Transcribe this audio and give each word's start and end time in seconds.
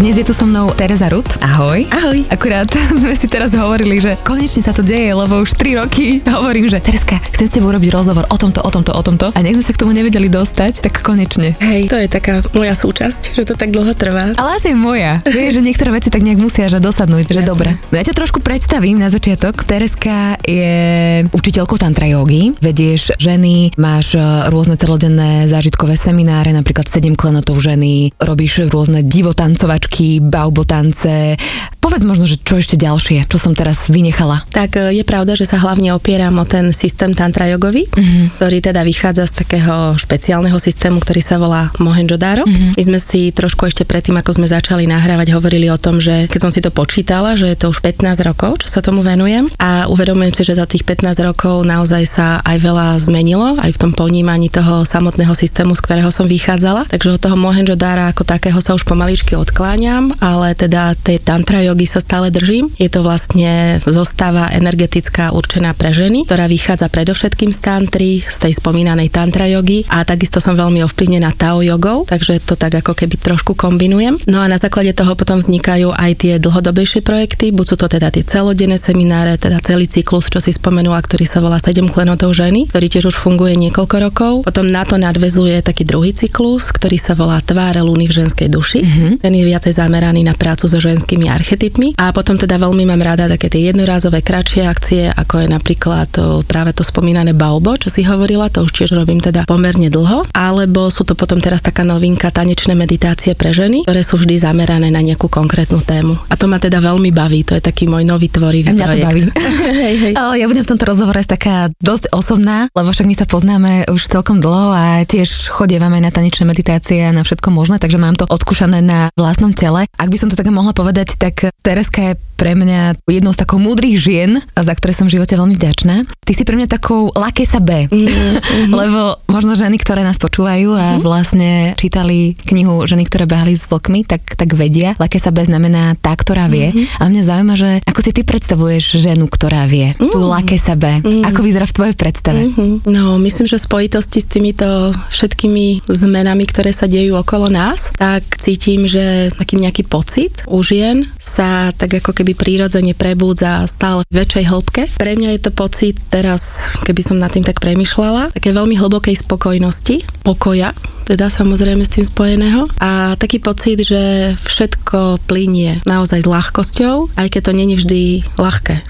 Dnes 0.00 0.16
je 0.16 0.24
tu 0.24 0.32
so 0.32 0.48
mnou 0.48 0.72
Tereza 0.72 1.12
Rut. 1.12 1.28
Ahoj. 1.44 1.84
Ahoj. 1.92 2.24
Akurát 2.32 2.64
sme 3.04 3.12
si 3.12 3.28
teraz 3.28 3.52
hovorili, 3.52 4.00
že 4.00 4.16
konečne 4.24 4.64
sa 4.64 4.72
to 4.72 4.80
deje, 4.80 5.12
lebo 5.12 5.44
už 5.44 5.52
3 5.60 5.76
roky 5.76 6.24
hovorím, 6.40 6.72
že 6.72 6.80
Tereska, 6.80 7.20
chcem 7.36 7.44
s 7.44 7.52
tebou 7.52 7.68
urobiť 7.68 7.92
rozhovor 7.92 8.24
o 8.32 8.36
tomto, 8.40 8.64
o 8.64 8.70
tomto, 8.72 8.96
o 8.96 9.02
tomto. 9.04 9.28
A 9.36 9.38
nech 9.44 9.60
sme 9.60 9.64
sa 9.68 9.76
k 9.76 9.84
tomu 9.84 9.92
nevedeli 9.92 10.32
dostať, 10.32 10.80
tak 10.88 11.04
konečne. 11.04 11.52
Hej, 11.60 11.92
to 11.92 12.00
je 12.00 12.08
taká 12.08 12.40
moja 12.56 12.72
súčasť, 12.72 13.36
že 13.36 13.44
to 13.44 13.60
tak 13.60 13.76
dlho 13.76 13.92
trvá. 13.92 14.32
Ale 14.40 14.56
asi 14.56 14.72
moja. 14.72 15.20
Vieš, 15.28 15.60
že 15.60 15.68
niektoré 15.68 15.92
veci 15.92 16.08
tak 16.08 16.24
nejak 16.24 16.40
musia 16.40 16.72
že 16.72 16.80
dosadnúť, 16.80 17.36
že 17.36 17.44
Jasne. 17.44 17.52
dobre. 17.52 17.76
No 17.92 18.00
ja 18.00 18.04
ťa 18.08 18.16
trošku 18.16 18.40
predstavím 18.40 18.96
na 18.96 19.12
začiatok. 19.12 19.68
Tereska 19.68 20.40
je 20.48 21.28
učiteľkou 21.28 21.76
tantra 21.76 22.08
jogy. 22.08 22.56
Vedieš 22.56 23.20
ženy, 23.20 23.76
máš 23.76 24.16
e, 24.16 24.24
rôzne 24.48 24.80
celodenné 24.80 25.44
zážitkové 25.44 26.00
semináre, 26.00 26.56
napríklad 26.56 26.88
7 26.88 27.12
klenotov 27.20 27.60
ženy, 27.60 28.16
robíš 28.16 28.64
rôzne 28.72 29.04
divotancovačky, 29.04 29.89
baubotance. 30.20 31.36
Povedz 31.80 32.04
možno, 32.04 32.28
že 32.28 32.36
čo 32.36 32.60
ešte 32.60 32.76
ďalšie, 32.76 33.24
čo 33.24 33.40
som 33.40 33.56
teraz 33.56 33.88
vynechala. 33.88 34.44
Tak 34.52 34.76
e, 34.76 35.00
je 35.00 35.04
pravda, 35.04 35.32
že 35.32 35.48
sa 35.48 35.56
hlavne 35.56 35.96
opieram 35.96 36.36
o 36.36 36.44
ten 36.44 36.76
systém 36.76 37.16
tantra 37.16 37.48
jogový, 37.48 37.88
Mhm. 37.96 38.36
ktorý 38.36 38.58
teda 38.60 38.84
vychádza 38.84 39.24
z 39.24 39.32
takého 39.40 39.96
špeciálneho 39.96 40.60
systému, 40.60 41.00
ktorý 41.00 41.24
sa 41.24 41.40
volá 41.40 41.72
Mohenjo-daro. 41.80 42.44
Mhm. 42.44 42.76
My 42.76 42.82
sme 42.84 42.98
si 43.00 43.32
trošku 43.32 43.64
ešte 43.64 43.88
predtým, 43.88 44.12
ako 44.20 44.36
sme 44.36 44.46
začali 44.46 44.84
nahrávať, 44.84 45.32
hovorili 45.32 45.72
o 45.72 45.80
tom, 45.80 46.04
že 46.04 46.28
keď 46.28 46.40
som 46.40 46.52
si 46.52 46.60
to 46.60 46.68
počítala, 46.68 47.32
že 47.34 47.48
je 47.48 47.56
to 47.56 47.72
už 47.72 47.80
15 47.80 48.20
rokov, 48.22 48.60
čo 48.60 48.68
sa 48.68 48.84
tomu 48.84 49.00
venujem 49.00 49.48
a 49.56 49.88
uvedomujem 49.88 50.36
si, 50.36 50.42
že 50.44 50.60
za 50.60 50.68
tých 50.68 50.84
15 50.84 51.16
rokov 51.24 51.64
naozaj 51.64 52.02
sa 52.04 52.26
aj 52.44 52.60
veľa 52.60 52.86
zmenilo, 53.00 53.56
aj 53.56 53.72
v 53.72 53.80
tom 53.80 53.92
ponímaní 53.96 54.52
toho 54.52 54.84
samotného 54.84 55.32
systému, 55.32 55.72
z 55.72 55.80
ktorého 55.80 56.12
som 56.12 56.28
vychádzala. 56.28 56.92
Takže 56.92 57.16
od 57.16 57.20
toho 57.24 57.40
Mohenjo-dara 57.40 58.12
ako 58.12 58.28
takého 58.28 58.60
sa 58.60 58.76
už 58.76 58.84
pomaličky 58.84 59.32
odkláňam, 59.32 60.12
ale 60.20 60.52
teda 60.52 60.92
tej 60.94 61.24
tantra 61.24 61.62
jogy 61.70 61.86
sa 61.86 62.02
stále 62.02 62.34
držím. 62.34 62.74
Je 62.74 62.90
to 62.90 63.06
vlastne 63.06 63.78
zostava 63.86 64.50
energetická 64.50 65.30
určená 65.30 65.70
pre 65.78 65.94
ženy, 65.94 66.26
ktorá 66.26 66.50
vychádza 66.50 66.90
predovšetkým 66.90 67.54
z 67.54 67.58
tantry, 67.62 68.10
z 68.26 68.36
tej 68.42 68.58
spomínanej 68.58 69.14
tantra 69.14 69.46
jogy 69.46 69.86
a 69.86 70.02
takisto 70.02 70.42
som 70.42 70.58
veľmi 70.58 70.82
ovplyvnená 70.82 71.30
tao 71.38 71.62
jogou, 71.62 72.02
takže 72.10 72.42
to 72.42 72.58
tak 72.58 72.74
ako 72.82 72.98
keby 72.98 73.14
trošku 73.22 73.54
kombinujem. 73.54 74.18
No 74.26 74.42
a 74.42 74.50
na 74.50 74.58
základe 74.58 74.90
toho 74.90 75.14
potom 75.14 75.38
vznikajú 75.38 75.94
aj 75.94 76.12
tie 76.18 76.34
dlhodobejšie 76.42 77.06
projekty, 77.06 77.54
buď 77.54 77.66
sú 77.70 77.76
to 77.78 77.86
teda 77.86 78.10
tie 78.10 78.26
celodenné 78.26 78.74
semináre, 78.74 79.38
teda 79.38 79.62
celý 79.62 79.86
cyklus, 79.86 80.26
čo 80.26 80.42
si 80.42 80.50
spomenula, 80.50 80.98
ktorý 80.98 81.24
sa 81.28 81.38
volá 81.38 81.62
7 81.62 81.86
klenotov 81.86 82.34
ženy, 82.34 82.66
ktorý 82.66 82.86
tiež 82.90 83.14
už 83.14 83.16
funguje 83.16 83.54
niekoľko 83.54 83.96
rokov. 84.02 84.32
Potom 84.42 84.66
na 84.66 84.82
to 84.82 84.98
nadvezuje 84.98 85.62
taký 85.62 85.86
druhý 85.86 86.10
cyklus, 86.10 86.74
ktorý 86.74 86.98
sa 86.98 87.14
volá 87.14 87.38
Tváre 87.38 87.84
luny 87.84 88.10
v 88.10 88.24
ženskej 88.24 88.48
duši. 88.50 88.80
Mm-hmm. 88.82 89.12
Ten 89.22 89.32
je 89.36 89.44
viacej 89.46 89.72
zameraný 89.76 90.26
na 90.26 90.34
prácu 90.34 90.66
so 90.66 90.80
ženskými 90.80 91.28
archetypmi. 91.28 91.59
A 92.00 92.08
potom 92.16 92.40
teda 92.40 92.56
veľmi 92.56 92.88
mám 92.88 93.04
rada 93.04 93.28
také 93.28 93.52
tie 93.52 93.68
jednorázové 93.68 94.24
kratšie 94.24 94.64
akcie, 94.64 95.12
ako 95.12 95.44
je 95.44 95.48
napríklad 95.52 96.08
to, 96.08 96.40
práve 96.48 96.72
to 96.72 96.80
spomínané 96.80 97.36
Baobo, 97.36 97.76
čo 97.76 97.92
si 97.92 98.00
hovorila, 98.00 98.48
to 98.48 98.64
už 98.64 98.72
tiež 98.72 98.96
robím 98.96 99.20
teda 99.20 99.44
pomerne 99.44 99.92
dlho. 99.92 100.24
Alebo 100.32 100.88
sú 100.88 101.04
to 101.04 101.12
potom 101.12 101.36
teraz 101.36 101.60
taká 101.60 101.84
novinka 101.84 102.32
tanečné 102.32 102.72
meditácie 102.72 103.36
pre 103.36 103.52
ženy, 103.52 103.84
ktoré 103.84 104.00
sú 104.00 104.16
vždy 104.16 104.40
zamerané 104.40 104.88
na 104.88 105.04
nejakú 105.04 105.28
konkrétnu 105.28 105.84
tému. 105.84 106.16
A 106.32 106.34
to 106.40 106.48
ma 106.48 106.56
teda 106.56 106.80
veľmi 106.80 107.12
baví, 107.12 107.44
to 107.44 107.52
je 107.52 107.62
taký 107.62 107.84
môj 107.84 108.08
nový 108.08 108.32
tvorivý 108.32 108.72
A 108.72 108.74
mňa 108.74 108.86
to 108.86 108.96
projekt. 108.96 109.04
baví. 109.04 109.20
hej, 109.84 109.94
hej. 110.00 110.12
Ale 110.16 110.40
ja 110.40 110.48
budem 110.48 110.64
v 110.64 110.70
tomto 110.72 110.88
rozhovore 110.88 111.20
taká 111.20 111.68
dosť 111.84 112.08
osobná, 112.16 112.72
lebo 112.72 112.88
však 112.88 113.04
my 113.04 113.14
sa 113.18 113.26
poznáme 113.28 113.72
už 113.92 114.08
celkom 114.08 114.40
dlho 114.40 114.72
a 114.72 115.04
tiež 115.04 115.52
chodievame 115.52 116.00
na 116.00 116.08
tanečné 116.08 116.48
meditácie 116.48 117.04
a 117.04 117.12
na 117.12 117.20
všetko 117.20 117.52
možné, 117.52 117.76
takže 117.76 118.00
mám 118.00 118.16
to 118.16 118.24
odskúšané 118.24 118.80
na 118.80 119.12
vlastnom 119.12 119.52
tele. 119.52 119.84
Ak 120.00 120.08
by 120.08 120.16
som 120.16 120.32
to 120.32 120.38
také 120.38 120.48
mohla 120.48 120.72
povedať, 120.72 121.20
tak 121.20 121.49
Tereska 121.60 122.00
je 122.02 122.12
pre 122.34 122.56
mňa 122.56 123.04
jednou 123.04 123.36
z 123.36 123.40
takou 123.40 123.60
múdrych 123.60 124.00
žien, 124.00 124.40
za 124.50 124.72
ktoré 124.72 124.96
som 124.96 125.04
v 125.04 125.20
živote 125.20 125.36
veľmi 125.36 125.52
vďačná. 125.52 126.08
Ty 126.08 126.32
si 126.32 126.42
pre 126.42 126.56
mňa 126.56 126.68
takou 126.70 127.12
laké 127.12 127.44
sa 127.44 127.60
B, 127.60 127.84
Mhm. 127.84 128.72
lebo 128.80 129.20
možno 129.28 129.52
ženy, 129.52 129.76
ktoré 129.76 130.00
nás 130.00 130.16
počúvajú 130.16 130.72
a 130.72 130.96
vlastne 130.98 131.76
čítali 131.76 132.32
knihu 132.46 132.80
Ženy, 132.80 133.04
ktoré 133.04 133.28
behali 133.28 133.52
s 133.52 133.66
vlkmi, 133.66 134.08
tak, 134.08 134.24
tak 134.34 134.56
vedia. 134.56 134.96
Laké 134.96 135.20
sa 135.20 135.28
B 135.28 135.42
znamená 135.42 135.94
tá, 135.96 136.16
ktorá 136.16 136.48
vie. 136.48 136.72
A 136.96 137.06
mňa 137.06 137.22
zaujíma, 137.22 137.54
že 137.54 137.70
ako 137.84 138.00
si 138.00 138.10
ty 138.10 138.22
predstavuješ 138.22 138.96
ženu, 138.96 139.28
ktorá 139.28 139.68
vie. 139.68 139.92
Tú 140.00 140.24
laké 140.24 140.56
sa 140.56 140.74
B. 140.74 141.02
Ako 141.22 141.44
vyzerá 141.44 141.64
v 141.64 141.76
tvojej 141.76 141.94
predstave? 141.94 142.40
Mhm. 142.48 142.88
No, 142.88 143.20
myslím, 143.20 143.44
že 143.44 143.56
v 143.56 143.66
spojitosti 143.68 144.18
s 144.18 144.26
týmito 144.26 144.66
všetkými 145.12 145.84
zmenami, 145.86 146.44
ktoré 146.44 146.72
sa 146.72 146.86
dejú 146.86 147.14
okolo 147.16 147.46
nás, 147.46 147.92
tak 147.92 148.24
cítim, 148.38 148.88
že 148.88 149.28
taký 149.34 149.58
nejaký 149.58 149.84
pocit 149.84 150.40
u 150.46 150.62
žien 150.62 151.04
sa 151.20 151.39
tak 151.72 152.04
ako 152.04 152.12
keby 152.12 152.36
prírodzene 152.36 152.92
prebúdza 152.92 153.64
stále 153.64 154.04
v 154.12 154.22
väčšej 154.22 154.44
hĺbke. 154.44 154.82
Pre 155.00 155.12
mňa 155.16 155.36
je 155.36 155.40
to 155.48 155.50
pocit 155.56 155.96
teraz, 156.12 156.68
keby 156.84 157.00
som 157.00 157.16
nad 157.16 157.32
tým 157.32 157.44
tak 157.44 157.64
premyšľala, 157.64 158.36
také 158.36 158.52
veľmi 158.52 158.76
hlbokej 158.76 159.16
spokojnosti, 159.16 160.04
pokoja, 160.20 160.76
teda 161.10 161.26
samozrejme 161.26 161.82
s 161.82 161.90
tým 161.90 162.06
spojeného. 162.06 162.70
A 162.78 163.18
taký 163.18 163.42
pocit, 163.42 163.82
že 163.82 164.34
všetko 164.38 165.26
plinie 165.26 165.82
naozaj 165.82 166.22
s 166.22 166.30
ľahkosťou, 166.30 167.18
aj 167.18 167.26
keď 167.34 167.42
to 167.50 167.52
není 167.58 167.74
vždy 167.74 168.22
ľahké. 168.38 168.86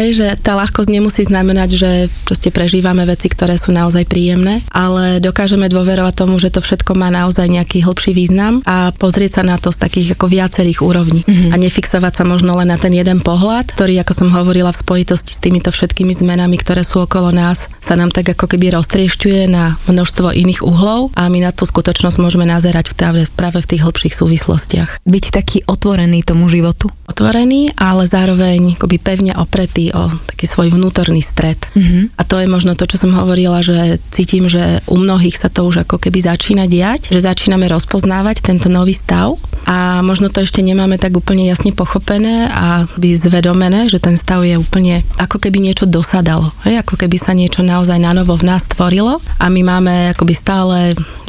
Hej, 0.00 0.10
že 0.16 0.26
tá 0.40 0.56
ľahkosť 0.56 0.88
nemusí 0.88 1.22
znamenať, 1.22 1.68
že 1.76 1.90
proste 2.24 2.48
prežívame 2.48 3.04
veci, 3.04 3.28
ktoré 3.28 3.60
sú 3.60 3.70
naozaj 3.70 4.08
príjemné, 4.08 4.64
ale 4.72 5.20
dokážeme 5.20 5.68
dôverovať 5.68 6.14
tomu, 6.16 6.40
že 6.40 6.50
to 6.50 6.64
všetko 6.64 6.96
má 6.96 7.12
naozaj 7.12 7.46
nejaký 7.46 7.84
hĺbší 7.84 8.16
význam 8.16 8.64
a 8.64 8.90
pozrieť 8.96 9.38
sa 9.38 9.42
na 9.44 9.60
to 9.60 9.70
z 9.70 9.78
takých 9.78 10.08
ako 10.16 10.26
viacerých 10.30 10.80
úrovní 10.82 11.22
a 11.52 11.54
nefixovať 11.60 12.22
sa 12.22 12.24
možno 12.24 12.56
len 12.58 12.72
na 12.72 12.78
ten 12.80 12.94
jeden 12.94 13.20
pohľad, 13.20 13.76
ktorý, 13.76 14.00
ako 14.02 14.12
som 14.14 14.28
hovorila, 14.32 14.72
v 14.72 14.82
spojitosti 14.82 15.32
s 15.36 15.42
týmito 15.42 15.70
všetkými 15.70 16.14
zmenami, 16.14 16.56
ktoré 16.58 16.82
sú 16.82 17.04
okolo 17.04 17.30
nás, 17.30 17.70
sa 17.78 17.94
nám 17.94 18.10
tak 18.10 18.34
ako 18.34 18.50
keby 18.50 18.74
roztriešťuje 18.74 19.50
na 19.50 19.78
množstvo 19.86 20.32
iných 20.32 20.64
uhlov 20.78 21.10
a 21.18 21.26
my 21.26 21.42
na 21.42 21.50
tú 21.50 21.66
skutočnosť 21.66 22.22
môžeme 22.22 22.46
nazerať 22.46 22.94
v 22.94 22.94
práve, 22.94 23.20
práve 23.34 23.58
v 23.58 23.74
tých 23.74 23.82
hĺbších 23.82 24.14
súvislostiach. 24.14 24.90
Byť 25.02 25.24
taký 25.34 25.58
otvorený 25.66 26.22
tomu 26.22 26.46
životu. 26.46 26.86
Otvorený, 27.10 27.74
ale 27.74 28.06
zároveň 28.06 28.78
akoby 28.78 28.96
pevne 29.02 29.34
opretý 29.34 29.90
o 29.90 30.06
taký 30.30 30.46
svoj 30.46 30.70
vnútorný 30.78 31.18
stred. 31.18 31.58
Mhm. 31.74 32.14
A 32.14 32.22
to 32.22 32.38
je 32.38 32.46
možno 32.46 32.78
to, 32.78 32.86
čo 32.86 33.02
som 33.02 33.10
hovorila, 33.18 33.58
že 33.66 33.98
cítim, 34.14 34.46
že 34.46 34.78
u 34.86 34.94
mnohých 34.94 35.34
sa 35.34 35.50
to 35.50 35.66
už 35.66 35.82
ako 35.82 35.98
keby 35.98 36.22
začína 36.22 36.70
diať, 36.70 37.10
že 37.10 37.26
začíname 37.26 37.66
rozpoznávať 37.66 38.46
tento 38.46 38.70
nový 38.70 38.94
stav 38.94 39.34
a 39.66 40.00
možno 40.00 40.30
to 40.30 40.44
ešte 40.44 40.62
nemáme 40.64 40.96
tak 41.00 41.12
úplne 41.16 41.44
jasne 41.44 41.74
pochopené 41.74 42.48
a 42.48 42.88
by 42.96 43.08
zvedomené, 43.16 43.88
že 43.88 43.98
ten 44.00 44.16
stav 44.16 44.44
je 44.44 44.56
úplne 44.56 45.02
ako 45.16 45.40
keby 45.40 45.58
niečo 45.60 45.84
dosadalo. 45.88 46.54
Hej? 46.64 46.84
Ako 46.84 47.00
keby 47.00 47.16
sa 47.20 47.32
niečo 47.34 47.64
naozaj 47.64 47.98
na 47.98 48.14
novo 48.14 48.36
v 48.38 48.46
nás 48.48 48.64
tvorilo 48.68 49.20
a 49.40 49.46
my 49.48 49.60
máme 49.64 49.94
akoby 50.14 50.34
stále 50.36 50.57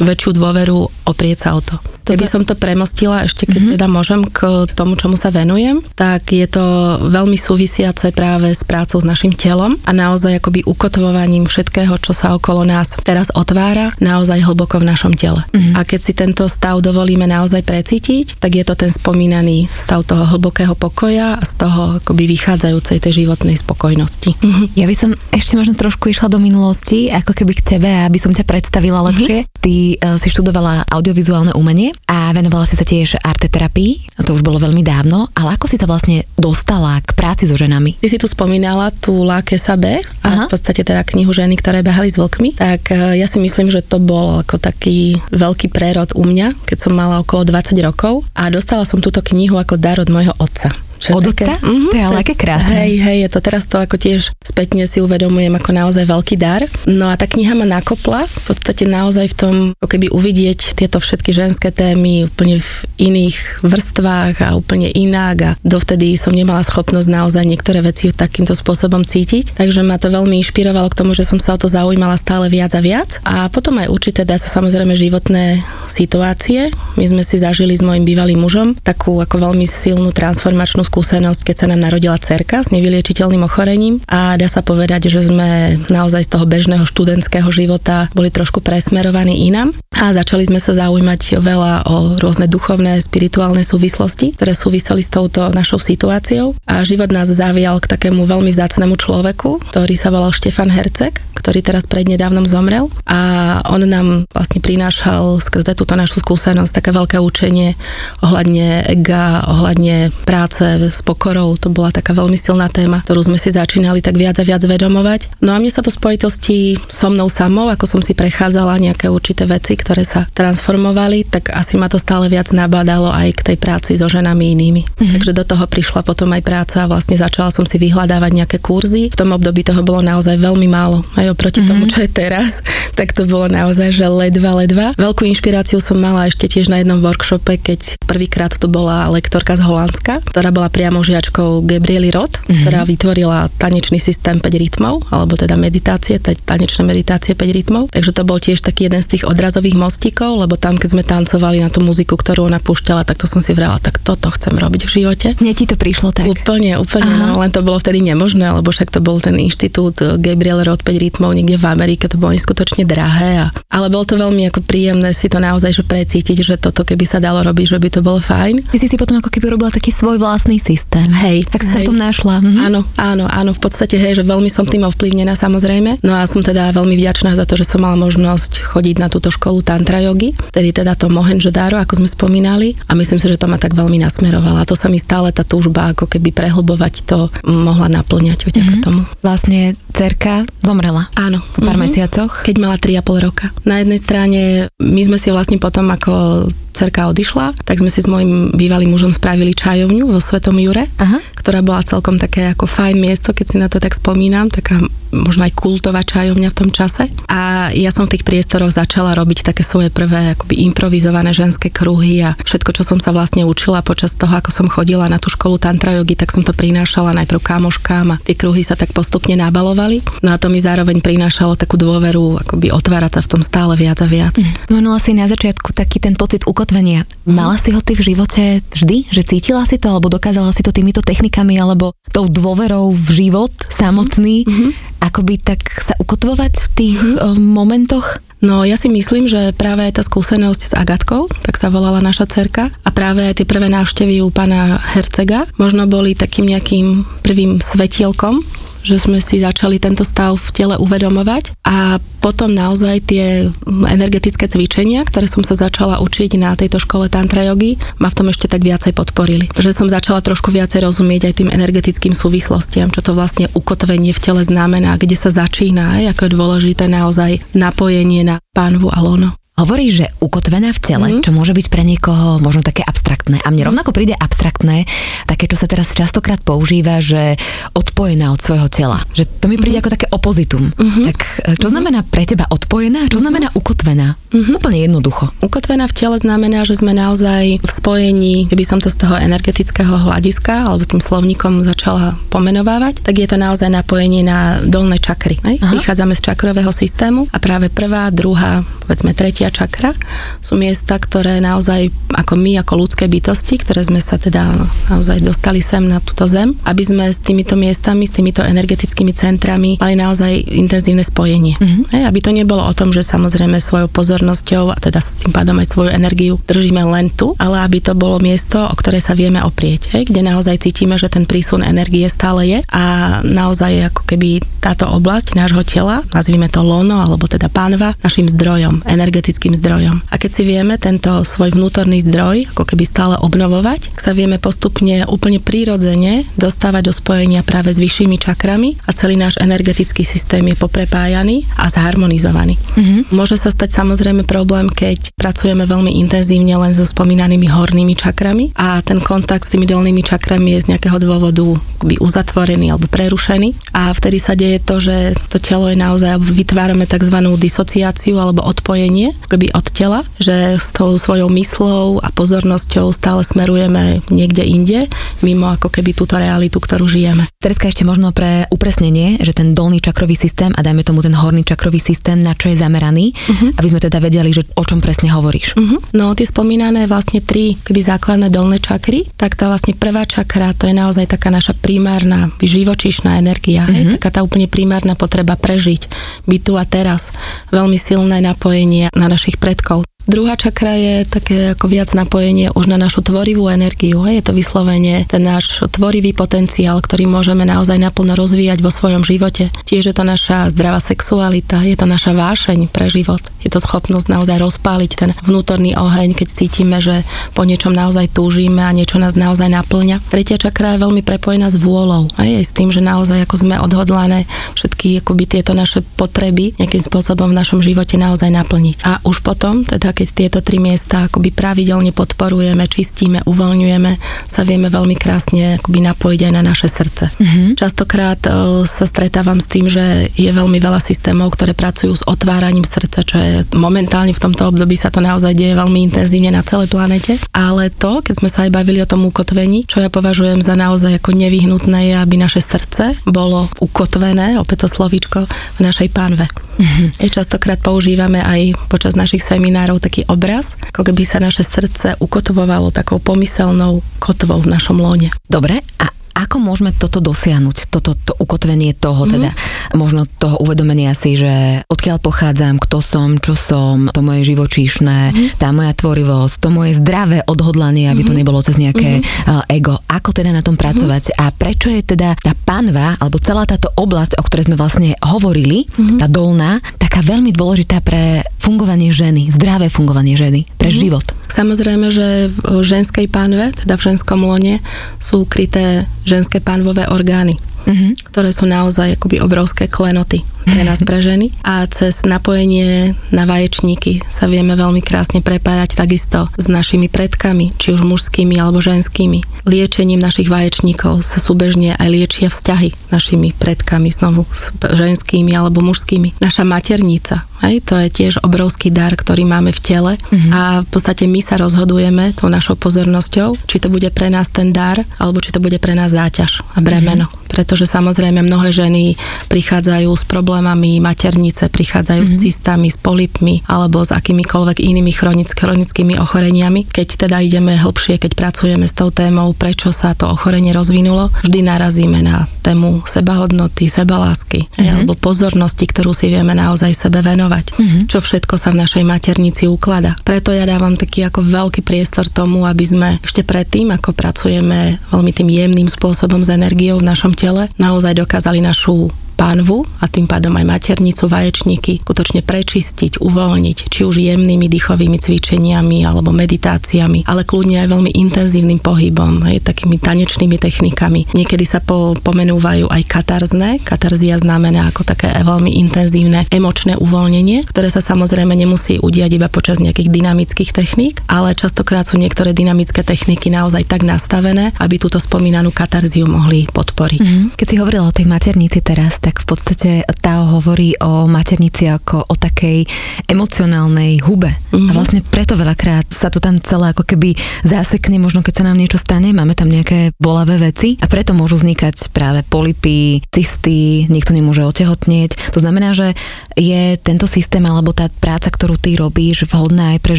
väčšiu 0.02 0.34
dôveru 0.34 0.78
oprieť 1.06 1.38
sa 1.46 1.50
o 1.54 1.60
to. 1.62 1.99
Keby 2.10 2.26
som 2.26 2.42
to 2.42 2.58
premostila 2.58 3.22
ešte, 3.22 3.46
keď 3.46 3.60
mm-hmm. 3.62 3.74
teda 3.78 3.86
môžem 3.86 4.20
k 4.26 4.66
tomu, 4.74 4.98
čomu 4.98 5.14
sa 5.14 5.30
venujem, 5.30 5.78
tak 5.94 6.34
je 6.34 6.46
to 6.50 6.98
veľmi 7.06 7.38
súvisiace 7.38 8.10
práve 8.10 8.50
s 8.50 8.66
prácou 8.66 8.98
s 8.98 9.06
našim 9.06 9.30
telom 9.30 9.78
a 9.86 9.94
naozaj 9.94 10.42
akoby 10.42 10.66
ukotvovaním 10.66 11.46
všetkého, 11.46 11.94
čo 12.02 12.10
sa 12.10 12.34
okolo 12.34 12.66
nás 12.66 12.98
teraz 13.06 13.30
otvára, 13.30 13.94
naozaj 14.02 14.42
hlboko 14.42 14.82
v 14.82 14.90
našom 14.90 15.14
tele. 15.14 15.46
Mm-hmm. 15.54 15.74
A 15.78 15.86
keď 15.86 16.00
si 16.02 16.12
tento 16.12 16.50
stav 16.50 16.82
dovolíme 16.82 17.30
naozaj 17.30 17.62
precítiť, 17.62 18.42
tak 18.42 18.58
je 18.58 18.64
to 18.66 18.74
ten 18.74 18.90
spomínaný 18.90 19.70
stav 19.70 20.02
toho 20.02 20.26
hlbokého 20.26 20.74
pokoja 20.74 21.38
a 21.38 21.44
z 21.46 21.62
toho 21.62 22.02
akoby 22.02 22.26
vychádzajúcej 22.34 22.98
tej 22.98 23.24
životnej 23.24 23.54
spokojnosti. 23.54 24.34
Mm-hmm. 24.34 24.66
Ja 24.74 24.90
by 24.90 24.94
som 24.98 25.10
ešte 25.30 25.54
možno 25.54 25.78
trošku 25.78 26.10
išla 26.10 26.26
do 26.26 26.42
minulosti, 26.42 27.06
ako 27.12 27.32
keby 27.36 27.52
k 27.54 27.78
tebe, 27.78 27.90
aby 28.02 28.18
som 28.18 28.34
ťa 28.34 28.42
predstavila 28.42 29.06
lepšie. 29.12 29.46
Ty 29.60 29.74
uh, 29.74 30.16
si 30.16 30.28
študovala 30.32 30.88
audiovizuálne 30.90 31.52
umenie 31.54 31.92
a 32.06 32.30
venovala 32.34 32.66
si 32.66 32.78
sa 32.78 32.86
tiež 32.86 33.18
arteterapii, 33.22 34.22
to 34.22 34.34
už 34.34 34.42
bolo 34.46 34.62
veľmi 34.62 34.82
dávno, 34.82 35.30
ale 35.34 35.54
ako 35.58 35.66
si 35.70 35.76
sa 35.78 35.86
vlastne 35.86 36.26
dostala 36.38 36.98
k 37.02 37.14
práci 37.14 37.46
so 37.46 37.54
ženami? 37.54 37.98
Ty 37.98 38.08
si 38.10 38.18
tu 38.18 38.26
spomínala 38.26 38.90
tú 38.94 39.22
Láke 39.22 39.58
B 39.78 39.84
a 40.26 40.46
v 40.46 40.50
podstate 40.50 40.82
teda 40.82 41.06
knihu 41.06 41.30
ženy, 41.30 41.58
ktoré 41.58 41.86
behali 41.86 42.10
s 42.10 42.18
vlkmi, 42.18 42.58
tak 42.58 42.90
e, 42.90 43.18
ja 43.18 43.26
si 43.30 43.38
myslím, 43.38 43.70
že 43.70 43.82
to 43.82 44.02
bol 44.02 44.42
ako 44.42 44.58
taký 44.58 45.18
veľký 45.30 45.70
prerod 45.70 46.14
u 46.18 46.26
mňa, 46.26 46.66
keď 46.66 46.78
som 46.78 46.92
mala 46.94 47.22
okolo 47.22 47.46
20 47.46 47.78
rokov. 47.82 48.26
A 48.34 48.50
dostala 48.50 48.82
som 48.82 48.98
túto 48.98 49.22
knihu 49.22 49.58
ako 49.58 49.78
dar 49.78 50.02
od 50.02 50.10
môjho 50.10 50.34
otca. 50.38 50.74
Čo 51.00 51.16
Od 51.16 51.32
otca? 51.32 51.56
Mm-hmm, 51.64 51.90
to 51.90 51.96
je 51.96 52.04
ale 52.04 52.18
aké 52.20 52.34
krásne. 52.36 52.76
Hej, 52.76 52.92
hej, 53.00 53.18
je 53.24 53.30
to 53.32 53.40
teraz 53.40 53.64
to 53.64 53.80
ako 53.80 53.96
tiež 53.96 54.36
spätne 54.44 54.84
si 54.84 55.00
uvedomujem 55.00 55.56
ako 55.56 55.70
naozaj 55.72 56.04
veľký 56.04 56.36
dar. 56.36 56.68
No 56.84 57.08
a 57.08 57.16
tá 57.16 57.24
kniha 57.24 57.56
ma 57.56 57.64
nakopla 57.64 58.28
v 58.28 58.38
podstate 58.44 58.84
naozaj 58.84 59.32
v 59.32 59.36
tom, 59.36 59.54
ako 59.80 59.88
keby 59.96 60.06
uvidieť 60.12 60.76
tieto 60.76 61.00
všetky 61.00 61.32
ženské 61.32 61.72
témy 61.72 62.28
úplne 62.28 62.60
v 62.60 62.70
iných 63.00 63.64
vrstvách 63.64 64.44
a 64.44 64.52
úplne 64.52 64.92
inak 64.92 65.36
a 65.40 65.50
dovtedy 65.64 66.20
som 66.20 66.36
nemala 66.36 66.60
schopnosť 66.60 67.08
naozaj 67.08 67.48
niektoré 67.48 67.80
veci 67.80 68.12
takýmto 68.12 68.52
spôsobom 68.52 69.00
cítiť. 69.00 69.56
Takže 69.56 69.80
ma 69.80 69.96
to 69.96 70.12
veľmi 70.12 70.36
inšpirovalo 70.44 70.92
k 70.92 70.98
tomu, 71.00 71.16
že 71.16 71.24
som 71.24 71.40
sa 71.40 71.56
o 71.56 71.60
to 71.60 71.72
zaujímala 71.72 72.20
stále 72.20 72.52
viac 72.52 72.76
a 72.76 72.84
viac. 72.84 73.24
A 73.24 73.48
potom 73.48 73.80
aj 73.80 73.88
určite 73.88 74.28
dá 74.28 74.36
sa 74.36 74.52
samozrejme 74.52 74.92
životné 74.92 75.64
situácie. 75.88 76.68
My 77.00 77.08
sme 77.08 77.24
si 77.24 77.40
zažili 77.40 77.72
s 77.72 77.80
mojim 77.80 78.04
bývalým 78.04 78.36
mužom 78.36 78.76
takú 78.84 79.16
ako 79.16 79.48
veľmi 79.48 79.64
silnú 79.64 80.12
transformačnú 80.12 80.89
skúsenosť, 80.90 81.46
keď 81.46 81.56
sa 81.56 81.66
nám 81.70 81.86
narodila 81.86 82.18
cerka 82.18 82.66
s 82.66 82.74
nevyliečiteľným 82.74 83.46
ochorením. 83.46 84.02
A 84.10 84.34
dá 84.34 84.50
sa 84.50 84.66
povedať, 84.66 85.06
že 85.06 85.22
sme 85.22 85.78
naozaj 85.86 86.26
z 86.26 86.32
toho 86.34 86.50
bežného 86.50 86.82
študentského 86.82 87.46
života 87.54 88.10
boli 88.10 88.34
trošku 88.34 88.58
presmerovaní 88.58 89.46
inam 89.46 89.70
a 89.94 90.10
začali 90.10 90.48
sme 90.48 90.58
sa 90.58 90.74
zaujímať 90.74 91.38
veľa 91.38 91.86
o 91.86 92.16
rôzne 92.18 92.50
duchovné, 92.50 92.98
spirituálne 93.04 93.62
súvislosti, 93.62 94.34
ktoré 94.34 94.56
súviseli 94.56 95.04
s 95.04 95.12
touto 95.12 95.52
našou 95.52 95.76
situáciou. 95.76 96.56
A 96.64 96.82
život 96.82 97.12
nás 97.12 97.28
zavial 97.28 97.78
k 97.78 97.86
takému 97.86 98.24
veľmi 98.24 98.50
vzácnemu 98.50 98.96
človeku, 98.96 99.60
ktorý 99.70 99.94
sa 99.94 100.08
volal 100.08 100.32
Štefan 100.32 100.72
Herceg, 100.72 101.20
ktorý 101.36 101.60
teraz 101.60 101.84
prednedávnom 101.84 102.48
zomrel. 102.48 102.88
A 103.04 103.60
on 103.68 103.84
nám 103.84 104.24
vlastne 104.32 104.64
prinášal 104.64 105.40
skrze 105.44 105.76
túto 105.76 105.92
našu 105.96 106.24
skúsenosť 106.24 106.72
také 106.80 106.96
veľké 106.96 107.16
učenie 107.20 107.76
ohľadne 108.24 108.88
ega, 108.88 109.44
ohľadne 109.52 110.12
práce 110.24 110.64
s 110.88 111.04
pokorou, 111.04 111.52
to 111.60 111.68
bola 111.68 111.92
taká 111.92 112.16
veľmi 112.16 112.40
silná 112.40 112.72
téma, 112.72 113.04
ktorú 113.04 113.28
sme 113.28 113.36
si 113.36 113.52
začínali 113.52 114.00
tak 114.00 114.16
viac 114.16 114.40
a 114.40 114.44
viac 114.48 114.64
vedomovať. 114.64 115.44
No 115.44 115.52
a 115.52 115.60
mne 115.60 115.68
sa 115.68 115.84
to 115.84 115.92
spojitosti 115.92 116.80
so 116.88 117.12
mnou 117.12 117.28
samou, 117.28 117.68
ako 117.68 117.84
som 117.84 118.00
si 118.00 118.16
prechádzala 118.16 118.80
nejaké 118.80 119.12
určité 119.12 119.44
veci, 119.44 119.76
ktoré 119.76 120.08
sa 120.08 120.24
transformovali, 120.32 121.28
tak 121.28 121.52
asi 121.52 121.76
ma 121.76 121.92
to 121.92 122.00
stále 122.00 122.24
viac 122.32 122.48
nabádalo 122.56 123.12
aj 123.12 123.36
k 123.36 123.52
tej 123.52 123.56
práci 123.60 124.00
so 124.00 124.08
ženami 124.08 124.56
inými. 124.56 124.82
Mm-hmm. 124.86 125.12
Takže 125.20 125.36
do 125.36 125.44
toho 125.44 125.68
prišla 125.68 126.00
potom 126.00 126.32
aj 126.32 126.42
práca 126.46 126.86
a 126.86 126.90
vlastne 126.90 127.20
začala 127.20 127.52
som 127.52 127.68
si 127.68 127.76
vyhľadávať 127.76 128.32
nejaké 128.32 128.58
kurzy. 128.62 129.12
V 129.12 129.18
tom 129.20 129.36
období 129.36 129.66
toho 129.66 129.84
bolo 129.84 130.00
naozaj 130.00 130.40
veľmi 130.40 130.70
málo. 130.70 131.04
Aj 131.18 131.28
oproti 131.28 131.60
mm-hmm. 131.60 131.68
tomu, 131.68 131.84
čo 131.90 132.06
je 132.06 132.10
teraz, 132.10 132.64
tak 132.98 133.12
to 133.12 133.28
bolo 133.28 133.50
naozaj, 133.50 133.92
že 133.92 134.06
ledva, 134.06 134.56
ledva. 134.56 134.86
Veľkú 134.96 135.28
inšpiráciu 135.28 135.82
som 135.82 135.98
mala 135.98 136.30
ešte 136.30 136.46
tiež 136.46 136.70
na 136.70 136.80
jednom 136.80 137.02
workshope, 137.02 137.58
keď 137.58 137.98
prvýkrát 138.06 138.54
to 138.54 138.70
bola 138.70 139.10
lektorka 139.10 139.58
z 139.58 139.66
Holandska, 139.66 140.22
ktorá 140.30 140.54
bola 140.54 140.69
priamo 140.70 141.02
žiačkou 141.02 141.66
Gabriely 141.66 142.14
Roth, 142.14 142.38
mm-hmm. 142.40 142.62
ktorá 142.64 142.80
vytvorila 142.86 143.38
tanečný 143.58 143.98
systém 143.98 144.38
5 144.38 144.46
rytmov, 144.46 145.10
alebo 145.10 145.34
teda 145.34 145.58
meditácie, 145.58 146.22
tanečné 146.22 146.82
meditácie 146.86 147.34
5 147.34 147.58
rytmov. 147.58 147.82
Takže 147.90 148.14
to 148.14 148.22
bol 148.22 148.38
tiež 148.38 148.62
taký 148.62 148.86
jeden 148.86 149.02
z 149.02 149.18
tých 149.18 149.24
odrazových 149.26 149.76
mostíkov, 149.76 150.38
lebo 150.38 150.54
tam, 150.54 150.78
keď 150.78 150.88
sme 150.94 151.02
tancovali 151.02 151.58
na 151.60 151.68
tú 151.68 151.82
muziku, 151.82 152.14
ktorú 152.14 152.46
ona 152.46 152.62
púšťala, 152.62 153.02
tak 153.02 153.18
to 153.18 153.26
som 153.26 153.42
si 153.42 153.50
vrala, 153.50 153.82
tak 153.82 153.98
toto 153.98 154.30
chcem 154.30 154.54
robiť 154.54 154.86
v 154.86 154.90
živote. 155.02 155.28
Nie 155.42 155.58
ti 155.58 155.66
to 155.66 155.74
prišlo 155.74 156.14
tak? 156.14 156.30
Úplne, 156.30 156.78
úplne, 156.78 157.10
no, 157.10 157.42
len 157.42 157.50
to 157.50 157.66
bolo 157.66 157.82
vtedy 157.82 157.98
nemožné, 157.98 158.54
lebo 158.54 158.70
však 158.70 158.94
to 158.94 159.02
bol 159.02 159.18
ten 159.18 159.34
inštitút 159.34 160.22
Gabriel 160.22 160.62
Roth 160.62 160.86
5 160.86 160.94
rytmov 160.94 161.34
niekde 161.34 161.58
v 161.58 161.66
Amerike, 161.66 162.06
to 162.06 162.14
bolo 162.14 162.32
neskutočne 162.38 162.86
drahé. 162.86 163.42
A, 163.42 163.46
ale 163.72 163.90
bolo 163.90 164.06
to 164.06 164.14
veľmi 164.14 164.46
ako 164.46 164.62
príjemné 164.62 165.10
si 165.10 165.26
to 165.26 165.42
naozaj 165.42 165.74
že 165.74 165.82
precítiť, 165.82 166.38
že 166.44 166.54
toto 166.60 166.84
keby 166.86 167.08
sa 167.08 167.18
dalo 167.18 167.40
robiť, 167.40 167.66
že 167.74 167.78
by 167.80 167.88
to 167.88 168.00
bolo 168.04 168.20
fajn. 168.20 168.68
Ty 168.68 168.76
si 168.78 168.86
si 168.86 169.00
potom 169.00 169.18
ako 169.18 169.32
keby 169.32 169.56
robila 169.56 169.72
taký 169.72 169.90
svoj 169.90 170.20
vlastný 170.20 170.59
systém. 170.60 171.08
Hej. 171.24 171.48
Tak 171.48 171.64
si 171.64 171.72
sa 171.72 171.80
v 171.80 171.88
tom 171.88 171.98
našla. 171.98 172.44
Mhm. 172.44 172.58
Áno, 172.60 172.80
áno, 173.00 173.24
áno, 173.26 173.50
v 173.56 173.60
podstate, 173.60 173.96
hej, 173.96 174.20
že 174.20 174.24
veľmi 174.28 174.52
som 174.52 174.68
tým 174.68 174.84
ovplyvnená 174.84 175.32
samozrejme. 175.34 176.04
No 176.04 176.12
a 176.14 176.28
som 176.28 176.44
teda 176.44 176.70
veľmi 176.76 176.94
vďačná 177.00 177.32
za 177.34 177.48
to, 177.48 177.56
že 177.56 177.64
som 177.64 177.80
mala 177.82 177.96
možnosť 177.96 178.60
chodiť 178.60 178.96
na 179.00 179.08
túto 179.08 179.32
školu 179.32 179.64
tantra 179.64 180.04
jogy, 180.04 180.36
tedy 180.52 180.70
teda 180.76 180.92
to 180.94 181.08
Mohenjo-daro, 181.08 181.80
ako 181.80 182.04
sme 182.04 182.08
spomínali 182.08 182.76
a 182.86 182.92
myslím 182.92 183.18
si, 183.18 183.26
že 183.26 183.40
to 183.40 183.48
ma 183.48 183.56
tak 183.56 183.72
veľmi 183.72 183.96
nasmerovala. 183.98 184.68
To 184.68 184.76
sa 184.76 184.92
mi 184.92 185.00
stále 185.00 185.32
tá 185.32 185.42
túžba 185.42 185.96
ako 185.96 186.06
keby 186.06 186.30
prehlbovať 186.30 186.94
to 187.08 187.32
mohla 187.48 187.88
naplňať 187.88 188.44
vďaka 188.44 188.74
mm-hmm. 188.78 188.84
tomu. 188.84 189.02
Vlastne 189.24 189.74
cerka 189.96 190.44
zomrela. 190.60 191.08
Áno. 191.16 191.40
Po 191.40 191.64
pár 191.64 191.74
mm-hmm. 191.74 191.82
mesiacoch. 191.82 192.32
Keď 192.44 192.56
mala 192.60 192.76
3,5 192.76 193.26
roka. 193.26 193.46
Na 193.64 193.80
jednej 193.80 194.00
strane 194.00 194.40
my 194.78 195.02
sme 195.06 195.18
si 195.18 195.32
vlastne 195.32 195.56
potom, 195.56 195.88
ako 195.90 196.46
cerka 196.80 197.12
odišla, 197.12 197.60
tak 197.68 197.84
sme 197.84 197.92
si 197.92 198.00
s 198.00 198.08
mojim 198.08 198.56
bývalým 198.56 198.96
mužom 198.96 199.12
spravili 199.12 199.52
čajovňu 199.52 200.08
vo 200.08 200.16
Svetom 200.16 200.56
Jure, 200.56 200.88
Aha. 200.96 201.20
ktorá 201.36 201.60
bola 201.60 201.84
celkom 201.84 202.16
také 202.16 202.48
ako 202.48 202.64
fajn 202.64 202.96
miesto, 202.96 203.36
keď 203.36 203.46
si 203.46 203.56
na 203.60 203.68
to 203.68 203.76
tak 203.76 203.92
spomínam, 203.92 204.48
taká 204.48 204.80
možno 205.10 205.46
aj 205.46 205.52
kultová 205.54 206.02
čajovňa 206.06 206.48
v 206.50 206.58
tom 206.58 206.70
čase. 206.70 207.10
A 207.26 207.70
ja 207.74 207.90
som 207.90 208.06
v 208.06 208.16
tých 208.16 208.26
priestoroch 208.26 208.72
začala 208.74 209.14
robiť 209.14 209.46
také 209.46 209.62
svoje 209.66 209.90
prvé 209.90 210.34
akoby 210.34 210.62
improvizované 210.70 211.34
ženské 211.34 211.68
kruhy 211.68 212.22
a 212.22 212.34
všetko, 212.40 212.70
čo 212.74 212.82
som 212.86 212.98
sa 213.02 213.10
vlastne 213.10 213.46
učila 213.46 213.82
počas 213.82 214.14
toho, 214.14 214.32
ako 214.32 214.50
som 214.54 214.66
chodila 214.70 215.10
na 215.10 215.18
tú 215.18 215.28
školu 215.30 215.58
tantra 215.58 215.94
jogy, 215.98 216.14
tak 216.14 216.30
som 216.30 216.46
to 216.46 216.54
prinášala 216.54 217.14
najprv 217.14 217.42
kamoškám 217.42 218.16
a 218.16 218.20
tie 218.22 218.38
kruhy 218.38 218.62
sa 218.62 218.78
tak 218.78 218.94
postupne 218.94 219.34
nabalovali. 219.34 220.02
No 220.22 220.34
a 220.34 220.40
to 220.40 220.48
mi 220.48 220.62
zároveň 220.62 221.02
prinášalo 221.02 221.58
takú 221.58 221.74
dôveru, 221.76 222.42
akoby 222.46 222.70
otvárať 222.70 223.18
sa 223.18 223.22
v 223.26 223.30
tom 223.36 223.42
stále 223.42 223.74
viac 223.74 223.98
a 224.00 224.08
viac. 224.08 224.34
Spomenula 224.66 224.98
si 225.02 225.12
na 225.12 225.26
začiatku 225.26 225.74
taký 225.74 225.98
ten 225.98 226.14
pocit 226.14 226.46
ukotvenia. 226.46 227.02
Mala 227.26 227.58
si 227.58 227.74
ho 227.74 227.80
ty 227.82 227.98
v 227.98 228.14
živote 228.14 228.62
vždy? 228.72 229.10
Že 229.10 229.22
cítila 229.26 229.62
si 229.66 229.76
to, 229.76 229.90
alebo 229.90 230.12
dokázala 230.12 230.54
si 230.54 230.62
to 230.62 230.70
týmito 230.70 231.02
technikami, 231.02 231.58
alebo 231.58 231.92
tou 232.14 232.30
dôverou 232.30 232.94
v 232.94 233.08
život 233.26 233.52
samotný? 233.68 234.46
Mm-hmm 234.46 234.90
akoby 235.00 235.40
tak 235.40 235.64
sa 235.80 235.96
ukotvovať 235.98 236.52
v 236.60 236.68
tých 236.76 236.98
mm-hmm. 237.00 237.40
momentoch? 237.40 238.20
No 238.40 238.64
ja 238.64 238.80
si 238.80 238.88
myslím, 238.88 239.28
že 239.28 239.52
práve 239.52 239.84
tá 239.92 240.00
skúsenosť 240.00 240.72
s 240.72 240.76
Agatkou, 240.76 241.28
tak 241.44 241.60
sa 241.60 241.68
volala 241.68 242.00
naša 242.00 242.24
cerka, 242.24 242.72
a 242.72 242.88
práve 242.88 243.36
tie 243.36 243.44
prvé 243.44 243.68
návštevy 243.68 244.24
u 244.24 244.32
pána 244.32 244.80
Hercega 244.80 245.44
možno 245.60 245.84
boli 245.84 246.16
takým 246.16 246.48
nejakým 246.48 247.04
prvým 247.20 247.60
svetielkom 247.60 248.40
že 248.84 249.00
sme 249.00 249.18
si 249.20 249.40
začali 249.40 249.80
tento 249.80 250.04
stav 250.04 250.36
v 250.36 250.50
tele 250.52 250.74
uvedomovať 250.76 251.56
a 251.64 251.98
potom 252.20 252.52
naozaj 252.52 253.08
tie 253.08 253.48
energetické 253.88 254.44
cvičenia, 254.44 255.02
ktoré 255.08 255.24
som 255.24 255.40
sa 255.40 255.56
začala 255.56 256.04
učiť 256.04 256.36
na 256.36 256.52
tejto 256.52 256.76
škole 256.76 257.08
Tantra 257.08 257.48
jogy, 257.48 257.80
ma 257.96 258.12
v 258.12 258.16
tom 258.20 258.28
ešte 258.28 258.46
tak 258.46 258.60
viacej 258.60 258.92
podporili. 258.92 259.48
Že 259.56 259.72
som 259.72 259.88
začala 259.88 260.20
trošku 260.20 260.52
viacej 260.52 260.84
rozumieť 260.84 261.32
aj 261.32 261.34
tým 261.40 261.48
energetickým 261.48 262.12
súvislostiam, 262.12 262.92
čo 262.92 263.00
to 263.00 263.16
vlastne 263.16 263.48
ukotvenie 263.56 264.12
v 264.12 264.20
tele 264.20 264.44
znamená, 264.44 265.00
kde 265.00 265.16
sa 265.16 265.32
začína, 265.32 266.04
ako 266.12 266.28
je 266.28 266.36
dôležité 266.36 266.84
naozaj 266.92 267.40
napojenie 267.56 268.22
na 268.22 268.36
pánvu 268.52 268.92
a 268.92 269.00
lono. 269.00 269.39
Hovorí, 269.60 269.92
že 269.92 270.08
ukotvená 270.24 270.72
v 270.72 270.80
tele, 270.80 271.06
mm. 271.12 271.28
čo 271.28 271.36
môže 271.36 271.52
byť 271.52 271.66
pre 271.68 271.84
niekoho 271.84 272.40
možno 272.40 272.64
také 272.64 272.80
abstraktné. 272.80 273.44
A 273.44 273.52
mne 273.52 273.68
rovnako 273.68 273.92
príde 273.92 274.16
abstraktné, 274.16 274.88
také, 275.28 275.44
čo 275.44 275.60
sa 275.60 275.68
teraz 275.68 275.92
častokrát 275.92 276.40
používa, 276.40 277.04
že 277.04 277.36
odpojená 277.76 278.32
od 278.32 278.40
svojho 278.40 278.72
tela. 278.72 279.04
Že 279.12 279.28
to 279.36 279.46
mi 279.52 279.60
príde 279.60 279.76
mm. 279.76 279.82
ako 279.84 279.90
také 279.92 280.06
opozitum. 280.08 280.72
Mm-hmm. 280.72 281.04
Tak 281.12 281.18
e, 281.20 281.28
čo 281.28 281.68
mm-hmm. 281.68 281.72
znamená 281.76 282.00
pre 282.08 282.24
teba 282.24 282.48
odpojená 282.48 283.10
čo 283.10 283.20
znamená 283.20 283.50
ukotvená? 283.52 284.16
Mm-hmm. 284.30 284.56
Úplne 284.56 284.78
jednoducho. 284.86 285.34
Ukotvená 285.44 285.84
v 285.90 285.96
tele 285.98 286.16
znamená, 286.16 286.62
že 286.62 286.78
sme 286.78 286.94
naozaj 286.94 287.58
v 287.60 287.70
spojení, 287.70 288.46
keby 288.46 288.64
som 288.64 288.78
to 288.78 288.86
z 288.86 289.02
toho 289.02 289.18
energetického 289.18 289.90
hľadiska 289.90 290.70
alebo 290.70 290.86
tým 290.86 291.02
slovníkom 291.02 291.66
začala 291.66 292.16
pomenovávať, 292.30 293.02
tak 293.02 293.18
je 293.18 293.28
to 293.28 293.36
naozaj 293.36 293.66
napojenie 293.66 294.22
na 294.22 294.62
dolné 294.62 295.02
čakry. 295.02 295.42
Vychádzame 295.42 296.14
z 296.14 296.32
čakrového 296.32 296.70
systému 296.70 297.26
a 297.34 297.42
práve 297.42 297.66
prvá, 297.68 298.08
druhá, 298.14 298.62
povedzme 298.86 299.12
tretia 299.12 299.49
čakra 299.50 299.92
sú 300.40 300.56
miesta, 300.56 300.96
ktoré 300.96 301.42
naozaj 301.42 301.90
ako 302.14 302.34
my, 302.38 302.62
ako 302.62 302.86
ľudské 302.86 303.04
bytosti, 303.06 303.60
ktoré 303.60 303.84
sme 303.84 304.00
sa 304.02 304.16
teda 304.16 304.46
naozaj 304.90 305.22
dostali 305.22 305.62
sem 305.62 305.86
na 305.86 306.02
túto 306.02 306.26
zem, 306.26 306.54
aby 306.66 306.82
sme 306.82 307.04
s 307.10 307.22
týmito 307.22 307.54
miestami, 307.54 308.06
s 308.06 308.14
týmito 308.14 308.42
energetickými 308.42 309.12
centrami 309.14 309.76
mali 309.78 309.94
naozaj 309.98 310.32
intenzívne 310.50 311.02
spojenie. 311.02 311.58
Mm-hmm. 311.58 311.82
Hej, 311.94 312.02
aby 312.06 312.18
to 312.22 312.30
nebolo 312.30 312.62
o 312.62 312.76
tom, 312.76 312.94
že 312.94 313.02
samozrejme 313.02 313.58
svojou 313.58 313.88
pozornosťou 313.90 314.74
a 314.74 314.76
teda 314.78 315.02
s 315.02 315.18
tým 315.18 315.34
pádom 315.34 315.58
aj 315.58 315.66
svoju 315.72 315.90
energiu 315.90 316.38
držíme 316.44 316.84
len 316.86 317.10
tu, 317.10 317.32
ale 317.40 317.64
aby 317.64 317.80
to 317.80 317.96
bolo 317.96 318.20
miesto, 318.20 318.60
o 318.60 318.74
ktoré 318.76 319.00
sa 319.00 319.16
vieme 319.16 319.40
oprieť, 319.40 319.90
hej, 319.96 320.12
kde 320.12 320.22
naozaj 320.22 320.62
cítime, 320.62 321.00
že 321.00 321.08
ten 321.08 321.24
prísun 321.24 321.64
energie 321.64 322.04
stále 322.06 322.44
je 322.46 322.58
a 322.68 322.84
naozaj 323.24 323.90
ako 323.90 324.02
keby 324.04 324.44
táto 324.60 324.84
oblasť 324.92 325.32
nášho 325.32 325.64
tela, 325.64 326.04
nazvime 326.12 326.52
to 326.52 326.60
lono 326.60 327.00
alebo 327.00 327.24
teda 327.24 327.48
pánva, 327.48 327.96
našim 328.04 328.28
zdrojom, 328.28 328.84
energetickým 328.84 329.39
energetickým 329.40 329.56
zdrojom. 329.56 329.96
A 330.12 330.14
keď 330.20 330.30
si 330.36 330.42
vieme 330.44 330.76
tento 330.76 331.24
svoj 331.24 331.56
vnútorný 331.56 332.04
zdroj 332.04 332.52
ako 332.52 332.64
keby 332.68 332.84
stále 332.84 333.16
obnovovať, 333.16 333.96
sa 333.96 334.12
vieme 334.12 334.36
postupne 334.36 335.08
úplne 335.08 335.40
prírodzene 335.40 336.28
dostávať 336.36 336.82
do 336.88 336.92
spojenia 336.92 337.40
práve 337.40 337.72
s 337.72 337.80
vyššími 337.80 338.20
čakrami 338.20 338.76
a 338.84 338.92
celý 338.92 339.16
náš 339.16 339.40
energetický 339.40 340.04
systém 340.04 340.44
je 340.44 340.56
poprepájaný 340.60 341.48
a 341.56 341.72
zharmonizovaný. 341.72 342.60
Mm-hmm. 342.76 343.00
Môže 343.16 343.40
sa 343.40 343.48
stať 343.48 343.72
samozrejme 343.80 344.28
problém, 344.28 344.68
keď 344.68 345.08
pracujeme 345.16 345.64
veľmi 345.64 345.96
intenzívne 346.04 346.60
len 346.60 346.76
so 346.76 346.84
spomínanými 346.84 347.48
hornými 347.48 347.96
čakrami 347.96 348.52
a 348.60 348.84
ten 348.84 349.00
kontakt 349.00 349.48
s 349.48 349.52
tými 349.56 349.64
dolnými 349.64 350.04
čakrami 350.04 350.58
je 350.58 350.68
z 350.68 350.68
nejakého 350.76 351.00
dôvodu 351.00 351.56
uzatvorený 351.80 352.76
alebo 352.76 352.90
prerušený 352.92 353.72
a 353.72 353.88
vtedy 353.96 354.18
sa 354.20 354.36
deje 354.36 354.60
to, 354.60 354.76
že 354.82 355.16
to 355.32 355.40
telo 355.40 355.72
je 355.72 355.78
naozaj, 355.78 356.20
vytvárame 356.20 356.84
tzv. 356.84 357.16
disociáciu 357.40 358.20
alebo 358.20 358.44
odpojenie 358.44 359.14
keby 359.30 359.54
od 359.54 359.66
tela, 359.70 360.02
že 360.18 360.58
s 360.58 360.74
tou 360.74 360.98
svojou 360.98 361.30
myslou 361.30 362.02
a 362.02 362.10
pozornosťou 362.10 362.90
stále 362.90 363.22
smerujeme 363.22 364.02
niekde 364.10 364.42
inde, 364.42 364.90
mimo 365.22 365.54
ako 365.54 365.70
keby 365.70 365.94
túto 365.94 366.18
realitu, 366.18 366.58
ktorú 366.58 366.90
žijeme. 366.90 367.30
Tereska, 367.38 367.70
ešte 367.70 367.86
možno 367.86 368.10
pre 368.10 368.50
upresnenie, 368.50 369.22
že 369.22 369.30
ten 369.30 369.54
dolný 369.54 369.78
čakrový 369.78 370.18
systém 370.18 370.50
a 370.56 370.60
dajme 370.64 370.82
tomu 370.82 371.04
ten 371.04 371.14
horný 371.14 371.46
čakrový 371.46 371.78
systém, 371.78 372.18
na 372.18 372.34
čo 372.34 372.50
je 372.50 372.56
zameraný, 372.58 373.12
uh-huh. 373.12 373.56
aby 373.60 373.68
sme 373.70 373.80
teda 373.80 374.00
vedeli, 374.00 374.32
že 374.32 374.44
o 374.56 374.64
čom 374.64 374.80
presne 374.82 375.12
hovoríš. 375.12 375.54
Uh-huh. 375.54 375.78
No, 375.94 376.12
tie 376.16 376.24
spomínané 376.24 376.88
vlastne 376.88 377.20
tri 377.20 377.54
keby 377.60 377.80
základné 377.84 378.28
dolné 378.32 378.58
čakry, 378.58 379.08
tak 379.14 379.36
tá 379.36 379.46
vlastne 379.52 379.76
prvá 379.76 380.08
čakra, 380.08 380.56
to 380.56 380.66
je 380.66 380.74
naozaj 380.74 381.06
taká 381.06 381.28
naša 381.28 381.54
primárna 381.54 382.32
živočíšna 382.40 383.20
energia, 383.20 383.68
uh-huh. 383.68 383.74
hej, 383.76 383.84
mhm. 383.86 383.92
taká 384.00 384.08
tá 384.16 384.20
úplne 384.24 384.48
primárna 384.48 384.96
potreba 384.96 385.36
prežiť, 385.36 385.86
byť 386.26 386.40
tu 386.40 386.52
a 386.56 386.64
teraz, 386.64 387.12
veľmi 387.52 387.76
silné 387.76 388.24
napojenie 388.24 388.88
na 388.96 389.09
našich 389.10 389.36
predkov. 389.42 389.82
Druhá 390.10 390.34
čakra 390.34 390.74
je 390.74 391.06
také 391.06 391.54
ako 391.54 391.70
viac 391.70 391.94
napojenie 391.94 392.50
už 392.50 392.66
na 392.66 392.74
našu 392.74 392.98
tvorivú 392.98 393.46
energiu. 393.46 394.02
Je 394.10 394.18
to 394.18 394.34
vyslovene 394.34 395.06
ten 395.06 395.22
náš 395.22 395.62
tvorivý 395.70 396.10
potenciál, 396.18 396.82
ktorý 396.82 397.06
môžeme 397.06 397.46
naozaj 397.46 397.78
naplno 397.78 398.18
rozvíjať 398.18 398.58
vo 398.58 398.74
svojom 398.74 399.06
živote. 399.06 399.54
Tiež 399.70 399.86
je 399.86 399.94
to 399.94 400.02
naša 400.02 400.50
zdravá 400.50 400.82
sexualita, 400.82 401.62
je 401.62 401.78
to 401.78 401.86
naša 401.86 402.10
vášeň 402.18 402.66
pre 402.74 402.90
život. 402.90 403.22
Je 403.38 403.54
to 403.54 403.62
schopnosť 403.62 404.10
naozaj 404.10 404.42
rozpáliť 404.42 404.90
ten 404.98 405.10
vnútorný 405.22 405.78
oheň, 405.78 406.18
keď 406.18 406.28
cítime, 406.28 406.82
že 406.82 407.06
po 407.38 407.46
niečom 407.46 407.70
naozaj 407.70 408.10
túžime 408.10 408.66
a 408.66 408.74
niečo 408.74 408.98
nás 408.98 409.14
naozaj 409.14 409.46
naplňa. 409.46 410.02
Tretia 410.10 410.42
čakra 410.42 410.74
je 410.74 410.82
veľmi 410.82 411.06
prepojená 411.06 411.54
s 411.54 411.56
vôľou. 411.56 412.10
Aj, 412.18 412.26
aj 412.26 412.50
s 412.50 412.50
tým, 412.50 412.74
že 412.74 412.82
naozaj 412.82 413.30
ako 413.30 413.46
sme 413.46 413.62
odhodlané 413.62 414.26
všetky 414.58 415.06
akoby 415.06 415.38
tieto 415.38 415.54
naše 415.54 415.86
potreby 415.94 416.58
nejakým 416.58 416.82
spôsobom 416.82 417.30
v 417.30 417.38
našom 417.38 417.62
živote 417.62 417.94
naozaj 417.94 418.28
naplniť. 418.34 418.76
A 418.82 418.98
už 419.06 419.22
potom, 419.22 419.62
teda 419.62 419.99
keď 420.00 420.08
tieto 420.16 420.40
tri 420.40 420.56
miesta 420.56 421.12
akoby 421.12 421.28
pravidelne 421.28 421.92
podporujeme, 421.92 422.64
čistíme, 422.64 423.20
uvoľňujeme, 423.28 423.92
sa 424.24 424.48
vieme 424.48 424.72
veľmi 424.72 424.96
krásne 424.96 425.60
akoby 425.60 425.84
napojiť 425.84 426.20
aj 426.24 426.32
na 426.32 426.40
naše 426.40 426.72
srdce. 426.72 427.12
Mm-hmm. 427.20 427.60
Častokrát 427.60 428.20
uh, 428.24 428.64
sa 428.64 428.88
stretávam 428.88 429.36
s 429.36 429.50
tým, 429.52 429.68
že 429.68 430.08
je 430.16 430.30
veľmi 430.32 430.56
veľa 430.56 430.80
systémov, 430.80 431.36
ktoré 431.36 431.52
pracujú 431.52 431.92
s 431.92 432.06
otváraním 432.08 432.64
srdca, 432.64 433.04
čo 433.04 433.20
je 433.20 433.44
momentálne 433.52 434.16
v 434.16 434.22
tomto 434.24 434.48
období 434.48 434.72
sa 434.72 434.88
to 434.88 435.04
naozaj 435.04 435.36
deje 435.36 435.52
veľmi 435.52 435.92
intenzívne 435.92 436.32
na 436.32 436.40
celej 436.40 436.72
planete. 436.72 437.20
Ale 437.36 437.68
to, 437.68 438.00
keď 438.00 438.24
sme 438.24 438.32
sa 438.32 438.48
aj 438.48 438.56
bavili 438.56 438.80
o 438.80 438.88
tom 438.88 439.04
ukotvení, 439.04 439.68
čo 439.68 439.84
ja 439.84 439.92
považujem 439.92 440.40
za 440.40 440.56
naozaj 440.56 440.96
ako 440.96 441.12
nevyhnutné, 441.12 441.92
je, 441.92 441.94
aby 442.00 442.16
naše 442.16 442.40
srdce 442.40 442.96
bolo 443.04 443.52
ukotvené, 443.60 444.40
opäť 444.40 444.64
to 444.64 444.68
slovíčko, 444.72 445.28
v 445.28 445.60
našej 445.60 445.92
pánve. 445.92 446.24
Mm-hmm. 446.60 447.08
Častokrát 447.08 447.56
používame 447.64 448.20
aj 448.20 448.52
počas 448.68 448.92
našich 448.92 449.24
seminárov 449.24 449.79
taký 449.80 450.04
obraz, 450.06 450.60
ako 450.70 450.86
keby 450.92 451.02
sa 451.08 451.18
naše 451.18 451.42
srdce 451.42 451.96
ukotvovalo 451.98 452.70
takou 452.70 453.00
pomyselnou 453.00 453.80
kotvou 453.98 454.44
v 454.44 454.52
našom 454.52 454.78
lone. 454.78 455.08
Dobre, 455.26 455.64
a 455.80 455.90
ako 456.14 456.36
môžeme 456.42 456.70
toto 456.74 456.98
dosiahnuť, 456.98 457.70
toto 457.70 457.94
to 457.94 458.12
ukotvenie 458.18 458.74
toho, 458.74 459.06
mm-hmm. 459.06 459.14
teda 459.14 459.30
možno 459.78 460.06
toho 460.06 460.38
uvedomenia 460.42 460.92
si, 460.94 461.14
že 461.14 461.62
odkiaľ 461.70 462.02
pochádzam, 462.02 462.58
kto 462.58 462.78
som, 462.82 463.08
čo 463.16 463.34
som, 463.38 463.88
to 463.90 464.02
moje 464.02 464.26
živočíšne, 464.26 464.98
mm-hmm. 465.10 465.28
tá 465.38 465.54
moja 465.54 465.72
tvorivosť, 465.74 466.34
to 466.42 466.48
moje 466.50 466.78
zdravé 466.78 467.22
odhodlanie, 467.24 467.88
aby 467.88 468.02
mm-hmm. 468.02 468.08
to 468.08 468.12
mhm. 468.12 468.18
nebolo 468.20 468.38
cez 468.42 468.56
nejaké 468.58 469.00
mm-hmm. 469.00 469.50
ego. 469.50 469.78
Ako 469.86 470.10
teda 470.10 470.34
na 470.34 470.42
tom 470.42 470.58
pracovať 470.58 471.14
mm-hmm. 471.14 471.22
a 471.22 471.34
prečo 471.34 471.68
je 471.70 471.82
teda 471.82 472.18
tá 472.18 472.32
panva, 472.34 472.98
alebo 472.98 473.22
celá 473.22 473.46
táto 473.46 473.70
oblasť, 473.78 474.18
o 474.18 474.26
ktorej 474.26 474.50
sme 474.50 474.56
vlastne 474.58 474.90
hovorili, 475.00 475.66
mm-hmm. 475.66 475.98
tá 476.02 476.06
dolná, 476.10 476.58
taká 476.76 477.00
veľmi 477.06 477.30
dôležitá 477.30 477.80
pre 477.80 478.26
fungovanie 478.40 478.90
ženy, 478.90 479.30
zdravé 479.30 479.70
fungovanie 479.70 480.18
ženy, 480.18 480.48
pre 480.58 480.68
mm-hmm. 480.72 480.82
život. 480.82 481.06
Samozrejme, 481.30 481.94
že 481.94 482.26
v 482.28 482.60
ženskej 482.66 483.06
pánve, 483.06 483.54
teda 483.54 483.78
v 483.78 483.94
ženskom 483.94 484.26
lone, 484.26 484.58
sú 484.98 485.24
kryté 485.24 485.86
ženské 486.02 486.42
pánvové 486.42 486.90
orgány, 486.90 487.38
mm-hmm. 487.66 488.06
ktoré 488.06 488.30
sú 488.30 488.48
naozaj 488.48 488.96
akoby 488.96 489.20
obrovské 489.20 489.66
klenoty 489.66 490.24
pre 490.50 490.62
nás, 490.66 490.80
pre 490.82 490.98
ženy. 491.04 491.30
A 491.46 491.64
cez 491.70 492.02
napojenie 492.02 492.96
na 493.14 493.24
vaječníky 493.28 494.02
sa 494.08 494.26
vieme 494.26 494.56
veľmi 494.58 494.82
krásne 494.82 495.20
prepájať 495.22 495.78
takisto 495.78 496.26
s 496.34 496.46
našimi 496.50 496.90
predkami, 496.90 497.54
či 497.56 497.72
už 497.76 497.86
mužskými 497.86 498.36
alebo 498.40 498.58
ženskými. 498.58 499.22
Liečením 499.46 500.00
našich 500.02 500.28
vaječníkov 500.28 501.06
sa 501.06 501.22
súbežne 501.22 501.76
aj 501.78 501.88
liečia 501.88 502.28
vzťahy 502.28 502.92
našimi 502.92 503.32
predkami, 503.36 503.88
znovu 503.94 504.26
s 504.30 504.50
ženskými 504.60 505.32
alebo 505.32 505.62
mužskými. 505.62 506.18
Naša 506.18 506.42
maternica, 506.42 507.30
Hej, 507.40 507.64
to 507.64 507.80
je 507.80 507.88
tiež 507.88 508.20
obrovský 508.20 508.68
dar, 508.68 508.92
ktorý 508.92 509.24
máme 509.24 509.48
v 509.48 509.64
tele 509.64 509.92
mm-hmm. 509.96 510.28
a 510.28 510.40
v 510.60 510.68
podstate 510.68 511.08
my 511.08 511.24
sa 511.24 511.40
rozhodujeme 511.40 512.12
tou 512.12 512.28
našou 512.28 512.52
pozornosťou, 512.60 513.48
či 513.48 513.56
to 513.56 513.72
bude 513.72 513.88
pre 513.96 514.12
nás 514.12 514.28
ten 514.28 514.52
dar, 514.52 514.76
alebo 515.00 515.24
či 515.24 515.32
to 515.32 515.40
bude 515.40 515.56
pre 515.56 515.72
nás 515.72 515.88
záťaž 515.88 516.44
a 516.52 516.60
bremeno. 516.60 517.08
Mm-hmm. 517.08 517.32
Pretože 517.50 517.66
samozrejme 517.66 518.22
mnohé 518.22 518.54
ženy 518.54 518.94
prichádzajú 519.26 519.90
s 519.90 520.06
problémami 520.06 520.78
maternice, 520.78 521.50
prichádzajú 521.50 522.06
mm-hmm. 522.06 522.20
s 522.20 522.22
cystami, 522.22 522.68
s 522.70 522.78
polipmi 522.78 523.42
alebo 523.50 523.82
s 523.82 523.90
akýmikoľvek 523.90 524.62
inými 524.62 524.94
chronick, 524.94 525.34
chronickými 525.34 525.98
ochoreniami. 525.98 526.70
Keď 526.70 527.10
teda 527.10 527.18
ideme 527.18 527.58
hlbšie, 527.58 527.98
keď 527.98 528.14
pracujeme 528.14 528.70
s 528.70 528.74
tou 528.78 528.94
témou, 528.94 529.34
prečo 529.34 529.74
sa 529.74 529.98
to 529.98 530.06
ochorenie 530.06 530.54
rozvinulo, 530.54 531.10
vždy 531.26 531.42
narazíme 531.42 531.98
na 532.06 532.30
tému 532.46 532.86
sebahodnoty, 532.86 533.66
sebalásky 533.66 534.46
mm-hmm. 534.46 534.86
alebo 534.86 534.94
pozornosti, 534.94 535.66
ktorú 535.66 535.90
si 535.90 536.06
vieme 536.06 536.38
naozaj 536.38 536.70
sebe 536.70 537.02
venovať 537.02 537.40
venovať, 537.40 537.46
mm-hmm. 537.56 537.82
čo 537.88 537.98
všetko 538.02 538.34
sa 538.36 538.50
v 538.52 538.60
našej 538.66 538.84
maternici 538.84 539.44
uklada. 539.46 539.94
Preto 540.02 540.34
ja 540.34 540.44
dávam 540.44 540.74
taký 540.74 541.06
ako 541.06 541.24
veľký 541.24 541.62
priestor 541.62 542.10
tomu, 542.10 542.44
aby 542.44 542.64
sme 542.66 542.88
ešte 543.00 543.22
predtým, 543.22 543.70
ako 543.70 543.94
pracujeme 543.94 544.82
veľmi 544.90 545.12
tým 545.14 545.28
jemným 545.30 545.68
spôsobom 545.70 546.20
s 546.20 546.30
energiou 546.30 546.82
v 546.82 546.88
našom 546.88 547.14
tele, 547.14 547.39
naozaj 547.58 547.94
dokázali 547.94 548.40
našu 548.40 548.90
pánvu 549.20 549.68
a 549.80 549.86
tým 549.92 550.08
pádom 550.08 550.32
aj 550.40 550.48
maternicu, 550.48 551.04
vaječníky 551.04 551.84
skutočne 551.84 552.24
prečistiť, 552.24 553.04
uvoľniť, 553.04 553.58
či 553.68 553.80
už 553.84 554.00
jemnými 554.00 554.48
dýchovými 554.48 554.96
cvičeniami 554.96 555.84
alebo 555.84 556.08
meditáciami, 556.08 557.04
ale 557.04 557.28
kľudne 557.28 557.60
aj 557.60 557.68
veľmi 557.68 557.90
intenzívnym 557.92 558.64
pohybom, 558.64 559.28
aj 559.28 559.44
takými 559.44 559.76
tanečnými 559.76 560.40
technikami. 560.40 561.10
Niekedy 561.12 561.44
sa 561.44 561.60
po, 561.60 561.98
pomenúvajú 561.98 562.70
aj 562.70 562.82
katarzne. 562.86 563.58
Katarzia 563.60 564.16
znamená 564.16 564.70
ako 564.70 564.86
také 564.86 565.10
veľmi 565.10 565.58
intenzívne 565.58 566.24
emočné 566.30 566.78
uvoľnenie, 566.78 567.50
ktoré 567.50 567.68
sa 567.68 567.82
samozrejme 567.82 568.32
nemusí 568.32 568.78
udiať 568.78 569.10
iba 569.18 569.26
počas 569.26 569.58
nejakých 569.58 569.90
dynamických 569.90 570.54
techník, 570.54 571.02
ale 571.10 571.34
častokrát 571.34 571.84
sú 571.84 571.98
niektoré 571.98 572.30
dynamické 572.30 572.86
techniky 572.86 573.28
naozaj 573.28 573.66
tak 573.66 573.82
nastavené, 573.82 574.54
aby 574.62 574.78
túto 574.78 575.02
spomínanú 575.02 575.50
katarziu 575.50 576.06
mohli 576.06 576.46
podporiť. 576.46 577.00
Mm-hmm. 577.02 577.26
Keď 577.34 577.46
si 577.50 577.58
hovorila 577.58 577.90
o 577.90 577.96
tej 577.96 578.06
maternici 578.06 578.62
teraz, 578.62 579.02
tak 579.02 579.09
tak 579.10 579.26
v 579.26 579.34
podstate 579.34 579.70
tá 579.98 580.22
hovorí 580.22 580.78
o 580.78 581.10
maternici 581.10 581.66
ako 581.66 582.06
o 582.06 582.14
takej 582.14 582.62
emocionálnej 583.10 583.98
hube. 584.06 584.30
Mm-hmm. 584.30 584.70
A 584.70 584.72
vlastne 584.72 585.02
preto 585.02 585.34
veľakrát 585.34 585.90
sa 585.90 586.14
to 586.14 586.22
tam 586.22 586.38
celé 586.38 586.70
ako 586.70 586.86
keby 586.86 587.18
zásekne, 587.42 587.98
možno 587.98 588.22
keď 588.22 588.34
sa 588.38 588.46
nám 588.46 588.62
niečo 588.62 588.78
stane, 588.78 589.10
máme 589.10 589.34
tam 589.34 589.50
nejaké 589.50 589.98
bolavé 589.98 590.38
veci 590.38 590.78
a 590.78 590.86
preto 590.86 591.10
môžu 591.10 591.42
vznikať 591.42 591.90
práve 591.90 592.22
polipy, 592.22 593.02
cysty, 593.10 593.90
nikto 593.90 594.14
nemôže 594.14 594.46
otehotnieť. 594.46 595.34
To 595.34 595.42
znamená, 595.42 595.74
že 595.74 595.98
je 596.38 596.78
tento 596.78 597.10
systém 597.10 597.42
alebo 597.42 597.74
tá 597.74 597.90
práca, 597.90 598.30
ktorú 598.30 598.62
ty 598.62 598.78
robíš, 598.78 599.26
vhodná 599.26 599.74
aj 599.74 599.82
pre 599.82 599.98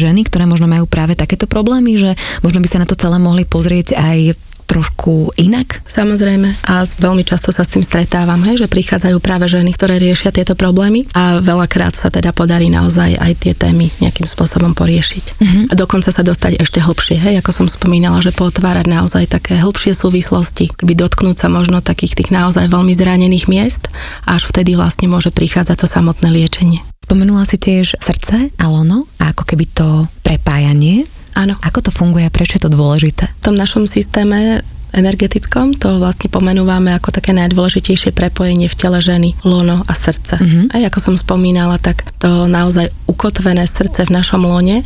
ženy, 0.00 0.24
ktoré 0.24 0.48
možno 0.48 0.72
majú 0.72 0.88
práve 0.88 1.20
takéto 1.20 1.44
problémy, 1.44 2.00
že 2.00 2.16
možno 2.40 2.64
by 2.64 2.68
sa 2.72 2.80
na 2.80 2.88
to 2.88 2.96
celé 2.96 3.20
mohli 3.20 3.44
pozrieť 3.44 3.92
aj 3.92 4.18
trošku 4.66 5.34
inak? 5.36 5.82
Samozrejme 5.86 6.64
a 6.66 6.86
veľmi 6.86 7.22
často 7.26 7.50
sa 7.50 7.66
s 7.66 7.72
tým 7.72 7.84
stretávam, 7.84 8.40
hej, 8.46 8.64
že 8.64 8.72
prichádzajú 8.72 9.16
práve 9.18 9.46
ženy, 9.50 9.74
ktoré 9.74 9.98
riešia 10.00 10.32
tieto 10.32 10.56
problémy 10.56 11.06
a 11.12 11.42
veľakrát 11.42 11.94
sa 11.98 12.08
teda 12.08 12.32
podarí 12.32 12.72
naozaj 12.72 13.18
aj 13.18 13.32
tie 13.42 13.52
témy 13.52 13.92
nejakým 14.00 14.26
spôsobom 14.26 14.72
poriešiť. 14.72 15.24
Uh-huh. 15.38 15.64
A 15.70 15.74
dokonca 15.76 16.08
sa 16.08 16.24
dostať 16.24 16.62
ešte 16.62 16.80
hlbšie, 16.80 17.16
hej, 17.18 17.40
ako 17.40 17.50
som 17.52 17.66
spomínala, 17.68 18.22
že 18.24 18.32
potvárať 18.32 18.86
naozaj 18.88 19.28
také 19.28 19.60
hlbšie 19.60 19.92
súvislosti, 19.92 20.72
keby 20.72 20.96
dotknúť 20.96 21.36
sa 21.42 21.48
možno 21.52 21.84
takých 21.84 22.18
tých 22.18 22.30
naozaj 22.32 22.70
veľmi 22.70 22.94
zranených 22.96 23.46
miest 23.46 23.92
a 24.24 24.40
až 24.40 24.48
vtedy 24.48 24.74
vlastne 24.74 25.06
môže 25.10 25.30
prichádzať 25.30 25.76
to 25.84 25.86
samotné 25.86 26.28
liečenie. 26.32 26.80
Spomenula 27.02 27.44
si 27.44 27.60
tiež 27.60 27.98
srdce 28.00 28.54
a 28.56 28.64
lono 28.70 29.04
a 29.20 29.34
ako 29.34 29.44
keby 29.44 29.68
to 29.74 30.06
prepájanie. 30.24 31.04
Áno. 31.36 31.56
Ako 31.64 31.80
to 31.80 31.90
funguje 31.90 32.28
a 32.28 32.34
prečo 32.34 32.60
je 32.60 32.64
to 32.68 32.70
dôležité? 32.72 33.30
V 33.40 33.44
tom 33.52 33.56
našom 33.56 33.88
systéme 33.88 34.62
energetickom, 34.92 35.72
to 35.72 35.96
vlastne 35.96 36.28
pomenúvame 36.28 36.92
ako 36.92 37.16
také 37.16 37.32
najdôležitejšie 37.32 38.12
prepojenie 38.12 38.68
v 38.68 38.76
tele 38.76 39.00
ženy, 39.00 39.32
lono 39.40 39.80
a 39.88 39.92
srdce. 39.96 40.36
Mm-hmm. 40.36 40.64
A 40.68 40.76
ako 40.92 40.98
som 41.00 41.14
spomínala, 41.16 41.80
tak 41.80 42.04
to 42.20 42.44
naozaj 42.44 42.92
ukotvené 43.08 43.64
srdce 43.64 44.04
v 44.04 44.12
našom 44.12 44.44
lone 44.44 44.84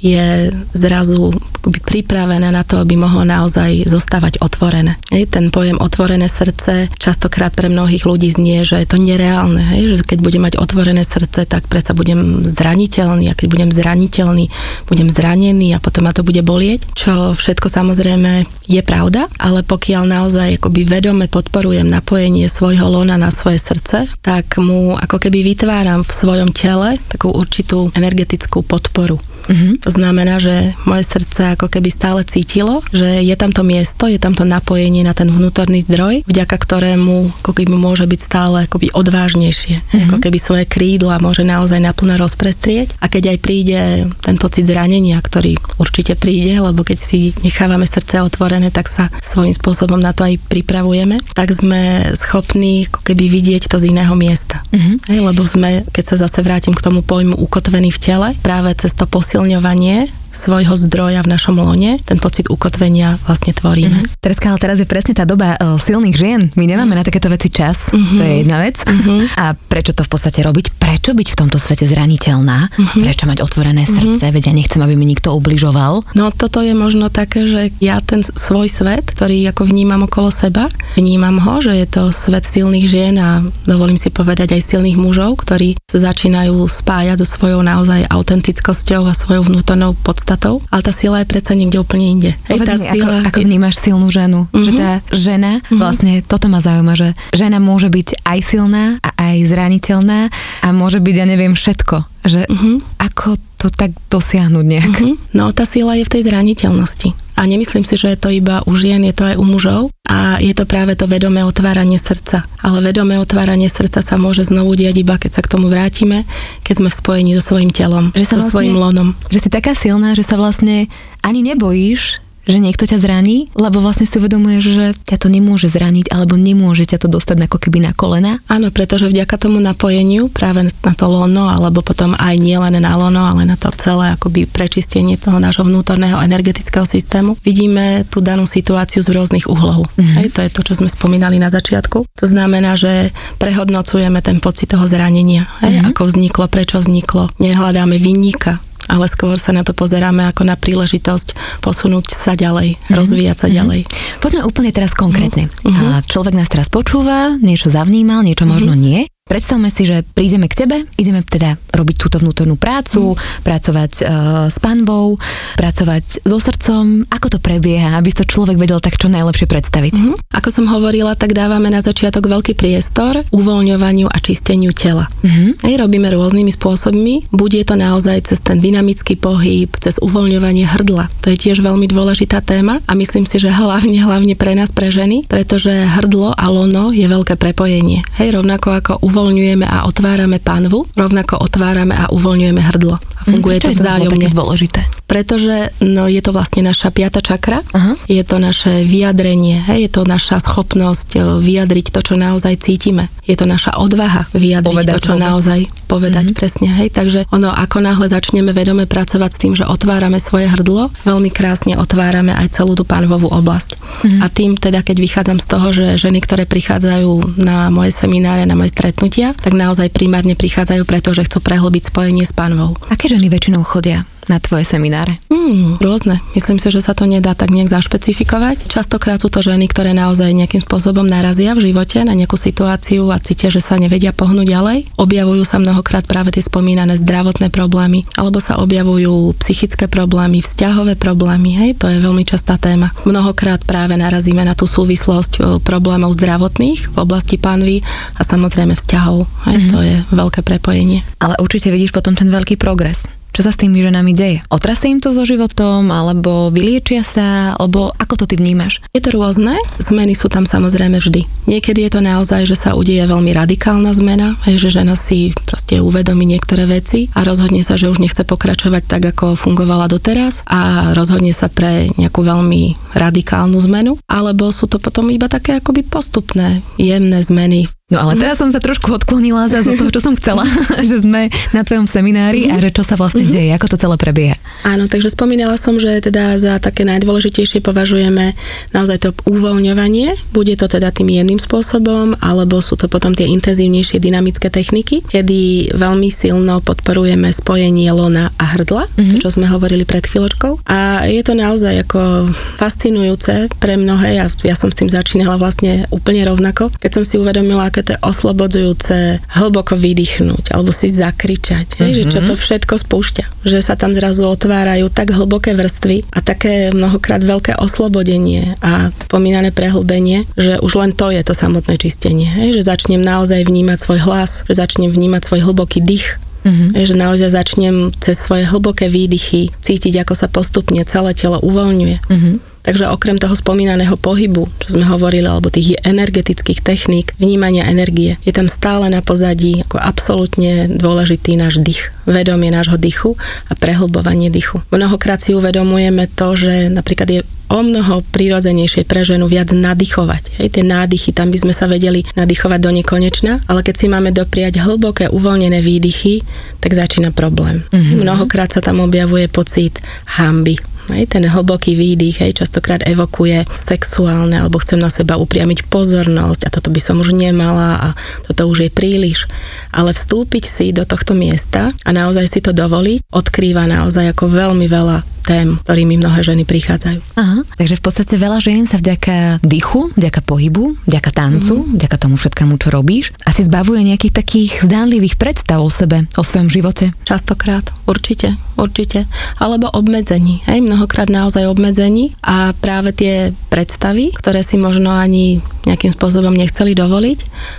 je 0.00 0.48
zrazu 0.72 1.30
pripravené 1.68 2.48
na 2.48 2.64
to, 2.64 2.80
aby 2.80 2.96
mohlo 2.96 3.20
naozaj 3.20 3.84
zostávať 3.84 4.40
otvorené. 4.40 4.96
Hej, 5.12 5.28
ten 5.28 5.52
pojem 5.52 5.76
otvorené 5.76 6.24
srdce 6.24 6.88
častokrát 6.96 7.52
pre 7.52 7.68
mnohých 7.68 8.08
ľudí 8.08 8.32
znie, 8.32 8.64
že 8.64 8.80
je 8.80 8.88
to 8.88 8.96
nereálne, 8.96 9.60
hej, 9.76 10.00
že 10.00 10.04
keď 10.08 10.18
budem 10.24 10.42
mať 10.48 10.54
otvorené 10.56 11.04
srdce, 11.04 11.44
tak 11.44 11.68
predsa 11.68 11.92
budem 11.92 12.48
zraniteľný 12.48 13.28
a 13.28 13.36
keď 13.36 13.46
budem 13.52 13.70
zraniteľný, 13.70 14.48
budem 14.88 15.08
zranený 15.12 15.76
a 15.76 15.82
potom 15.82 16.08
ma 16.08 16.16
to 16.16 16.24
bude 16.24 16.40
bolieť, 16.40 16.80
čo 16.96 17.36
všetko 17.36 17.68
samozrejme 17.68 18.48
je 18.64 18.80
pravda, 18.80 19.28
ale 19.36 19.60
pokiaľ 19.60 20.02
naozaj 20.08 20.48
akoby 20.56 20.88
vedome 20.88 21.28
podporujem 21.28 21.84
napojenie 21.84 22.48
svojho 22.48 22.88
lona 22.88 23.20
na 23.20 23.28
svoje 23.28 23.60
srdce, 23.60 24.08
tak 24.24 24.56
mu 24.56 24.96
ako 24.96 25.20
keby 25.20 25.44
vytváram 25.44 26.06
v 26.06 26.12
svojom 26.12 26.50
tele 26.56 26.96
takú 27.12 27.28
určitú 27.28 27.92
energetickú 27.92 28.64
podporu. 28.64 29.20
Mm-hmm. 29.46 29.72
To 29.84 29.90
znamená, 29.90 30.36
že 30.42 30.74
moje 30.84 31.04
srdce 31.06 31.56
ako 31.56 31.70
keby 31.70 31.88
stále 31.92 32.20
cítilo, 32.26 32.84
že 32.90 33.24
je 33.24 33.36
tam 33.38 33.54
to 33.54 33.62
miesto, 33.64 34.10
je 34.10 34.20
tam 34.20 34.36
to 34.36 34.44
napojenie 34.44 35.06
na 35.06 35.16
ten 35.16 35.30
vnútorný 35.30 35.80
zdroj, 35.84 36.26
vďaka 36.26 36.56
ktorému 36.56 37.44
ako 37.44 37.52
keby 37.56 37.74
môže 37.74 38.04
byť 38.04 38.20
stále 38.20 38.56
akoby 38.68 38.92
odvážnejšie. 38.92 39.76
Mm-hmm. 39.80 40.08
Ako 40.10 40.16
keby 40.20 40.38
svoje 40.38 40.64
krídla 40.68 41.22
môže 41.22 41.46
naozaj 41.46 41.80
naplno 41.80 42.20
rozprestrieť 42.20 42.98
a 43.00 43.06
keď 43.08 43.36
aj 43.36 43.38
príde 43.40 43.80
ten 44.20 44.36
pocit 44.36 44.68
zranenia, 44.68 45.18
ktorý 45.20 45.56
určite 45.80 46.14
príde, 46.16 46.56
lebo 46.60 46.84
keď 46.84 46.98
si 47.00 47.32
nechávame 47.40 47.84
srdce 47.88 48.20
otvorené, 48.20 48.68
tak 48.70 48.86
sa 48.86 49.08
svojím 49.20 49.54
spôsobom 49.56 49.98
na 49.98 50.12
to 50.12 50.24
aj 50.24 50.38
pripravujeme, 50.48 51.20
tak 51.34 51.52
sme 51.52 52.12
schopní 52.16 52.86
ako 52.88 53.00
keby 53.06 53.26
vidieť 53.28 53.70
to 53.70 53.76
z 53.78 53.92
iného 53.92 54.12
miesta. 54.16 54.62
Mm-hmm. 54.72 54.96
Hej, 55.10 55.20
lebo 55.20 55.42
sme, 55.44 55.70
keď 55.90 56.04
sa 56.14 56.16
zase 56.26 56.42
vrátim 56.42 56.74
k 56.74 56.84
tomu 56.84 57.02
pojmu 57.02 57.36
ukotvený 57.38 57.90
v 57.90 58.02
tele, 58.02 58.28
práve 58.40 58.72
cez 58.76 58.94
to 58.94 59.04
posil 59.06 59.39
posilňovanie 59.40 60.04
svojho 60.30 60.74
zdroja 60.78 61.20
v 61.26 61.32
našom 61.34 61.58
lone, 61.58 61.98
ten 62.06 62.18
pocit 62.22 62.46
ukotvenia 62.46 63.18
vlastne 63.26 63.50
tvoríme. 63.50 64.06
Mm-hmm. 64.06 64.22
Teraz, 64.22 64.36
ale 64.40 64.58
teraz 64.62 64.78
je 64.78 64.88
presne 64.88 65.12
tá 65.12 65.26
doba 65.26 65.58
uh, 65.58 65.76
silných 65.76 66.16
žien. 66.16 66.40
My 66.54 66.64
nemáme 66.70 66.94
na 66.94 67.04
takéto 67.04 67.26
veci 67.26 67.50
čas, 67.50 67.90
mm-hmm. 67.90 68.16
to 68.16 68.22
je 68.22 68.34
jedna 68.46 68.56
vec. 68.62 68.76
Mm-hmm. 68.80 69.20
A 69.36 69.44
prečo 69.58 69.92
to 69.92 70.06
v 70.06 70.10
podstate 70.10 70.40
robiť? 70.46 70.78
Prečo 70.78 71.10
byť 71.12 71.28
v 71.34 71.38
tomto 71.38 71.58
svete 71.58 71.84
zraniteľná? 71.90 72.70
Mm-hmm. 72.70 73.02
Prečo 73.02 73.24
mať 73.26 73.38
otvorené 73.42 73.82
mhm. 73.84 73.90
srdce? 73.90 74.24
Mm-hmm. 74.24 74.36
Veď 74.38 74.42
ja 74.46 74.54
nechcem, 74.54 74.80
aby 74.80 74.94
mi 74.94 75.06
nikto 75.10 75.34
ubližoval. 75.34 76.06
No 76.14 76.30
toto 76.30 76.62
je 76.62 76.72
možno 76.72 77.10
také, 77.10 77.50
že 77.50 77.74
ja 77.82 77.98
ten 77.98 78.22
svoj 78.22 78.70
svet, 78.70 79.10
ktorý 79.10 79.50
ako 79.50 79.66
vnímam 79.66 80.06
okolo 80.06 80.30
seba, 80.30 80.70
vnímam 80.94 81.42
ho, 81.42 81.58
že 81.58 81.74
je 81.74 81.86
to 81.90 82.02
svet 82.14 82.46
silných 82.46 82.86
žien 82.86 83.14
a 83.18 83.42
dovolím 83.66 83.98
si 83.98 84.08
povedať 84.14 84.54
aj 84.54 84.62
silných 84.62 84.98
mužov, 85.00 85.42
ktorí 85.42 85.74
sa 85.90 85.98
začínajú 85.98 86.62
spájať 86.70 87.22
so 87.24 87.26
svojou 87.26 87.60
naozaj 87.66 88.06
autentickosťou 88.06 89.10
a 89.10 89.16
svojou 89.16 89.50
vnútornou 89.50 89.98
pod 89.98 90.19
podstatou, 90.20 90.60
ale 90.68 90.84
tá 90.84 90.92
sila 90.92 91.24
je 91.24 91.32
predsa 91.32 91.56
niekde 91.56 91.80
úplne 91.80 92.12
inde. 92.12 92.30
Hej, 92.52 92.60
tá 92.68 92.76
mi, 92.76 92.84
sila... 92.84 93.24
ako, 93.24 93.32
ako 93.32 93.38
vnímaš 93.40 93.80
silnú 93.80 94.12
ženu? 94.12 94.44
Uh-huh. 94.52 94.60
Že 94.60 94.70
tá 94.76 94.90
žena, 95.16 95.52
uh-huh. 95.64 95.80
vlastne 95.80 96.20
toto 96.20 96.52
ma 96.52 96.60
zaujíma, 96.60 96.92
že 96.92 97.16
žena 97.32 97.56
môže 97.56 97.88
byť 97.88 98.28
aj 98.28 98.38
silná 98.44 98.84
a 99.00 99.10
aj 99.16 99.36
zraniteľná 99.48 100.28
a 100.60 100.68
môže 100.76 101.00
byť, 101.00 101.14
ja 101.16 101.24
neviem, 101.24 101.56
všetko. 101.56 102.19
Že 102.20 102.46
uh-huh. 102.46 102.76
ako 103.00 103.40
to 103.60 103.68
tak 103.72 103.92
dosiahnuť 104.08 104.64
nejak? 104.64 104.94
Uh-huh. 104.96 105.16
No 105.36 105.52
tá 105.52 105.64
sila 105.64 105.96
je 105.96 106.04
v 106.04 106.12
tej 106.18 106.22
zraniteľnosti. 106.28 107.12
A 107.40 107.48
nemyslím 107.48 107.88
si, 107.88 107.96
že 107.96 108.12
je 108.12 108.20
to 108.20 108.28
iba 108.28 108.60
u 108.68 108.72
žien, 108.76 109.00
je 109.00 109.16
to 109.16 109.24
aj 109.24 109.36
u 109.40 109.44
mužov. 109.48 109.82
A 110.04 110.36
je 110.42 110.52
to 110.52 110.68
práve 110.68 110.92
to 110.98 111.08
vedomé 111.08 111.40
otváranie 111.40 111.96
srdca. 111.96 112.44
Ale 112.60 112.84
vedomé 112.84 113.16
otváranie 113.16 113.70
srdca 113.72 114.04
sa 114.04 114.20
môže 114.20 114.44
znovu 114.44 114.76
diať 114.76 115.00
iba, 115.00 115.16
keď 115.16 115.40
sa 115.40 115.42
k 115.46 115.56
tomu 115.56 115.72
vrátime, 115.72 116.28
keď 116.66 116.84
sme 116.84 116.88
v 116.92 116.98
spojení 117.00 117.30
so 117.38 117.42
svojím 117.54 117.72
telom, 117.72 118.12
že 118.12 118.28
sa 118.28 118.36
so 118.36 118.44
vlastne, 118.44 118.52
svojím 118.52 118.76
lonom. 118.76 119.08
Že 119.32 119.38
si 119.40 119.48
taká 119.48 119.72
silná, 119.72 120.12
že 120.12 120.26
sa 120.26 120.36
vlastne 120.36 120.92
ani 121.24 121.40
nebojíš 121.40 122.20
že 122.48 122.58
niekto 122.58 122.88
ťa 122.88 122.98
zraní, 123.00 123.52
lebo 123.52 123.80
vlastne 123.84 124.08
si 124.08 124.16
uvedomuješ, 124.16 124.64
že 124.64 124.86
ťa 125.06 125.16
to 125.20 125.28
nemôže 125.28 125.68
zraniť 125.68 126.10
alebo 126.12 126.40
nemôže 126.40 126.88
ťa 126.88 127.04
to 127.04 127.08
dostať 127.08 127.46
ako 127.46 127.58
keby 127.60 127.84
na 127.84 127.92
kolena. 127.92 128.40
Áno, 128.48 128.72
pretože 128.72 129.08
vďaka 129.08 129.36
tomu 129.36 129.60
napojeniu 129.60 130.32
práve 130.32 130.64
na 130.64 130.94
to 130.96 131.06
lono, 131.08 131.50
alebo 131.52 131.84
potom 131.84 132.16
aj 132.16 132.34
nie 132.40 132.56
len 132.56 132.78
na 132.80 132.94
lono, 132.96 133.26
ale 133.28 133.44
na 133.44 133.56
to 133.58 133.68
celé 133.76 134.16
akoby 134.16 134.48
prečistenie 134.48 135.20
toho 135.20 135.38
nášho 135.38 135.66
vnútorného 135.66 136.20
energetického 136.22 136.84
systému, 136.84 137.36
vidíme 137.44 138.08
tú 138.08 138.24
danú 138.24 138.48
situáciu 138.48 139.04
z 139.04 139.12
rôznych 139.12 139.46
uhlov. 139.50 139.88
Mm-hmm. 139.96 140.16
Hej, 140.20 140.28
to 140.32 140.40
je 140.46 140.50
to, 140.50 140.60
čo 140.64 140.74
sme 140.80 140.88
spomínali 140.88 141.36
na 141.36 141.52
začiatku. 141.52 141.98
To 142.06 142.26
znamená, 142.26 142.76
že 142.76 143.12
prehodnocujeme 143.36 144.20
ten 144.24 144.38
pocit 144.38 144.72
toho 144.72 144.86
zranenia. 144.86 145.48
Hej, 145.60 145.80
mm-hmm. 145.80 145.90
Ako 145.92 146.02
vzniklo, 146.08 146.44
prečo 146.48 146.80
vzniklo. 146.80 147.32
Nehľadáme 147.42 147.98
vinníka 147.98 148.62
ale 148.90 149.06
skôr 149.06 149.38
sa 149.38 149.54
na 149.54 149.62
to 149.62 149.70
pozeráme 149.70 150.26
ako 150.26 150.42
na 150.42 150.58
príležitosť 150.58 151.62
posunúť 151.62 152.10
sa 152.10 152.34
ďalej, 152.34 152.74
mm-hmm. 152.74 152.98
rozvíjať 152.98 153.38
sa 153.38 153.46
mm-hmm. 153.46 153.58
ďalej. 153.62 153.80
Poďme 154.18 154.42
úplne 154.42 154.70
teraz 154.74 154.92
konkrétne. 154.98 155.46
Mm-hmm. 155.62 156.10
Človek 156.10 156.34
nás 156.34 156.50
teraz 156.50 156.66
počúva, 156.66 157.38
niečo 157.38 157.70
zavnímal, 157.70 158.26
niečo 158.26 158.50
možno 158.50 158.74
mm-hmm. 158.74 158.82
nie. 158.82 159.00
Predstavme 159.30 159.70
si, 159.70 159.86
že 159.86 160.02
prídeme 160.02 160.50
k 160.50 160.66
tebe, 160.66 160.76
ideme 160.98 161.22
teda 161.22 161.54
robiť 161.70 161.96
túto 162.02 162.18
vnútornú 162.18 162.58
prácu, 162.58 163.14
mm. 163.14 163.46
pracovať 163.46 163.92
uh, 164.02 164.08
s 164.50 164.58
panvou, 164.58 165.22
pracovať 165.54 166.26
so 166.26 166.42
srdcom. 166.42 167.06
Ako 167.06 167.30
to 167.30 167.38
prebieha, 167.38 167.94
aby 167.94 168.10
to 168.10 168.26
človek 168.26 168.58
vedel 168.58 168.82
tak 168.82 168.98
čo 168.98 169.06
najlepšie 169.06 169.46
predstaviť? 169.46 169.94
Mm. 170.02 170.14
Ako 170.34 170.50
som 170.50 170.66
hovorila, 170.66 171.14
tak 171.14 171.30
dávame 171.30 171.70
na 171.70 171.78
začiatok 171.78 172.26
veľký 172.26 172.58
priestor 172.58 173.22
uvoľňovaniu 173.30 174.10
a 174.10 174.18
čisteniu 174.18 174.74
tela. 174.74 175.06
Mm. 175.22 175.62
Aj 175.62 175.74
robíme 175.78 176.10
rôznymi 176.10 176.50
spôsobmi. 176.50 177.30
Bude 177.30 177.62
to 177.62 177.78
naozaj 177.78 178.26
cez 178.26 178.42
ten 178.42 178.58
dynamický 178.58 179.14
pohyb, 179.14 179.70
cez 179.78 180.02
uvoľňovanie 180.02 180.66
hrdla. 180.66 181.06
To 181.22 181.30
je 181.30 181.38
tiež 181.38 181.62
veľmi 181.62 181.86
dôležitá 181.86 182.42
téma 182.42 182.82
a 182.82 182.98
myslím 182.98 183.30
si, 183.30 183.38
že 183.38 183.54
hlavne, 183.62 184.02
hlavne 184.02 184.34
pre 184.34 184.58
nás, 184.58 184.74
pre 184.74 184.90
ženy, 184.90 185.30
pretože 185.30 185.70
hrdlo 185.70 186.34
a 186.34 186.46
lono 186.50 186.90
je 186.90 187.06
veľké 187.06 187.38
prepojenie. 187.38 188.02
Hej, 188.18 188.42
rovnako 188.42 188.68
ako 188.74 188.92
uvoľňovanie 189.06 189.19
uvoľňujeme 189.20 189.66
a 189.68 189.84
otvárame 189.84 190.40
pánvu, 190.40 190.88
rovnako 190.96 191.44
otvárame 191.44 191.92
a 191.92 192.08
uvoľňujeme 192.08 192.62
hrdlo. 192.72 192.96
A 192.96 193.22
funguje 193.28 193.60
mm, 193.60 193.62
to 193.62 193.70
vzájomne. 193.76 194.24
Je 194.24 194.32
to 194.32 194.40
dôležité? 194.40 194.80
Pretože 195.10 195.74
no, 195.82 196.06
je 196.06 196.22
to 196.22 196.30
vlastne 196.30 196.62
naša 196.62 196.94
piata 196.94 197.18
čakra, 197.18 197.66
uh-huh. 197.66 197.98
je 198.06 198.22
to 198.22 198.38
naše 198.38 198.86
vyjadrenie, 198.86 199.58
hej, 199.66 199.90
je 199.90 199.90
to 199.90 200.06
naša 200.06 200.38
schopnosť 200.38 201.18
e, 201.18 201.20
vyjadriť 201.42 201.90
to, 201.90 201.98
čo 201.98 202.14
naozaj 202.14 202.62
cítime. 202.62 203.10
Je 203.26 203.34
to 203.34 203.42
naša 203.42 203.74
odvaha 203.74 204.30
vyjadriť 204.30 204.70
povedať 204.70 204.94
to, 204.94 205.10
čo 205.10 205.14
vôbec. 205.18 205.26
naozaj 205.26 205.60
povedať 205.90 206.24
uh-huh. 206.30 206.38
presne. 206.38 206.68
Hej. 206.70 206.88
Takže 206.94 207.20
ono, 207.34 207.50
ako 207.50 207.82
náhle 207.82 208.06
začneme 208.06 208.54
vedome 208.54 208.86
pracovať 208.86 209.30
s 209.34 209.40
tým, 209.42 209.52
že 209.58 209.66
otvárame 209.66 210.22
svoje 210.22 210.46
hrdlo, 210.46 210.94
veľmi 211.02 211.34
krásne 211.34 211.74
otvárame 211.74 212.30
aj 212.30 212.62
celú 212.62 212.78
tú 212.78 212.86
pánvovú 212.86 213.34
oblasť. 213.34 213.74
Uh-huh. 213.74 214.22
A 214.22 214.30
tým 214.30 214.54
teda, 214.54 214.86
keď 214.86 214.96
vychádzam 215.02 215.42
z 215.42 215.46
toho, 215.50 215.66
že 215.74 215.86
ženy, 215.98 216.22
ktoré 216.22 216.46
prichádzajú 216.46 217.34
na 217.34 217.66
moje 217.74 217.90
semináre, 217.90 218.46
na 218.46 218.54
moje 218.54 218.70
stretnutia, 218.70 219.34
tak 219.34 219.58
naozaj 219.58 219.90
primárne 219.90 220.38
prichádzajú 220.38 220.86
preto, 220.86 221.10
že 221.18 221.26
chcú 221.26 221.42
prehlbiť 221.42 221.90
spojenie 221.90 222.22
s 222.22 222.30
pánvou. 222.30 222.78
Aké 222.86 223.10
ženy 223.10 223.26
väčšinou 223.26 223.66
chodia 223.66 224.06
na 224.30 224.38
tvoje 224.38 224.62
semináre? 224.62 225.18
Mm, 225.26 225.82
rôzne. 225.82 226.22
Myslím 226.38 226.62
si, 226.62 226.70
že 226.70 226.78
sa 226.78 226.94
to 226.94 227.10
nedá 227.10 227.34
tak 227.34 227.50
nejak 227.50 227.66
zašpecifikovať. 227.66 228.70
Častokrát 228.70 229.18
sú 229.18 229.26
to 229.26 229.42
ženy, 229.42 229.66
ktoré 229.66 229.90
naozaj 229.90 230.30
nejakým 230.30 230.62
spôsobom 230.62 231.02
narazia 231.02 231.58
v 231.58 231.70
živote 231.70 232.06
na 232.06 232.14
nejakú 232.14 232.38
situáciu 232.38 233.10
a 233.10 233.18
cítia, 233.18 233.50
že 233.50 233.58
sa 233.58 233.74
nevedia 233.74 234.14
pohnúť 234.14 234.46
ďalej. 234.46 234.78
Objavujú 234.94 235.42
sa 235.42 235.58
mnohokrát 235.58 236.06
práve 236.06 236.30
tie 236.30 236.46
spomínané 236.46 236.94
zdravotné 236.94 237.50
problémy, 237.50 238.06
alebo 238.14 238.38
sa 238.38 238.62
objavujú 238.62 239.34
psychické 239.42 239.90
problémy, 239.90 240.38
vzťahové 240.38 240.94
problémy. 240.94 241.58
Hej, 241.58 241.82
to 241.82 241.90
je 241.90 241.98
veľmi 241.98 242.22
častá 242.22 242.54
téma. 242.54 242.94
Mnohokrát 243.02 243.66
práve 243.66 243.98
narazíme 243.98 244.46
na 244.46 244.54
tú 244.54 244.70
súvislosť 244.70 245.62
problémov 245.66 246.14
zdravotných 246.14 246.94
v 246.94 246.96
oblasti 247.00 247.40
panvy 247.40 247.82
a 248.14 248.22
samozrejme 248.22 248.78
vzťahov. 248.78 249.26
Hej, 249.50 249.56
mm-hmm. 249.58 249.72
to 249.74 249.78
je 249.82 249.96
veľké 250.14 250.40
prepojenie. 250.46 251.02
Ale 251.18 251.34
určite 251.42 251.74
vidíš 251.74 251.90
potom 251.90 252.14
ten 252.14 252.30
veľký 252.30 252.54
progres 252.60 253.08
čo 253.40 253.48
sa 253.48 253.56
s 253.56 253.64
tými 253.64 253.80
ženami 253.80 254.12
deje? 254.12 254.44
Otrasie 254.52 254.92
im 254.92 255.00
to 255.00 255.16
so 255.16 255.24
životom, 255.24 255.88
alebo 255.88 256.52
vyliečia 256.52 257.00
sa, 257.00 257.56
alebo 257.56 257.88
ako 257.96 258.20
to 258.20 258.24
ty 258.28 258.36
vnímaš? 258.36 258.84
Je 258.92 259.00
to 259.00 259.16
rôzne, 259.16 259.56
zmeny 259.80 260.12
sú 260.12 260.28
tam 260.28 260.44
samozrejme 260.44 261.00
vždy. 261.00 261.24
Niekedy 261.48 261.88
je 261.88 261.92
to 261.96 262.04
naozaj, 262.04 262.44
že 262.44 262.52
sa 262.52 262.76
udeje 262.76 263.00
veľmi 263.08 263.32
radikálna 263.32 263.96
zmena, 263.96 264.36
že 264.44 264.68
žena 264.68 264.92
si 264.92 265.32
proste 265.48 265.80
uvedomí 265.80 266.28
niektoré 266.28 266.68
veci 266.68 267.08
a 267.16 267.24
rozhodne 267.24 267.64
sa, 267.64 267.80
že 267.80 267.88
už 267.88 268.04
nechce 268.04 268.28
pokračovať 268.28 268.84
tak, 268.84 269.08
ako 269.08 269.40
fungovala 269.40 269.88
doteraz 269.88 270.44
a 270.44 270.92
rozhodne 270.92 271.32
sa 271.32 271.48
pre 271.48 271.88
nejakú 271.96 272.20
veľmi 272.20 272.92
radikálnu 272.92 273.56
zmenu, 273.56 273.96
alebo 274.04 274.52
sú 274.52 274.68
to 274.68 274.76
potom 274.76 275.08
iba 275.08 275.32
také 275.32 275.56
akoby 275.56 275.80
postupné, 275.80 276.60
jemné 276.76 277.24
zmeny 277.24 277.72
No 277.90 277.98
ale 277.98 278.14
teraz 278.14 278.38
som 278.38 278.46
sa 278.54 278.62
trošku 278.62 278.94
odklonila 278.94 279.50
za 279.50 279.66
toho, 279.66 279.90
čo 279.90 279.98
som 279.98 280.14
chcela, 280.14 280.46
že 280.88 281.02
sme 281.02 281.26
na 281.50 281.66
tvojom 281.66 281.90
seminári 281.90 282.46
a 282.46 282.54
že 282.62 282.70
čo 282.70 282.86
sa 282.86 282.94
vlastne 282.94 283.26
mm-hmm. 283.26 283.34
deje, 283.34 283.50
ako 283.58 283.66
to 283.66 283.76
celé 283.82 283.96
prebieha. 283.98 284.38
Áno, 284.62 284.86
takže 284.86 285.12
spomínala 285.12 285.56
som, 285.56 285.80
že 285.80 286.00
teda 286.04 286.36
za 286.36 286.60
také 286.60 286.84
najdôležitejšie 286.84 287.64
považujeme 287.64 288.36
naozaj 288.76 288.98
to 289.00 289.10
uvoľňovanie. 289.26 290.16
Bude 290.30 290.54
to 290.56 290.68
teda 290.68 290.92
tým 290.92 291.08
jedným 291.08 291.40
spôsobom, 291.40 292.16
alebo 292.20 292.60
sú 292.60 292.76
to 292.76 292.86
potom 292.86 293.16
tie 293.16 293.28
intenzívnejšie 293.28 294.02
dynamické 294.02 294.52
techniky, 294.52 295.00
kedy 295.06 295.72
veľmi 295.74 296.08
silno 296.12 296.60
podporujeme 296.60 297.32
spojenie 297.32 297.88
lona 297.92 298.32
a 298.36 298.44
hrdla, 298.56 298.88
mm-hmm. 298.88 299.18
čo 299.24 299.28
sme 299.32 299.48
hovorili 299.48 299.88
pred 299.88 300.04
chvíľočkou. 300.04 300.66
A 300.68 301.08
je 301.08 301.22
to 301.24 301.32
naozaj 301.32 301.88
ako 301.88 302.32
fascinujúce 302.60 303.48
pre 303.56 303.80
mnohé, 303.80 304.20
ja, 304.20 304.26
ja 304.44 304.54
som 304.56 304.68
s 304.68 304.78
tým 304.78 304.92
začínala 304.92 305.40
vlastne 305.40 305.88
úplne 305.88 306.24
rovnako, 306.28 306.72
keď 306.76 306.90
som 307.00 307.04
si 307.06 307.16
uvedomila, 307.16 307.72
aké 307.72 307.80
to 307.80 307.96
je 307.96 308.02
oslobodzujúce 308.04 309.22
hlboko 309.40 309.78
vydýchnuť 309.78 310.52
alebo 310.52 310.70
si 310.74 310.92
zakričať, 310.92 311.80
mm-hmm. 311.80 311.94
že 311.96 312.02
čo 312.10 312.20
mhm. 312.20 312.26
to 312.28 312.34
všetko 312.36 312.74
spúšťa. 312.76 313.24
Že 313.46 313.58
sa 313.64 313.74
tam 313.78 313.96
zrazu 313.96 314.28
otvárajú 314.50 314.90
tak 314.90 315.14
hlboké 315.14 315.54
vrstvy 315.54 316.10
a 316.10 316.18
také 316.18 316.74
mnohokrát 316.74 317.22
veľké 317.22 317.54
oslobodenie 317.54 318.58
a 318.58 318.90
pomínané 319.06 319.54
prehlbenie, 319.54 320.26
že 320.34 320.58
už 320.58 320.74
len 320.74 320.90
to 320.90 321.14
je 321.14 321.22
to 321.22 321.38
samotné 321.38 321.78
čistenie. 321.78 322.26
Hej? 322.26 322.58
Že 322.58 322.74
začnem 322.74 322.98
naozaj 322.98 323.46
vnímať 323.46 323.78
svoj 323.78 324.02
hlas, 324.02 324.42
že 324.50 324.58
začnem 324.58 324.90
vnímať 324.90 325.22
svoj 325.22 325.40
hlboký 325.46 325.78
dých, 325.78 326.18
Mm-hmm. 326.40 326.72
Že 326.72 326.94
naozaj 326.96 327.36
začnem 327.36 327.76
cez 328.00 328.16
svoje 328.16 328.48
hlboké 328.48 328.88
výdychy 328.88 329.52
cítiť, 329.60 330.00
ako 330.00 330.16
sa 330.16 330.24
postupne 330.24 330.80
celé 330.88 331.12
telo 331.12 331.36
uvoľňuje. 331.36 331.96
Mm-hmm. 332.00 332.34
Takže 332.70 332.86
okrem 332.86 333.18
toho 333.18 333.34
spomínaného 333.34 333.98
pohybu, 333.98 334.46
čo 334.62 334.78
sme 334.78 334.86
hovorili, 334.86 335.26
alebo 335.26 335.50
tých 335.50 335.82
energetických 335.82 336.62
techník, 336.62 337.18
vnímania 337.18 337.66
energie, 337.66 338.14
je 338.22 338.30
tam 338.30 338.46
stále 338.46 338.86
na 338.86 339.02
pozadí 339.02 339.66
ako 339.66 339.82
absolútne 339.82 340.70
dôležitý 340.70 341.34
náš 341.34 341.58
dých, 341.58 341.90
vedomie 342.06 342.54
nášho 342.54 342.78
dychu 342.78 343.18
a 343.50 343.58
prehlbovanie 343.58 344.30
dychu. 344.30 344.62
Mnohokrát 344.70 345.18
si 345.18 345.34
uvedomujeme 345.34 346.14
to, 346.14 346.38
že 346.38 346.70
napríklad 346.70 347.10
je 347.10 347.20
o 347.50 347.60
mnoho 347.66 348.06
prirodzenejšie 348.14 348.86
pre 348.86 349.02
ženu 349.02 349.26
viac 349.26 349.50
nadýchovať. 349.50 350.38
Hej, 350.38 350.54
tie 350.54 350.62
nádychy, 350.62 351.10
tam 351.10 351.34
by 351.34 351.38
sme 351.42 351.50
sa 351.50 351.66
vedeli 351.66 352.06
nadýchovať 352.14 352.58
do 352.62 352.70
nekonečna, 352.70 353.42
ale 353.50 353.66
keď 353.66 353.74
si 353.74 353.86
máme 353.90 354.14
dopriať 354.14 354.62
hlboké 354.62 355.10
uvoľnené 355.10 355.58
výdychy, 355.58 356.22
tak 356.62 356.78
začína 356.78 357.10
problém. 357.10 357.66
Mm-hmm. 357.74 358.06
Mnohokrát 358.06 358.54
sa 358.54 358.62
tam 358.62 358.78
objavuje 358.78 359.26
pocit 359.26 359.82
hamby, 360.06 360.54
Hej, 360.90 361.14
ten 361.14 361.24
hlboký 361.26 361.78
výdych, 361.78 362.22
hej, 362.22 362.32
častokrát 362.42 362.82
evokuje 362.82 363.46
sexuálne, 363.54 364.38
alebo 364.42 364.58
chcem 364.58 364.78
na 364.78 364.90
seba 364.90 365.16
upriamiť 365.16 365.70
pozornosť 365.70 366.46
a 366.46 366.52
toto 366.52 366.68
by 366.68 366.80
som 366.82 366.98
už 366.98 367.14
nemala 367.14 367.78
a 367.78 367.88
toto 368.26 368.50
už 368.50 368.66
je 368.66 368.70
príliš. 368.70 369.30
Ale 369.70 369.94
vstúpiť 369.94 370.44
si 370.44 370.66
do 370.74 370.82
tohto 370.82 371.14
miesta 371.14 371.70
a 371.86 371.90
naozaj 371.94 372.26
si 372.26 372.40
to 372.42 372.50
dovoliť, 372.50 373.06
odkrýva 373.10 373.70
naozaj 373.70 374.12
ako 374.12 374.26
veľmi 374.30 374.66
veľa 374.66 375.19
tém, 375.22 375.56
ktorými 375.62 376.00
mnohé 376.00 376.20
ženy 376.24 376.42
prichádzajú. 376.48 377.00
Aha, 377.16 377.44
takže 377.56 377.78
v 377.78 377.82
podstate 377.82 378.14
veľa 378.16 378.38
žien 378.40 378.64
sa 378.64 378.80
vďaka 378.80 379.44
dýchu, 379.44 379.92
vďaka 379.94 380.20
pohybu, 380.24 380.76
vďaka 380.88 381.10
tancu, 381.12 381.54
mm-hmm. 381.60 381.76
vďaka 381.76 381.96
tomu 382.00 382.14
všetkému, 382.16 382.54
čo 382.56 382.68
robíš, 382.72 383.12
asi 383.24 383.44
zbavuje 383.46 383.84
nejakých 383.84 384.14
takých 384.16 384.52
zdánlivých 384.66 385.20
predstav 385.20 385.60
o 385.60 385.70
sebe, 385.70 386.08
o 386.16 386.22
svojom 386.24 386.48
živote. 386.48 386.92
Častokrát, 387.04 387.64
určite, 387.84 388.34
určite. 388.56 389.04
Alebo 389.36 389.70
obmedzení, 389.70 390.42
hej, 390.48 390.60
mnohokrát 390.64 391.12
naozaj 391.12 391.48
obmedzení 391.48 392.16
a 392.24 392.52
práve 392.56 392.92
tie 392.96 393.32
predstavy, 393.48 394.12
ktoré 394.14 394.44
si 394.44 394.56
možno 394.60 394.92
ani 394.92 395.40
nejakým 395.68 395.92
spôsobom 395.92 396.32
nechceli 396.32 396.72
dovoliť, 396.72 397.18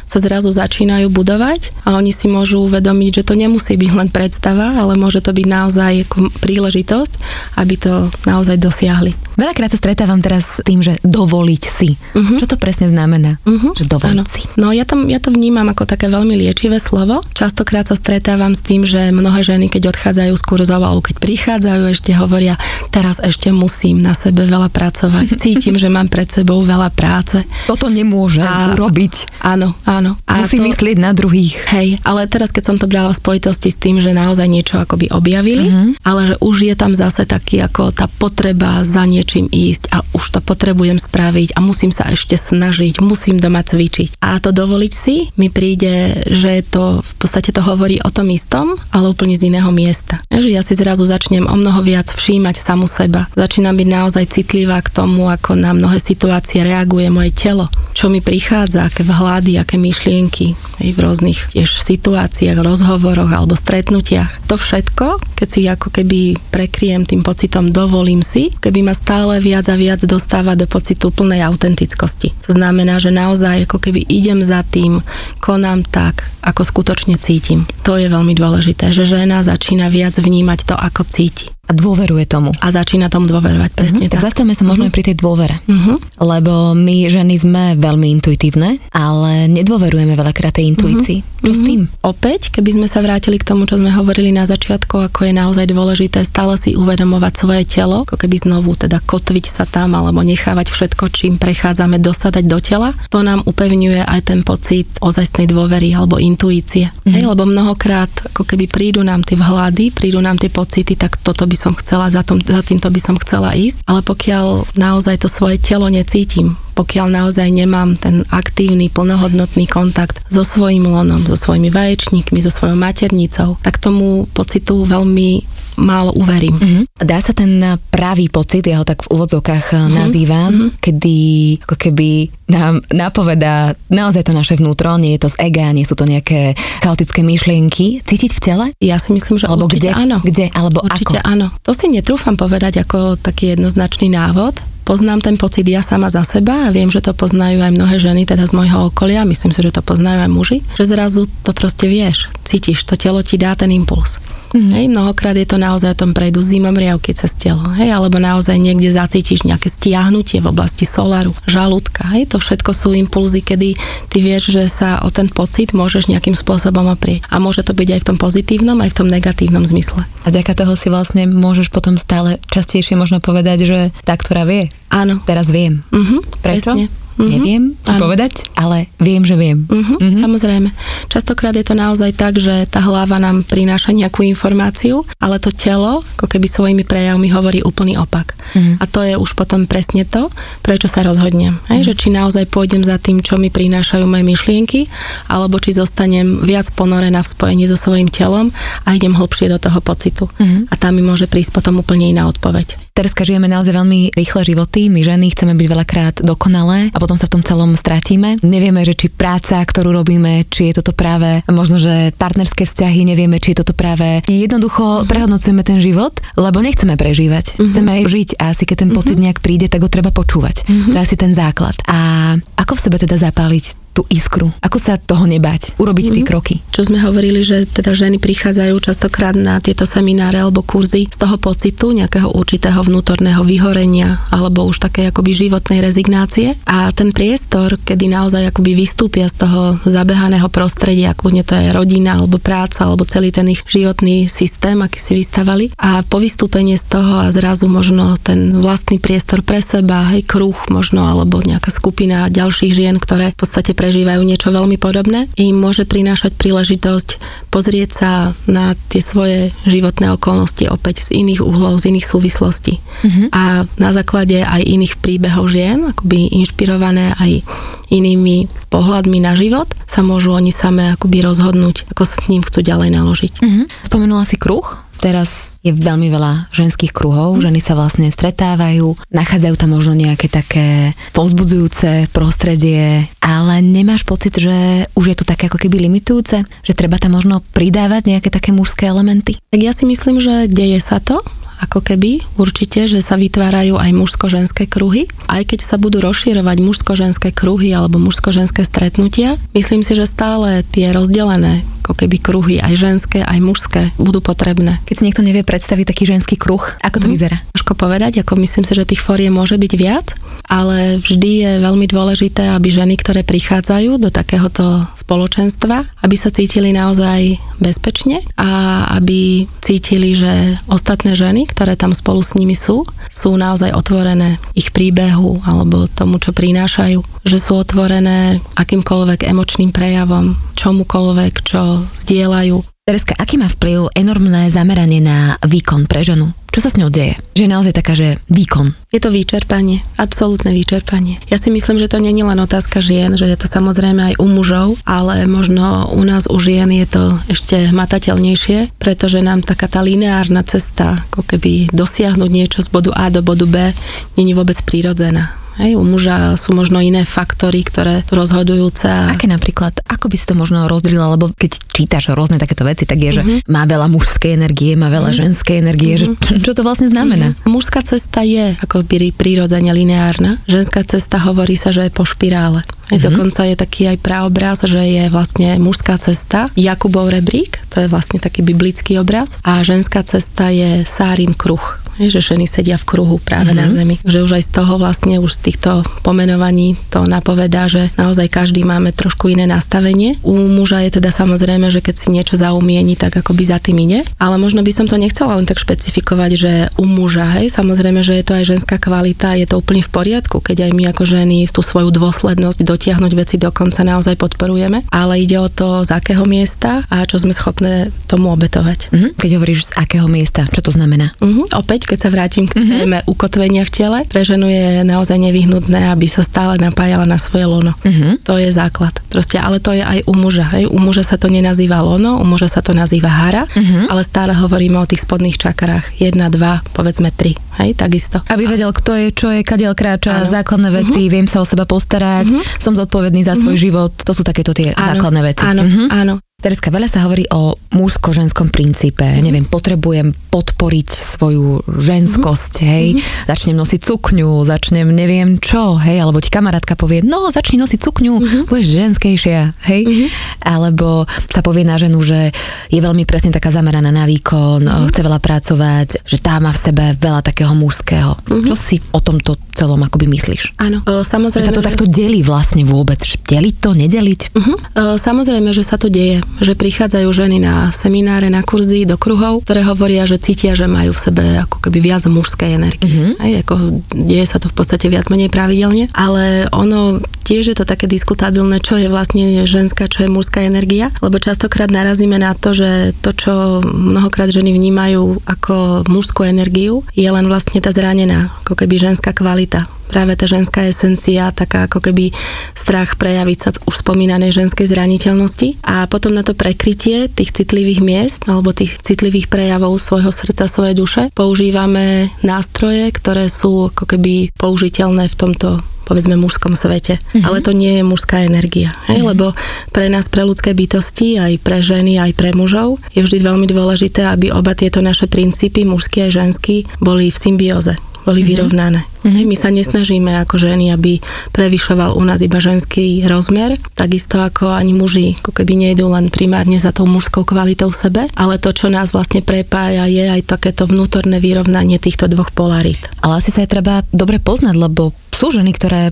sa 0.10 0.18
zrazu 0.18 0.50
začínajú 0.50 1.14
budovať 1.14 1.86
a 1.86 1.96
oni 1.96 2.10
si 2.10 2.26
môžu 2.26 2.66
uvedomiť, 2.66 3.22
že 3.22 3.28
to 3.28 3.34
nemusí 3.38 3.78
byť 3.78 3.92
len 3.94 4.10
predstava, 4.10 4.74
ale 4.82 4.98
môže 4.98 5.22
to 5.22 5.32
byť 5.32 5.46
naozaj 5.46 5.94
príležitosť, 6.42 7.14
aby 7.56 7.76
to 7.78 8.08
naozaj 8.24 8.58
dosiahli. 8.58 9.14
Veľakrát 9.40 9.72
sa 9.74 9.80
stretávam 9.80 10.20
teraz 10.20 10.60
s 10.60 10.64
tým, 10.64 10.84
že 10.84 11.00
dovoliť 11.02 11.64
si. 11.66 11.96
Uh-huh. 12.14 12.38
Čo 12.38 12.56
to 12.56 12.58
presne 12.60 12.92
znamená? 12.92 13.40
Uh-huh. 13.48 13.74
Že 13.74 13.88
dovoliť 13.88 14.20
ano. 14.20 14.24
si. 14.28 14.44
No 14.60 14.70
ja, 14.76 14.86
tam, 14.86 15.08
ja 15.08 15.18
to 15.18 15.32
vnímam 15.32 15.66
ako 15.72 15.88
také 15.88 16.12
veľmi 16.12 16.36
liečivé 16.36 16.78
slovo. 16.78 17.24
Častokrát 17.34 17.88
sa 17.88 17.96
stretávam 17.98 18.54
s 18.54 18.62
tým, 18.62 18.84
že 18.86 19.10
mnohé 19.10 19.42
ženy, 19.42 19.72
keď 19.72 19.96
odchádzajú 19.96 20.34
z 20.36 20.44
kurzov 20.46 20.84
alebo 20.84 21.02
keď 21.02 21.16
prichádzajú, 21.24 21.82
ešte 21.90 22.12
hovoria, 22.14 22.60
teraz 22.94 23.18
ešte 23.18 23.50
musím 23.56 24.04
na 24.04 24.14
sebe 24.14 24.46
veľa 24.46 24.70
pracovať. 24.70 25.34
Cítim, 25.44 25.80
že 25.80 25.90
mám 25.90 26.12
pred 26.12 26.30
sebou 26.30 26.62
veľa 26.62 26.92
práce. 26.94 27.42
Toto 27.66 27.88
nemôže 27.88 28.44
a, 28.44 28.76
urobiť. 28.76 29.42
Áno, 29.42 29.74
áno. 29.88 30.20
A 30.28 30.44
Musí 30.44 30.60
to, 30.60 30.68
myslieť 30.68 30.98
na 31.00 31.16
druhých. 31.16 31.56
Hej, 31.72 31.98
ale 32.04 32.28
teraz 32.28 32.54
keď 32.54 32.64
som 32.68 32.78
to 32.78 32.86
brala 32.86 33.16
v 33.16 33.18
spojitosti 33.18 33.74
s 33.74 33.80
tým, 33.80 33.98
že 34.04 34.14
naozaj 34.14 34.46
niečo 34.46 34.78
akoby 34.78 35.10
objavili, 35.10 35.66
uh-huh. 35.66 35.90
ale 36.04 36.22
že 36.30 36.36
už 36.44 36.56
je 36.68 36.76
tam 36.78 36.92
zase 36.94 37.24
taký 37.42 37.66
ako 37.66 37.90
tá 37.90 38.06
potreba 38.06 38.86
za 38.86 39.02
niečím 39.10 39.50
ísť 39.50 39.90
a 39.90 40.06
už 40.14 40.38
to 40.38 40.40
potrebujem 40.46 41.02
spraviť 41.02 41.58
a 41.58 41.60
musím 41.66 41.90
sa 41.90 42.06
ešte 42.14 42.38
snažiť, 42.38 43.02
musím 43.02 43.42
doma 43.42 43.66
cvičiť. 43.66 44.22
A 44.22 44.38
to 44.38 44.54
dovoliť 44.54 44.94
si 44.94 45.34
mi 45.42 45.50
príde, 45.50 46.22
že 46.30 46.62
to 46.62 47.02
v 47.02 47.14
podstate 47.18 47.50
to 47.50 47.66
hovorí 47.66 47.98
o 48.06 48.14
tom 48.14 48.30
istom, 48.30 48.78
ale 48.94 49.10
úplne 49.10 49.34
z 49.34 49.50
iného 49.50 49.74
miesta. 49.74 50.22
Že 50.30 50.54
ja 50.54 50.62
si 50.62 50.78
zrazu 50.78 51.02
začnem 51.10 51.50
o 51.50 51.56
mnoho 51.58 51.82
viac 51.82 52.14
všímať 52.14 52.62
samu 52.62 52.86
seba. 52.86 53.26
Začínam 53.34 53.74
byť 53.74 53.90
naozaj 53.90 54.30
citlivá 54.30 54.86
k 54.86 54.94
tomu, 54.94 55.26
ako 55.26 55.58
na 55.58 55.74
mnohé 55.74 55.98
situácie 55.98 56.62
reaguje 56.62 57.10
moje 57.10 57.34
telo, 57.34 57.74
čo 57.98 58.14
mi 58.14 58.22
prichádza, 58.22 58.86
aké 58.86 59.02
vhlady, 59.02 59.58
aké 59.58 59.82
myšlienky 59.82 60.54
v 60.78 60.98
rôznych 61.02 61.50
tiež 61.58 61.82
situáciách, 61.82 62.62
rozhovoroch 62.62 63.34
alebo 63.34 63.58
stretnutiach. 63.58 64.46
To 64.46 64.60
všetko, 64.60 65.18
keď 65.42 65.48
si 65.50 65.62
ako 65.66 65.88
keby 65.90 66.38
prekriem 66.52 67.08
tým 67.08 67.26
pocitom 67.32 67.72
dovolím 67.72 68.20
si, 68.20 68.52
keby 68.60 68.84
ma 68.84 68.92
stále 68.92 69.40
viac 69.40 69.72
a 69.72 69.80
viac 69.80 70.04
dostáva 70.04 70.60
do 70.60 70.68
pocitu 70.68 71.16
plnej 71.16 71.48
autentickosti. 71.48 72.36
To 72.52 72.60
znamená, 72.60 73.00
že 73.00 73.08
naozaj 73.08 73.72
ako 73.72 73.80
keby 73.80 74.04
idem 74.04 74.44
za 74.44 74.68
tým, 74.68 75.00
konám 75.40 75.88
tak, 75.88 76.28
ako 76.44 76.68
skutočne 76.68 77.16
cítim. 77.16 77.64
To 77.88 77.96
je 77.96 78.12
veľmi 78.12 78.36
dôležité, 78.36 78.92
že 78.92 79.08
žena 79.08 79.48
začína 79.48 79.88
viac 79.88 80.20
vnímať 80.20 80.60
to, 80.68 80.76
ako 80.76 81.08
cíti 81.08 81.48
a 81.72 81.72
dôveruje 81.72 82.28
tomu. 82.28 82.52
A 82.60 82.68
začína 82.68 83.08
tomu 83.08 83.32
dôverovať, 83.32 83.72
presne 83.72 84.04
uh-huh. 84.04 84.12
tak. 84.12 84.20
Tak 84.20 84.28
zastavme 84.36 84.52
sa 84.52 84.68
možno 84.68 84.92
uh-huh. 84.92 84.96
pri 85.00 85.08
tej 85.08 85.16
dôvere. 85.16 85.64
Uh-huh. 85.72 86.04
Lebo 86.20 86.76
my 86.76 87.08
ženy 87.08 87.40
sme 87.40 87.64
veľmi 87.80 88.12
intuitívne, 88.20 88.76
ale 88.92 89.48
nedôverujeme 89.48 90.12
veľakrát 90.20 90.60
tej 90.60 90.68
intuícii. 90.76 91.24
Uh-huh. 91.24 91.31
Čo 91.42 91.54
s 91.58 91.62
tým? 91.66 91.82
Opäť, 92.06 92.54
keby 92.54 92.70
sme 92.78 92.88
sa 92.88 93.02
vrátili 93.02 93.42
k 93.42 93.48
tomu, 93.48 93.66
čo 93.66 93.82
sme 93.82 93.90
hovorili 93.90 94.30
na 94.30 94.46
začiatku, 94.46 95.10
ako 95.10 95.26
je 95.26 95.34
naozaj 95.34 95.66
dôležité 95.74 96.22
stále 96.22 96.54
si 96.54 96.78
uvedomovať 96.78 97.34
svoje 97.34 97.64
telo, 97.66 98.06
ako 98.06 98.16
keby 98.16 98.38
znovu 98.38 98.78
teda 98.78 99.02
kotviť 99.02 99.46
sa 99.50 99.66
tam 99.66 99.98
alebo 99.98 100.22
nechávať 100.22 100.70
všetko, 100.70 101.04
čím 101.10 101.42
prechádzame, 101.42 101.98
dosadať 101.98 102.46
do 102.46 102.62
tela, 102.62 102.94
to 103.10 103.26
nám 103.26 103.42
upevňuje 103.50 104.06
aj 104.06 104.22
ten 104.30 104.40
pocit 104.46 104.86
ozajstnej 105.02 105.50
dôvery 105.50 105.98
alebo 105.98 106.22
intuície. 106.22 106.94
Uh-huh. 106.94 107.10
Hej, 107.10 107.26
lebo 107.26 107.50
mnohokrát, 107.50 108.10
ako 108.32 108.46
keby 108.46 108.70
prídu 108.70 109.02
nám 109.02 109.26
tie 109.26 109.36
vhlady, 109.36 109.90
prídu 109.90 110.22
nám 110.22 110.38
tie 110.38 110.54
pocity, 110.54 110.94
tak 110.94 111.18
toto 111.20 111.50
by 111.50 111.58
som 111.58 111.74
chcela, 111.74 112.14
za, 112.14 112.22
tom, 112.22 112.38
za 112.38 112.62
týmto 112.62 112.88
by 112.94 113.02
som 113.02 113.18
chcela 113.18 113.58
ísť, 113.58 113.82
ale 113.90 114.06
pokiaľ 114.06 114.78
naozaj 114.78 115.26
to 115.26 115.28
svoje 115.28 115.58
telo 115.58 115.90
necítim, 115.90 116.54
pokiaľ 116.74 117.08
naozaj 117.12 117.48
nemám 117.52 118.00
ten 118.00 118.24
aktívny, 118.32 118.88
plnohodnotný 118.90 119.68
kontakt 119.68 120.24
so 120.32 120.42
svojím 120.42 120.88
lonom, 120.88 121.24
so 121.28 121.36
svojimi 121.36 121.70
vaječníkmi, 121.70 122.40
so 122.42 122.52
svojou 122.52 122.76
maternicou, 122.80 123.60
tak 123.62 123.78
tomu 123.78 124.28
pocitu 124.32 124.88
veľmi 124.88 125.62
málo 125.80 126.12
uverím. 126.16 126.56
Mm-hmm. 126.56 126.84
Dá 127.02 127.18
sa 127.24 127.32
ten 127.32 127.58
pravý 127.90 128.28
pocit, 128.28 128.68
ja 128.68 128.82
ho 128.82 128.86
tak 128.86 129.08
v 129.08 129.12
úvodzovkách 129.16 129.66
mm-hmm. 129.72 129.94
nazývam, 129.96 130.52
mm-hmm. 130.52 130.72
kedy 130.84 131.18
ako 131.64 131.76
keby 131.80 132.10
nám 132.52 132.84
napovedá 132.92 133.74
naozaj 133.88 134.28
to 134.28 134.36
naše 134.36 134.60
vnútro, 134.60 135.00
nie 135.00 135.16
je 135.16 135.24
to 135.24 135.30
z 135.32 135.40
ega, 135.48 135.72
nie 135.72 135.88
sú 135.88 135.96
to 135.96 136.04
nejaké 136.04 136.54
chaotické 136.84 137.24
myšlienky, 137.24 138.04
cítiť 138.04 138.32
v 138.36 138.44
tele? 138.44 138.66
Ja 138.84 139.00
si 139.00 139.16
myslím, 139.16 139.40
že 139.40 139.48
alebo 139.48 139.72
určite 139.72 139.88
kde, 139.88 139.92
áno. 139.96 140.18
Kde, 140.20 140.46
alebo 140.52 140.84
určite 140.84 141.18
ako? 141.24 141.32
áno. 141.32 141.48
To 141.64 141.72
si 141.72 141.88
netrúfam 141.88 142.36
povedať 142.36 142.84
ako 142.84 143.16
taký 143.16 143.56
jednoznačný 143.56 144.12
návod, 144.12 144.60
poznám 144.84 145.22
ten 145.22 145.36
pocit 145.38 145.66
ja 145.68 145.86
sama 145.86 146.10
za 146.10 146.26
seba 146.26 146.68
a 146.68 146.74
viem, 146.74 146.90
že 146.90 147.00
to 147.00 147.14
poznajú 147.14 147.62
aj 147.62 147.72
mnohé 147.72 147.96
ženy, 148.02 148.26
teda 148.26 148.44
z 148.50 148.54
môjho 148.58 148.90
okolia, 148.90 149.24
myslím 149.24 149.54
si, 149.54 149.62
že 149.62 149.76
to 149.76 149.86
poznajú 149.86 150.26
aj 150.26 150.32
muži, 150.32 150.58
že 150.76 150.90
zrazu 150.90 151.30
to 151.46 151.52
proste 151.54 151.86
vieš, 151.86 152.28
cítiš, 152.44 152.84
to 152.84 152.98
telo 152.98 153.22
ti 153.22 153.38
dá 153.38 153.54
ten 153.54 153.72
impuls. 153.72 154.18
Mm-hmm. 154.52 154.74
Hej, 154.76 154.86
mnohokrát 154.92 155.36
je 155.40 155.48
to 155.48 155.56
naozaj 155.56 155.96
o 155.96 156.00
tom 156.04 156.12
prejdu 156.12 156.44
zimom 156.44 156.76
riavky 156.76 157.16
cez 157.16 157.32
telo, 157.40 157.64
hej, 157.80 157.92
alebo 157.96 158.20
naozaj 158.20 158.60
niekde 158.60 158.92
zacítiš 158.92 159.48
nejaké 159.48 159.72
stiahnutie 159.72 160.44
v 160.44 160.52
oblasti 160.52 160.84
solaru, 160.84 161.32
žalúdka, 161.48 162.04
hej, 162.12 162.28
to 162.28 162.38
všetko 162.38 162.76
sú 162.76 162.92
impulzy, 162.92 163.40
kedy 163.40 163.80
ty 164.12 164.18
vieš, 164.20 164.52
že 164.52 164.68
sa 164.68 165.00
o 165.02 165.10
ten 165.10 165.32
pocit 165.32 165.72
môžeš 165.72 166.12
nejakým 166.12 166.36
spôsobom 166.36 166.92
oprieť. 166.92 167.24
A 167.32 167.40
môže 167.40 167.64
to 167.64 167.72
byť 167.72 167.90
aj 167.96 168.00
v 168.04 168.08
tom 168.12 168.18
pozitívnom, 168.20 168.78
aj 168.84 168.92
v 168.92 168.98
tom 169.00 169.08
negatívnom 169.08 169.64
zmysle. 169.64 170.04
A 170.22 170.28
ďaká 170.30 170.52
toho 170.52 170.76
si 170.76 170.92
vlastne 170.92 171.26
môžeš 171.26 171.72
potom 171.72 171.96
stále 171.96 172.38
častejšie 172.52 173.00
možno 173.00 173.24
povedať, 173.24 173.66
že 173.66 173.80
tá, 174.04 174.20
ktorá 174.20 174.44
vie. 174.44 174.70
Áno. 174.92 175.24
Teraz 175.24 175.48
viem. 175.48 175.82
Uh-huh, 175.90 176.20
Prečo? 176.44 176.76
Presne. 176.76 177.01
Mm-hmm. 177.22 177.38
Neviem 177.38 177.64
ti 177.78 177.92
povedať, 178.02 178.34
ale 178.58 178.90
viem, 178.98 179.22
že 179.22 179.38
viem. 179.38 179.70
Mm-hmm, 179.70 179.98
mm-hmm. 180.02 180.22
Samozrejme. 180.26 180.70
Častokrát 181.08 181.54
je 181.54 181.66
to 181.66 181.78
naozaj 181.78 182.12
tak, 182.18 182.42
že 182.42 182.66
tá 182.66 182.82
hlava 182.82 183.22
nám 183.22 183.46
prináša 183.46 183.94
nejakú 183.94 184.26
informáciu, 184.26 185.06
ale 185.22 185.38
to 185.38 185.54
telo, 185.54 186.02
ako 186.18 186.26
keby 186.26 186.50
svojimi 186.50 186.84
prejavmi 186.84 187.30
hovorí 187.30 187.62
úplný 187.62 188.02
opak. 188.02 188.34
Mm-hmm. 188.58 188.76
A 188.82 188.84
to 188.90 189.06
je 189.06 189.14
už 189.14 189.38
potom 189.38 189.70
presne 189.70 190.04
to, 190.04 190.34
prečo 190.66 190.90
sa 190.90 191.06
rozhodnem. 191.06 191.62
Mm-hmm. 191.62 191.86
Že 191.86 191.94
či 191.94 192.08
naozaj 192.10 192.50
pôjdem 192.50 192.82
za 192.82 192.98
tým, 192.98 193.22
čo 193.22 193.38
mi 193.38 193.54
prinášajú 193.54 194.04
moje 194.10 194.26
myšlienky, 194.26 194.90
alebo 195.30 195.62
či 195.62 195.78
zostanem 195.78 196.42
viac 196.42 196.74
ponorená 196.74 197.22
v 197.22 197.32
spojení 197.32 197.70
so 197.70 197.78
svojím 197.78 198.10
telom 198.10 198.50
a 198.84 198.98
idem 198.98 199.14
hlbšie 199.14 199.48
do 199.54 199.62
toho 199.62 199.78
pocitu. 199.80 200.26
Mm-hmm. 200.42 200.74
A 200.74 200.74
tam 200.82 200.98
mi 200.98 201.04
môže 201.06 201.30
prísť 201.30 201.54
potom 201.54 201.78
úplne 201.80 202.10
iná 202.10 202.26
odpoveď. 202.26 202.91
Teraz 203.02 203.18
žijeme 203.18 203.50
naozaj 203.50 203.74
veľmi 203.74 204.14
rýchle 204.14 204.46
životy, 204.46 204.94
my 204.94 205.02
ženy 205.02 205.34
chceme 205.34 205.58
byť 205.58 205.68
veľakrát 205.74 206.16
dokonalé 206.22 206.94
a 206.94 207.02
potom 207.02 207.18
sa 207.18 207.26
v 207.26 207.34
tom 207.34 207.42
celom 207.42 207.74
stratíme. 207.74 208.38
Nevieme, 208.46 208.86
že 208.86 208.94
či 208.94 209.10
práca, 209.10 209.58
ktorú 209.58 209.90
robíme, 209.90 210.46
či 210.54 210.70
je 210.70 210.78
toto 210.78 210.94
práve 210.94 211.42
možno, 211.50 211.82
že 211.82 212.14
partnerské 212.14 212.70
vzťahy, 212.70 213.02
nevieme, 213.10 213.42
či 213.42 213.58
je 213.58 213.66
toto 213.66 213.74
práve 213.74 214.22
jednoducho 214.30 215.10
prehodnocujeme 215.10 215.66
ten 215.66 215.82
život, 215.82 216.14
lebo 216.38 216.62
nechceme 216.62 216.94
prežívať. 216.94 217.58
Mm-hmm. 217.58 217.70
Chceme 217.74 217.94
žiť 218.06 218.30
a 218.38 218.54
asi 218.54 218.70
keď 218.70 218.78
ten 218.86 218.92
pocit 218.94 219.18
mm-hmm. 219.18 219.26
nejak 219.34 219.40
príde, 219.42 219.66
tak 219.66 219.82
ho 219.82 219.90
treba 219.90 220.14
počúvať. 220.14 220.70
Mm-hmm. 220.70 220.94
To 220.94 220.96
je 221.02 221.06
asi 221.10 221.18
ten 221.18 221.34
základ. 221.34 221.74
A 221.90 222.38
ako 222.54 222.78
v 222.78 222.84
sebe 222.86 223.02
teda 223.02 223.18
zapáliť 223.18 223.81
tú 223.92 224.08
iskru? 224.08 224.50
Ako 224.64 224.80
sa 224.80 224.96
toho 224.98 225.28
nebať? 225.28 225.76
Urobiť 225.78 226.04
mm-hmm. 226.08 226.16
tie 226.16 226.24
mhm. 226.24 226.30
kroky? 226.30 226.56
Čo 226.72 226.88
sme 226.88 227.04
hovorili, 227.04 227.44
že 227.44 227.68
teda 227.68 227.92
ženy 227.92 228.18
prichádzajú 228.18 228.76
častokrát 228.80 229.36
na 229.36 229.60
tieto 229.60 229.84
semináre 229.84 230.40
alebo 230.40 230.64
kurzy 230.64 231.08
z 231.12 231.18
toho 231.20 231.36
pocitu 231.38 231.92
nejakého 231.92 232.32
určitého 232.32 232.80
vnútorného 232.82 233.44
vyhorenia 233.44 234.24
alebo 234.32 234.64
už 234.66 234.82
také 234.82 235.12
akoby 235.12 235.48
životnej 235.48 235.84
rezignácie 235.84 236.56
a 236.64 236.90
ten 236.96 237.12
priestor, 237.12 237.76
kedy 237.82 238.08
naozaj 238.08 238.50
akoby 238.50 238.74
vystúpia 238.74 239.28
z 239.28 239.44
toho 239.44 239.62
zabehaného 239.84 240.48
prostredia, 240.48 241.14
kľudne 241.14 241.44
to 241.44 241.60
je 241.60 241.76
rodina 241.76 242.18
alebo 242.18 242.40
práca 242.40 242.88
alebo 242.88 243.04
celý 243.04 243.30
ten 243.36 243.48
ich 243.52 243.62
životný 243.68 244.32
systém, 244.32 244.80
aký 244.80 244.98
si 244.98 245.14
vystavali 245.20 245.76
a 245.76 246.02
po 246.08 246.24
vystúpenie 246.24 246.80
z 246.80 246.98
toho 246.98 247.28
a 247.28 247.34
zrazu 247.34 247.68
možno 247.68 248.16
ten 248.22 248.56
vlastný 248.56 248.98
priestor 249.02 249.44
pre 249.44 249.60
seba, 249.60 250.14
hej, 250.16 250.24
kruh 250.24 250.56
možno 250.72 251.10
alebo 251.10 251.44
nejaká 251.44 251.74
skupina 251.74 252.32
ďalších 252.32 252.72
žien, 252.72 252.96
ktoré 253.02 253.36
v 253.36 253.40
podstate 253.42 253.76
prežívajú 253.82 254.22
niečo 254.22 254.54
veľmi 254.54 254.78
podobné, 254.78 255.26
im 255.42 255.58
môže 255.58 255.90
prinášať 255.90 256.38
príležitosť 256.38 257.18
pozrieť 257.50 257.90
sa 257.90 258.12
na 258.46 258.78
tie 258.94 259.02
svoje 259.02 259.50
životné 259.66 260.14
okolnosti 260.14 260.70
opäť 260.70 261.10
z 261.10 261.26
iných 261.26 261.42
uhlov, 261.42 261.82
z 261.82 261.90
iných 261.90 262.06
súvislostí. 262.06 262.78
Mm-hmm. 262.78 263.28
A 263.34 263.66
na 263.66 263.90
základe 263.90 264.46
aj 264.46 264.62
iných 264.62 265.02
príbehov 265.02 265.50
žien, 265.50 265.90
akoby 265.90 266.30
inšpirované 266.30 267.18
aj 267.18 267.42
inými 267.90 268.46
pohľadmi 268.70 269.18
na 269.18 269.34
život, 269.34 269.68
sa 269.90 270.06
môžu 270.06 270.38
oni 270.38 270.54
same 270.54 270.94
akoby 270.94 271.26
rozhodnúť, 271.26 271.90
ako 271.90 272.04
s 272.06 272.22
ním 272.30 272.46
chcú 272.46 272.62
ďalej 272.62 272.94
naložiť. 272.94 273.34
Mm-hmm. 273.42 273.66
Spomenula 273.90 274.24
si 274.30 274.38
kruh? 274.38 274.64
Teraz 275.02 275.58
je 275.66 275.74
veľmi 275.74 276.14
veľa 276.14 276.54
ženských 276.54 276.94
kruhov, 276.94 277.42
ženy 277.42 277.58
sa 277.58 277.74
vlastne 277.74 278.14
stretávajú, 278.14 278.94
nachádzajú 279.10 279.56
tam 279.58 279.74
možno 279.74 279.98
nejaké 279.98 280.30
také 280.30 280.94
povzbudzujúce 281.18 282.14
prostredie, 282.14 283.10
ale 283.18 283.66
nemáš 283.66 284.06
pocit, 284.06 284.38
že 284.38 284.86
už 284.94 285.06
je 285.14 285.18
to 285.18 285.26
také 285.26 285.50
ako 285.50 285.58
keby 285.58 285.90
limitujúce, 285.90 286.46
že 286.46 286.78
treba 286.78 287.02
tam 287.02 287.18
možno 287.18 287.42
pridávať 287.50 288.14
nejaké 288.14 288.30
také 288.30 288.54
mužské 288.54 288.86
elementy? 288.86 289.42
Tak 289.50 289.62
ja 289.62 289.74
si 289.74 289.90
myslím, 289.90 290.22
že 290.22 290.46
deje 290.46 290.78
sa 290.78 291.02
to, 291.02 291.18
ako 291.62 291.86
keby 291.86 292.26
určite, 292.42 292.90
že 292.90 293.06
sa 293.06 293.16
vytvárajú 293.16 293.78
aj 293.78 293.94
mužsko-ženské 293.94 294.66
kruhy. 294.66 295.06
Aj 295.30 295.46
keď 295.46 295.62
sa 295.62 295.78
budú 295.78 296.02
rozširovať 296.02 296.58
mužsko-ženské 296.58 297.30
kruhy 297.30 297.70
alebo 297.70 298.02
mužsko-ženské 298.02 298.66
stretnutia, 298.66 299.38
myslím 299.54 299.86
si, 299.86 299.94
že 299.94 300.10
stále 300.10 300.66
tie 300.74 300.90
rozdelené 300.90 301.62
ako 301.92 302.08
keby 302.08 302.18
kruhy, 302.24 302.56
aj 302.64 302.80
ženské, 302.80 303.20
aj 303.20 303.44
mužské, 303.44 303.92
budú 304.00 304.24
potrebné. 304.24 304.80
Keď 304.88 304.96
si 304.96 305.04
niekto 305.12 305.28
nevie 305.28 305.44
predstaviť 305.44 305.92
taký 305.92 306.08
ženský 306.08 306.40
kruh, 306.40 306.64
ako 306.80 307.04
to 307.04 307.08
mm. 307.12 307.14
vyzerá? 307.20 307.38
Ťažko 307.52 307.76
povedať, 307.76 308.24
ako 308.24 308.40
myslím 308.40 308.64
si, 308.64 308.72
že 308.72 308.88
tých 308.88 309.04
fórie 309.04 309.28
môže 309.28 309.60
byť 309.60 309.74
viac, 309.76 310.16
ale 310.48 310.96
vždy 311.04 311.32
je 311.44 311.52
veľmi 311.60 311.92
dôležité, 311.92 312.56
aby 312.56 312.72
ženy, 312.72 312.96
ktoré 312.96 313.28
prichádzajú 313.28 314.00
do 314.00 314.08
takéhoto 314.08 314.88
spoločenstva, 314.96 315.84
aby 316.00 316.16
sa 316.16 316.32
cítili 316.32 316.72
naozaj 316.72 317.36
bezpečne 317.60 318.24
a 318.40 318.84
aby 318.96 319.52
cítili, 319.60 320.16
že 320.16 320.56
ostatné 320.72 321.12
ženy, 321.12 321.52
ktoré 321.52 321.76
tam 321.76 321.92
spolu 321.92 322.24
s 322.24 322.40
nimi 322.40 322.56
sú, 322.56 322.88
sú 323.12 323.36
naozaj 323.36 323.76
otvorené 323.76 324.40
ich 324.56 324.72
príbehu 324.72 325.44
alebo 325.44 325.92
tomu, 325.92 326.24
čo 326.24 326.32
prinášajú. 326.32 327.04
Že 327.28 327.38
sú 327.38 327.52
otvorené 327.60 328.40
akýmkoľvek 328.56 329.28
emočným 329.28 329.76
prejavom, 329.76 330.40
čomukoľvek, 330.56 331.34
čo 331.42 331.81
zdieľajú. 331.94 332.62
Tereska, 332.82 333.14
aký 333.14 333.38
má 333.38 333.46
vplyv 333.46 333.94
enormné 333.94 334.50
zameranie 334.50 335.06
na 335.06 335.38
výkon 335.46 335.86
pre 335.86 336.02
ženu? 336.02 336.34
Čo 336.52 336.68
sa 336.68 336.70
s 336.74 336.76
ňou 336.76 336.92
deje? 336.92 337.16
Že 337.38 337.48
je 337.48 337.54
naozaj 337.54 337.74
taká, 337.78 337.96
že 337.96 338.20
výkon. 338.28 338.76
Je 338.92 339.00
to 339.00 339.08
vyčerpanie, 339.08 339.80
absolútne 339.96 340.52
vyčerpanie. 340.52 341.24
Ja 341.32 341.40
si 341.40 341.48
myslím, 341.48 341.80
že 341.80 341.88
to 341.88 342.04
je 342.04 342.12
len 342.12 342.40
otázka 342.44 342.84
žien, 342.84 343.16
že 343.16 343.24
je 343.32 343.40
to 343.40 343.48
samozrejme 343.48 344.12
aj 344.12 344.20
u 344.20 344.28
mužov, 344.28 344.76
ale 344.84 345.24
možno 345.32 345.88
u 345.96 346.04
nás 346.04 346.28
u 346.28 346.36
žien 346.44 346.68
je 346.68 346.84
to 346.92 347.04
ešte 347.32 347.72
matateľnejšie, 347.72 348.76
pretože 348.76 349.24
nám 349.24 349.48
taká 349.48 349.72
tá 349.72 349.80
lineárna 349.80 350.44
cesta, 350.44 351.08
ako 351.16 351.24
keby 351.24 351.72
dosiahnuť 351.72 352.28
niečo 352.28 352.60
z 352.60 352.68
bodu 352.68 352.92
A 353.00 353.08
do 353.08 353.24
bodu 353.24 353.48
B, 353.48 353.72
není 354.20 354.36
vôbec 354.36 354.60
prírodzená. 354.68 355.41
Hej, 355.60 355.76
u 355.76 355.84
muža 355.84 356.40
sú 356.40 356.56
možno 356.56 356.80
iné 356.80 357.04
faktory, 357.04 357.66
ktoré 357.66 358.08
rozhodujúce. 358.08 358.88
Aké 358.88 359.28
napríklad? 359.28 359.76
Ako 359.84 360.08
by 360.08 360.16
si 360.16 360.26
to 360.30 360.36
možno 360.38 360.70
rozdelila? 360.72 361.12
Lebo 361.12 361.34
keď 361.36 361.60
čítaš 361.76 362.14
rôzne 362.16 362.40
takéto 362.40 362.64
veci, 362.64 362.88
tak 362.88 363.04
je, 363.04 363.12
mm-hmm. 363.12 363.40
že 363.44 363.52
má 363.52 363.68
veľa 363.68 363.92
mužskej 363.92 364.32
energie, 364.38 364.80
má 364.80 364.88
veľa 364.88 365.12
mm-hmm. 365.12 365.24
ženskej 365.28 365.56
energie. 365.60 365.94
Mm-hmm. 366.00 366.20
Že, 366.24 366.24
čo, 366.24 366.34
čo 366.48 366.54
to 366.56 366.62
vlastne 366.64 366.88
znamená? 366.88 367.36
Mm-hmm. 367.36 367.52
Mužská 367.52 367.84
cesta 367.84 368.24
je 368.24 368.56
ako 368.64 368.88
prírodzene 368.88 369.76
lineárna. 369.76 370.40
Ženská 370.48 370.88
cesta 370.88 371.20
hovorí 371.20 371.60
sa, 371.60 371.76
že 371.76 371.88
je 371.88 371.92
po 371.92 372.08
špirále. 372.08 372.64
Mm-hmm. 372.92 373.08
dokonca 373.08 373.42
je 373.48 373.56
taký 373.56 373.82
aj 373.88 373.98
praobraz, 374.04 374.68
že 374.68 374.84
je 374.84 375.08
vlastne 375.08 375.56
mužská 375.64 375.96
cesta, 375.96 376.52
Jakubov 376.60 377.08
rebrík, 377.08 377.64
to 377.72 377.80
je 377.80 377.88
vlastne 377.88 378.20
taký 378.20 378.44
biblický 378.44 379.00
obraz, 379.00 379.40
a 379.48 379.64
ženská 379.64 380.04
cesta 380.04 380.52
je 380.52 380.84
Sárin 380.84 381.32
kruh 381.32 381.81
že 382.08 382.24
ženy 382.24 382.48
sedia 382.48 382.80
v 382.80 382.88
kruhu 382.88 383.20
práve 383.22 383.52
mm-hmm. 383.52 383.62
na 383.62 383.68
zemi. 383.68 383.96
Že 384.08 384.26
už 384.26 384.32
aj 384.40 384.44
z 384.48 384.52
toho 384.56 384.74
vlastne, 384.80 385.20
už 385.20 385.38
z 385.38 385.52
týchto 385.52 385.84
pomenovaní 386.02 386.80
to 386.90 387.06
napovedá, 387.06 387.68
že 387.68 387.92
naozaj 388.00 388.32
každý 388.32 388.64
máme 388.66 388.96
trošku 388.96 389.30
iné 389.30 389.46
nastavenie. 389.46 390.18
U 390.24 390.34
muža 390.40 390.82
je 390.88 390.98
teda 390.98 391.12
samozrejme, 391.12 391.68
že 391.70 391.84
keď 391.84 391.96
si 392.00 392.10
niečo 392.10 392.40
zaumieni, 392.40 392.96
tak 392.96 393.20
akoby 393.20 393.44
za 393.44 393.60
tým 393.60 393.84
ide. 393.84 394.08
Ale 394.18 394.40
možno 394.40 394.64
by 394.64 394.72
som 394.72 394.88
to 394.88 394.96
nechcela 394.96 395.36
len 395.38 395.46
tak 395.46 395.60
špecifikovať, 395.60 396.32
že 396.40 396.52
u 396.80 396.88
muža, 396.88 397.28
hej, 397.42 397.52
samozrejme, 397.52 398.02
že 398.02 398.18
je 398.22 398.26
to 398.26 398.34
aj 398.40 398.44
ženská 398.56 398.80
kvalita, 398.80 399.36
je 399.36 399.46
to 399.50 399.60
úplne 399.60 399.84
v 399.84 399.92
poriadku, 399.92 400.40
keď 400.40 400.70
aj 400.70 400.72
my 400.72 400.84
ako 400.96 401.04
ženy 401.04 401.44
tú 401.52 401.60
svoju 401.60 401.92
dôslednosť 401.92 402.64
dotiahnuť 402.64 403.12
veci 403.18 403.36
do 403.36 403.52
konca 403.52 403.84
naozaj 403.84 404.16
podporujeme, 404.16 404.88
ale 404.88 405.14
ide 405.20 405.36
o 405.36 405.52
to, 405.52 405.84
z 405.84 405.92
akého 405.92 406.24
miesta 406.24 406.88
a 406.88 407.04
čo 407.04 407.20
sme 407.20 407.36
schopné 407.36 407.92
tomu 408.08 408.32
obetovať. 408.32 408.94
Mm-hmm. 408.94 409.12
Keď 409.20 409.30
hovoríš 409.36 409.60
z 409.68 409.72
akého 409.76 410.08
miesta, 410.08 410.48
čo 410.54 410.64
to 410.64 410.72
znamená? 410.72 411.12
Mm-hmm. 411.20 411.52
Opäť 411.58 411.91
keď 411.92 412.00
sa 412.00 412.08
vrátim 412.08 412.48
k 412.48 412.56
mm-hmm. 412.56 412.80
téme 412.80 413.00
ukotvenia 413.04 413.68
v 413.68 413.72
tele, 413.76 414.00
pre 414.08 414.24
ženu 414.24 414.48
je 414.48 414.88
naozaj 414.88 415.20
nevyhnutné, 415.20 415.92
aby 415.92 416.08
sa 416.08 416.24
stále 416.24 416.56
napájala 416.56 417.04
na 417.04 417.20
svoje 417.20 417.44
lono. 417.44 417.76
Mm-hmm. 417.84 418.24
To 418.24 418.40
je 418.40 418.48
základ. 418.48 418.96
Proste, 419.12 419.36
ale 419.36 419.60
to 419.60 419.76
je 419.76 419.84
aj 419.84 420.08
u 420.08 420.16
muža. 420.16 420.48
Hej. 420.56 420.72
U 420.72 420.80
muža 420.80 421.04
sa 421.04 421.20
to 421.20 421.28
nenazýva 421.28 421.84
lono, 421.84 422.16
u 422.16 422.24
muža 422.24 422.48
sa 422.48 422.64
to 422.64 422.72
nazýva 422.72 423.12
hara, 423.12 423.44
mm-hmm. 423.52 423.92
ale 423.92 424.08
stále 424.08 424.32
hovoríme 424.32 424.80
o 424.80 424.88
tých 424.88 425.04
spodných 425.04 425.36
čakrách. 425.36 426.00
Jedna, 426.00 426.32
dva, 426.32 426.64
povedzme 426.72 427.12
tri. 427.12 427.36
Hej, 427.60 427.76
takisto. 427.76 428.24
Aby 428.32 428.48
vedel, 428.48 428.72
kto 428.72 428.96
je, 428.96 429.08
čo 429.12 429.28
je, 429.28 429.44
kadiaľ 429.44 429.76
kráča, 429.76 430.24
ano. 430.24 430.32
základné 430.32 430.70
veci, 430.72 431.04
mm-hmm. 431.04 431.16
viem 431.20 431.28
sa 431.28 431.44
o 431.44 431.46
seba 431.46 431.68
postarať, 431.68 432.32
mm-hmm. 432.32 432.64
som 432.64 432.72
zodpovedný 432.72 433.28
za 433.28 433.36
svoj 433.36 433.60
mm-hmm. 433.60 433.66
život. 433.68 433.92
To 434.08 434.16
sú 434.16 434.24
takéto 434.24 434.56
tie 434.56 434.72
ano. 434.72 434.96
základné 434.96 435.22
veci. 435.28 435.44
Áno, 435.44 435.68
mm-hmm. 435.68 435.88
áno. 435.92 436.16
Tereska, 436.42 436.74
veľa 436.74 436.90
sa 436.90 437.06
hovorí 437.06 437.30
o 437.30 437.54
mužsko-ženskom 437.70 438.50
princípe. 438.50 439.06
Mm-hmm. 439.06 439.22
Neviem, 439.22 439.46
potrebujem 439.46 440.10
podporiť 440.34 440.90
svoju 440.90 441.62
ženskosť, 441.70 442.54
mm-hmm. 442.58 442.72
hej. 442.74 442.88
Mm-hmm. 442.98 443.30
Začnem 443.30 443.56
nosiť 443.62 443.82
sukňu, 443.86 444.42
začnem 444.42 444.90
neviem 444.90 445.38
čo, 445.38 445.78
hej. 445.78 446.02
Alebo 446.02 446.18
ti 446.18 446.34
kamarátka 446.34 446.74
povie, 446.74 447.06
no 447.06 447.30
začni 447.30 447.62
nosiť 447.62 447.78
sukňu, 447.78 448.14
mm-hmm. 448.18 448.44
budeš 448.50 448.68
ženskejšia, 448.74 449.54
hej. 449.70 449.84
Mm-hmm. 449.86 450.10
Alebo 450.42 451.06
sa 451.30 451.46
povie 451.46 451.62
na 451.62 451.78
ženu, 451.78 452.02
že 452.02 452.34
je 452.74 452.80
veľmi 452.82 453.06
presne 453.06 453.30
taká 453.30 453.54
zameraná 453.54 453.94
na 453.94 454.10
výkon, 454.10 454.66
mm-hmm. 454.66 454.90
chce 454.90 455.02
veľa 455.06 455.22
pracovať, 455.22 455.88
že 456.10 456.18
tá 456.18 456.42
má 456.42 456.50
v 456.50 456.58
sebe 456.58 456.84
veľa 456.98 457.22
takého 457.22 457.54
mužského. 457.54 458.18
Mm-hmm. 458.18 458.50
Čo 458.50 458.56
si 458.58 458.82
o 458.98 459.00
tomto 459.00 459.38
celom 459.54 459.78
akoby 459.86 460.10
myslíš? 460.10 460.58
Áno, 460.58 460.82
e, 460.82 461.06
samozrejme. 461.06 461.46
Že 461.46 461.50
sa 461.54 461.58
to 461.62 461.68
takto 461.70 461.86
delí 461.86 462.26
vlastne 462.26 462.66
vôbec. 462.66 462.98
Že 462.98 463.22
deliť 463.30 463.56
to, 463.62 463.70
nedeliť? 463.78 464.22
Uh-huh. 464.34 464.58
E, 464.58 464.98
samozrejme, 464.98 465.54
že 465.54 465.62
sa 465.62 465.78
to 465.78 465.86
deje 465.86 466.24
že 466.40 466.56
prichádzajú 466.56 467.10
ženy 467.12 467.38
na 467.44 467.74
semináre, 467.76 468.32
na 468.32 468.46
kurzy, 468.46 468.88
do 468.88 468.96
kruhov, 468.96 469.44
ktoré 469.44 469.66
hovoria, 469.66 470.08
že 470.08 470.22
cítia, 470.22 470.56
že 470.56 470.70
majú 470.70 470.96
v 470.96 471.04
sebe 471.04 471.24
ako 471.44 471.58
keby 471.68 471.80
viac 471.82 472.04
mužskej 472.08 472.52
energie. 472.56 472.88
Mm-hmm. 472.88 473.12
Aj, 473.20 473.32
ako 473.44 473.54
deje 473.92 474.26
sa 474.30 474.38
to 474.40 474.48
v 474.48 474.56
podstate 474.56 474.88
viac 474.88 475.12
menej 475.12 475.34
pravidelne, 475.34 475.92
ale 475.92 476.48
ono 476.54 477.04
tiež 477.26 477.54
je 477.54 477.58
to 477.58 477.66
také 477.66 477.86
diskutabilné, 477.88 478.60
čo 478.60 478.76
je 478.76 478.92
vlastne 478.92 479.44
ženská, 479.46 479.88
čo 479.88 480.06
je 480.06 480.14
mužská 480.14 480.44
energia, 480.44 480.92
lebo 481.00 481.22
častokrát 481.22 481.72
narazíme 481.72 482.20
na 482.20 482.36
to, 482.36 482.52
že 482.52 482.94
to, 483.00 483.12
čo 483.16 483.34
mnohokrát 483.64 484.28
ženy 484.30 484.52
vnímajú 484.52 485.24
ako 485.24 485.88
mužskú 485.88 486.28
energiu, 486.28 486.84
je 486.92 487.08
len 487.08 487.26
vlastne 487.28 487.64
tá 487.64 487.72
zranená, 487.72 488.36
ako 488.44 488.60
keby 488.60 488.92
ženská 488.92 489.16
kvalita 489.16 489.72
práve 489.92 490.16
tá 490.16 490.24
ženská 490.24 490.72
esencia, 490.72 491.36
taká 491.36 491.68
ako 491.68 491.84
keby 491.92 492.16
strach 492.56 492.96
prejaviť 492.96 493.38
sa 493.38 493.50
už 493.68 493.76
spomínanej 493.84 494.32
ženskej 494.32 494.72
zraniteľnosti 494.72 495.60
a 495.68 495.84
potom 495.92 496.16
na 496.16 496.24
to 496.24 496.32
prekrytie 496.32 497.12
tých 497.12 497.36
citlivých 497.36 497.84
miest 497.84 498.24
alebo 498.32 498.56
tých 498.56 498.80
citlivých 498.80 499.28
prejavov 499.28 499.76
svojho 499.76 500.16
srdca, 500.16 500.48
svojej 500.48 500.76
duše 500.80 501.02
používame 501.12 502.08
nástroje, 502.24 502.88
ktoré 502.96 503.28
sú 503.28 503.68
ako 503.76 503.84
keby 503.84 504.32
použiteľné 504.40 505.12
v 505.12 505.20
tomto 505.20 505.60
povedzme 505.92 506.16
mužskom 506.16 506.56
svete. 506.56 507.04
Mm-hmm. 507.04 507.28
Ale 507.28 507.44
to 507.44 507.52
nie 507.52 507.82
je 507.82 507.84
mužská 507.84 508.24
energia. 508.24 508.72
Hej? 508.88 509.04
Mm-hmm. 509.04 509.12
Lebo 509.12 509.36
pre 509.76 509.92
nás, 509.92 510.08
pre 510.08 510.24
ľudské 510.24 510.56
bytosti, 510.56 511.20
aj 511.20 511.44
pre 511.44 511.60
ženy, 511.60 512.00
aj 512.00 512.16
pre 512.16 512.32
mužov, 512.32 512.80
je 512.96 513.04
vždy 513.04 513.20
veľmi 513.20 513.44
dôležité, 513.52 514.08
aby 514.08 514.32
oba 514.32 514.56
tieto 514.56 514.80
naše 514.80 515.12
princípy, 515.12 515.68
mužský 515.68 516.08
a 516.08 516.14
ženský, 516.14 516.64
boli 516.80 517.12
v 517.12 517.18
symbióze 517.20 517.76
boli 518.06 518.22
mm-hmm. 518.22 518.32
vyrovnané. 518.32 518.82
Mm-hmm. 519.02 519.26
My 519.26 519.36
sa 519.38 519.50
nesnažíme 519.50 520.12
ako 520.22 520.38
ženy, 520.38 520.70
aby 520.74 521.02
prevyšoval 521.34 521.98
u 521.98 522.04
nás 522.06 522.22
iba 522.22 522.38
ženský 522.38 523.06
rozmer, 523.10 523.58
takisto 523.74 524.22
ako 524.22 524.54
ani 524.54 524.78
muži, 524.78 525.18
ako 525.22 525.34
keby 525.34 525.58
nejdú 525.58 525.90
len 525.90 526.14
primárne 526.14 526.62
za 526.62 526.70
tou 526.70 526.86
mužskou 526.86 527.26
kvalitou 527.26 527.74
sebe, 527.74 528.06
ale 528.14 528.38
to, 528.38 528.54
čo 528.54 528.70
nás 528.70 528.94
vlastne 528.94 529.26
prepája, 529.26 529.90
je 529.90 530.06
aj 530.06 530.30
takéto 530.30 530.70
vnútorné 530.70 531.18
vyrovnanie 531.18 531.82
týchto 531.82 532.06
dvoch 532.06 532.30
polarít. 532.30 532.86
Ale 533.02 533.18
asi 533.18 533.34
sa 533.34 533.42
je 533.42 533.54
treba 533.58 533.82
dobre 533.90 534.22
poznať, 534.22 534.56
lebo 534.58 534.94
sú 535.10 535.34
ženy, 535.34 535.52
ktoré 535.58 535.90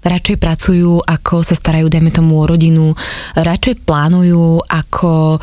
radšej 0.00 0.36
pracujú, 0.40 1.04
ako 1.04 1.44
sa 1.44 1.52
starajú, 1.52 1.92
dajme 1.92 2.08
tomu, 2.08 2.40
o 2.40 2.48
rodinu, 2.48 2.96
radšej 3.36 3.84
plánujú, 3.84 4.64
ako 4.64 5.36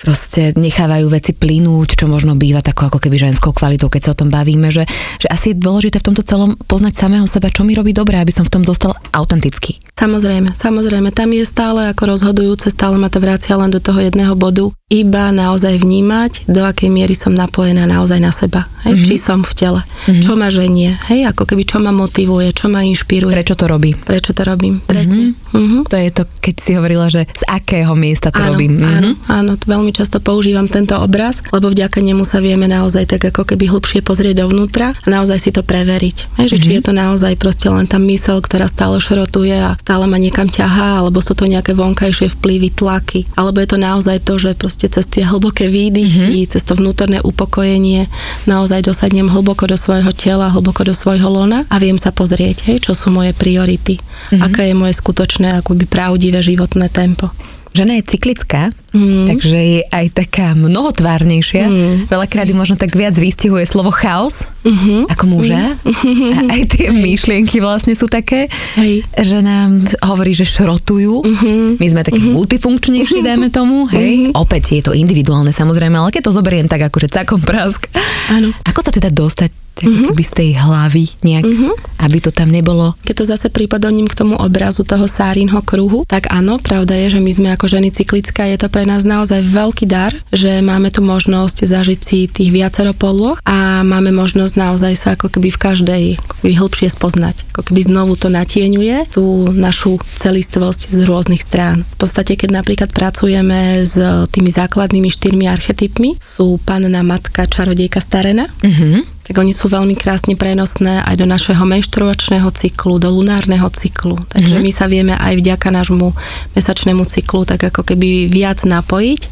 proste 0.00 0.52
nechávajú 0.56 1.06
veci 1.08 1.32
plynúť, 1.32 1.96
čo 2.00 2.06
možno 2.06 2.36
býva 2.36 2.60
tako 2.60 2.92
ako 2.92 2.98
keby 3.00 3.16
ženskou 3.30 3.52
kvalitou, 3.56 3.88
keď 3.88 4.10
sa 4.10 4.12
o 4.12 4.20
tom 4.24 4.28
bavíme, 4.28 4.68
že, 4.68 4.84
že 5.20 5.28
asi 5.32 5.52
je 5.52 5.60
dôležité 5.60 6.00
v 6.00 6.08
tomto 6.12 6.22
celom 6.24 6.56
poznať 6.68 6.94
samého 6.96 7.24
seba, 7.24 7.48
čo 7.48 7.64
mi 7.64 7.72
robí 7.72 7.96
dobre, 7.96 8.20
aby 8.20 8.32
som 8.32 8.44
v 8.44 8.52
tom 8.52 8.62
zostal 8.62 8.92
autentický. 9.12 9.80
Samozrejme, 9.96 10.52
samozrejme, 10.52 11.08
tam 11.08 11.32
je 11.32 11.44
stále 11.48 11.88
ako 11.88 12.12
rozhodujúce, 12.12 12.68
stále 12.68 13.00
ma 13.00 13.08
to 13.08 13.16
vracia 13.16 13.56
len 13.56 13.72
do 13.72 13.80
toho 13.80 14.04
jedného 14.04 14.36
bodu, 14.36 14.68
iba 14.86 15.34
naozaj 15.34 15.82
vnímať, 15.82 16.46
do 16.46 16.62
akej 16.62 16.86
miery 16.92 17.16
som 17.16 17.34
napojená 17.34 17.90
naozaj 17.90 18.22
na 18.22 18.30
seba, 18.30 18.70
hej, 18.86 18.94
mm-hmm. 18.94 19.08
či 19.10 19.14
som 19.18 19.42
v 19.42 19.52
tele, 19.56 19.80
mm-hmm. 19.82 20.22
čo 20.22 20.32
ma 20.38 20.46
ženie, 20.46 20.94
hej, 21.10 21.26
ako 21.26 21.42
keby 21.42 21.66
čo 21.66 21.82
ma 21.82 21.90
motivuje, 21.90 22.54
čo 22.54 22.70
ma 22.70 22.86
inšpiruje. 22.86 23.34
Prečo 23.34 23.58
to 23.58 23.66
robí? 23.66 23.98
Prečo 23.98 24.30
to 24.30 24.46
robím, 24.46 24.78
presne. 24.78 25.34
Mm-hmm. 25.34 25.58
Mm-hmm. 25.58 25.82
To 25.90 25.96
je 25.98 26.10
to, 26.14 26.22
keď 26.38 26.54
si 26.62 26.70
hovorila, 26.78 27.06
že 27.10 27.26
z 27.26 27.42
akého 27.50 27.98
miesta 27.98 28.30
to 28.30 28.38
áno, 28.38 28.54
robím. 28.54 28.78
Áno, 28.78 29.18
mm-hmm. 29.18 29.26
áno, 29.26 29.52
veľmi 29.58 29.85
veľmi 29.86 30.02
často 30.02 30.18
používam 30.18 30.66
tento 30.66 30.98
obraz, 30.98 31.46
lebo 31.54 31.70
vďaka 31.70 32.02
nemu 32.02 32.26
sa 32.26 32.42
vieme 32.42 32.66
naozaj 32.66 33.06
tak 33.06 33.30
ako 33.30 33.46
keby 33.46 33.70
hlbšie 33.70 34.02
pozrieť 34.02 34.42
dovnútra 34.42 34.98
a 34.98 35.06
naozaj 35.06 35.38
si 35.38 35.54
to 35.54 35.62
preveriť. 35.62 36.42
Hej, 36.42 36.50
že 36.50 36.58
mm-hmm. 36.58 36.64
či 36.66 36.70
mhm. 36.74 36.74
je 36.74 36.82
to 36.82 36.92
naozaj 36.98 37.32
proste 37.38 37.70
len 37.70 37.86
tá 37.86 38.02
mysel, 38.02 38.42
ktorá 38.42 38.66
stále 38.66 38.98
šrotuje 38.98 39.54
a 39.54 39.78
stále 39.78 40.10
ma 40.10 40.18
niekam 40.18 40.50
ťahá, 40.50 40.98
alebo 40.98 41.22
sú 41.22 41.38
to 41.38 41.46
nejaké 41.46 41.78
vonkajšie 41.78 42.34
vplyvy, 42.34 42.74
tlaky, 42.74 43.30
alebo 43.38 43.62
je 43.62 43.68
to 43.70 43.78
naozaj 43.78 44.18
to, 44.26 44.34
že 44.42 44.58
proste 44.58 44.90
cez 44.90 45.06
tie 45.06 45.22
hlboké 45.22 45.70
výdychy, 45.70 46.42
mm-hmm. 46.42 46.50
cez 46.50 46.66
to 46.66 46.74
vnútorné 46.74 47.22
upokojenie 47.22 48.10
naozaj 48.50 48.90
dosadnem 48.90 49.30
hlboko 49.30 49.70
do 49.70 49.78
svojho 49.78 50.10
tela, 50.10 50.50
hlboko 50.50 50.82
do 50.82 50.98
svojho 50.98 51.30
lona 51.30 51.62
a 51.70 51.78
viem 51.78 51.94
sa 51.94 52.10
pozrieť, 52.10 52.66
hej, 52.66 52.82
čo 52.82 52.98
sú 52.98 53.14
moje 53.14 53.30
priority, 53.38 54.02
mm-hmm. 54.02 54.42
aké 54.42 54.66
je 54.66 54.74
moje 54.74 54.98
skutočné, 54.98 55.62
akoby 55.62 55.86
pravdivé 55.86 56.42
životné 56.42 56.90
tempo. 56.90 57.30
Žena 57.76 58.00
je 58.00 58.08
cyklická, 58.08 58.72
mm. 58.96 59.28
takže 59.28 59.58
je 59.60 59.80
aj 59.84 60.06
taká 60.16 60.56
mnohotvárnejšia. 60.56 61.64
Mm. 61.68 61.96
Veľakrát 62.08 62.48
možno 62.56 62.80
tak 62.80 62.96
viac 62.96 63.12
vystihuje 63.12 63.68
slovo 63.68 63.92
chaos 63.92 64.40
mm-hmm. 64.64 65.12
ako 65.12 65.24
muža. 65.28 65.76
Mm. 65.84 66.32
A 66.32 66.40
aj 66.56 66.62
tie 66.72 66.88
Hej. 66.88 66.96
myšlienky 66.96 67.60
vlastne 67.60 67.92
sú 67.92 68.08
také, 68.08 68.48
Hej. 68.80 69.04
že 69.12 69.44
nám 69.44 69.84
hovorí, 70.00 70.32
že 70.32 70.48
šrotujú. 70.48 71.20
Mm-hmm. 71.20 71.76
My 71.76 71.86
sme 71.92 72.00
takí 72.00 72.24
mm-hmm. 72.24 72.36
multifunkčnejší, 72.40 73.20
dajme 73.20 73.52
tomu. 73.52 73.84
Hej. 73.92 74.32
Mm-hmm. 74.32 74.40
Opäť 74.40 74.80
je 74.80 74.82
to 74.88 74.96
individuálne 74.96 75.52
samozrejme, 75.52 76.00
ale 76.00 76.08
keď 76.08 76.32
to 76.32 76.36
zoberiem 76.36 76.64
tak 76.64 76.80
akože 76.80 77.12
cakom 77.12 77.44
prask. 77.44 77.92
Áno. 78.32 78.56
Ako 78.64 78.80
sa 78.80 78.88
teda 78.88 79.12
dostať 79.12 79.65
tak 79.76 79.92
mm-hmm. 79.92 80.06
keby 80.08 80.22
z 80.24 80.32
tej 80.32 80.50
hlavy 80.56 81.04
nejak, 81.20 81.44
mm-hmm. 81.44 81.72
aby 82.00 82.18
to 82.24 82.32
tam 82.32 82.48
nebolo. 82.48 82.96
Keď 83.04 83.14
to 83.20 83.24
zase 83.28 83.46
pripodobním 83.52 84.08
k 84.08 84.16
tomu 84.16 84.34
obrazu 84.40 84.88
toho 84.88 85.04
Sárinho 85.04 85.60
kruhu, 85.60 86.08
tak 86.08 86.32
áno, 86.32 86.56
pravda 86.56 86.96
je, 86.96 87.16
že 87.16 87.20
my 87.20 87.32
sme 87.36 87.48
ako 87.52 87.68
ženy 87.68 87.92
cyklická, 87.92 88.48
je 88.48 88.56
to 88.56 88.72
pre 88.72 88.88
nás 88.88 89.04
naozaj 89.04 89.44
veľký 89.44 89.84
dar, 89.84 90.16
že 90.32 90.64
máme 90.64 90.88
tu 90.88 91.04
možnosť 91.04 91.68
zažiť 91.68 92.00
si 92.00 92.18
tých 92.32 92.48
viacero 92.48 92.96
polôch 92.96 93.44
a 93.44 93.84
máme 93.84 94.10
možnosť 94.16 94.54
naozaj 94.56 94.94
sa 94.96 95.08
ako 95.12 95.28
keby 95.28 95.52
v 95.52 95.60
každej 95.60 96.04
ako 96.24 96.34
keby 96.40 96.52
hĺbšie 96.56 96.88
spoznať. 96.88 97.36
Ako 97.52 97.62
keby 97.68 97.80
znovu 97.84 98.16
to 98.16 98.32
natieňuje 98.32 99.12
tú 99.12 99.52
našu 99.52 100.00
celistvosť 100.16 100.96
z 100.96 101.00
rôznych 101.04 101.44
strán. 101.44 101.84
V 101.84 101.98
podstate, 102.00 102.38
keď 102.40 102.64
napríklad 102.64 102.90
pracujeme 102.96 103.84
s 103.84 103.98
tými 104.32 104.48
základnými 104.48 105.12
štyrmi 105.12 105.44
archetypmi, 105.50 106.16
sú 106.16 106.56
panna, 106.62 107.02
matka, 107.04 107.44
čarodejka, 107.44 108.00
starena, 108.00 108.48
mm-hmm 108.64 109.15
tak 109.26 109.34
oni 109.34 109.50
sú 109.50 109.66
veľmi 109.66 109.98
krásne 109.98 110.38
prenosné 110.38 111.02
aj 111.02 111.18
do 111.18 111.26
našeho 111.26 111.62
menštruačného 111.66 112.46
cyklu, 112.54 113.02
do 113.02 113.10
lunárneho 113.10 113.66
cyklu. 113.74 114.14
Takže 114.30 114.62
mm-hmm. 114.62 114.70
my 114.70 114.72
sa 114.72 114.86
vieme 114.86 115.14
aj 115.18 115.34
vďaka 115.42 115.68
nášmu 115.74 116.14
mesačnému 116.54 117.02
cyklu 117.02 117.42
tak 117.42 117.66
ako 117.74 117.82
keby 117.82 118.30
viac 118.30 118.62
napojiť 118.62 119.22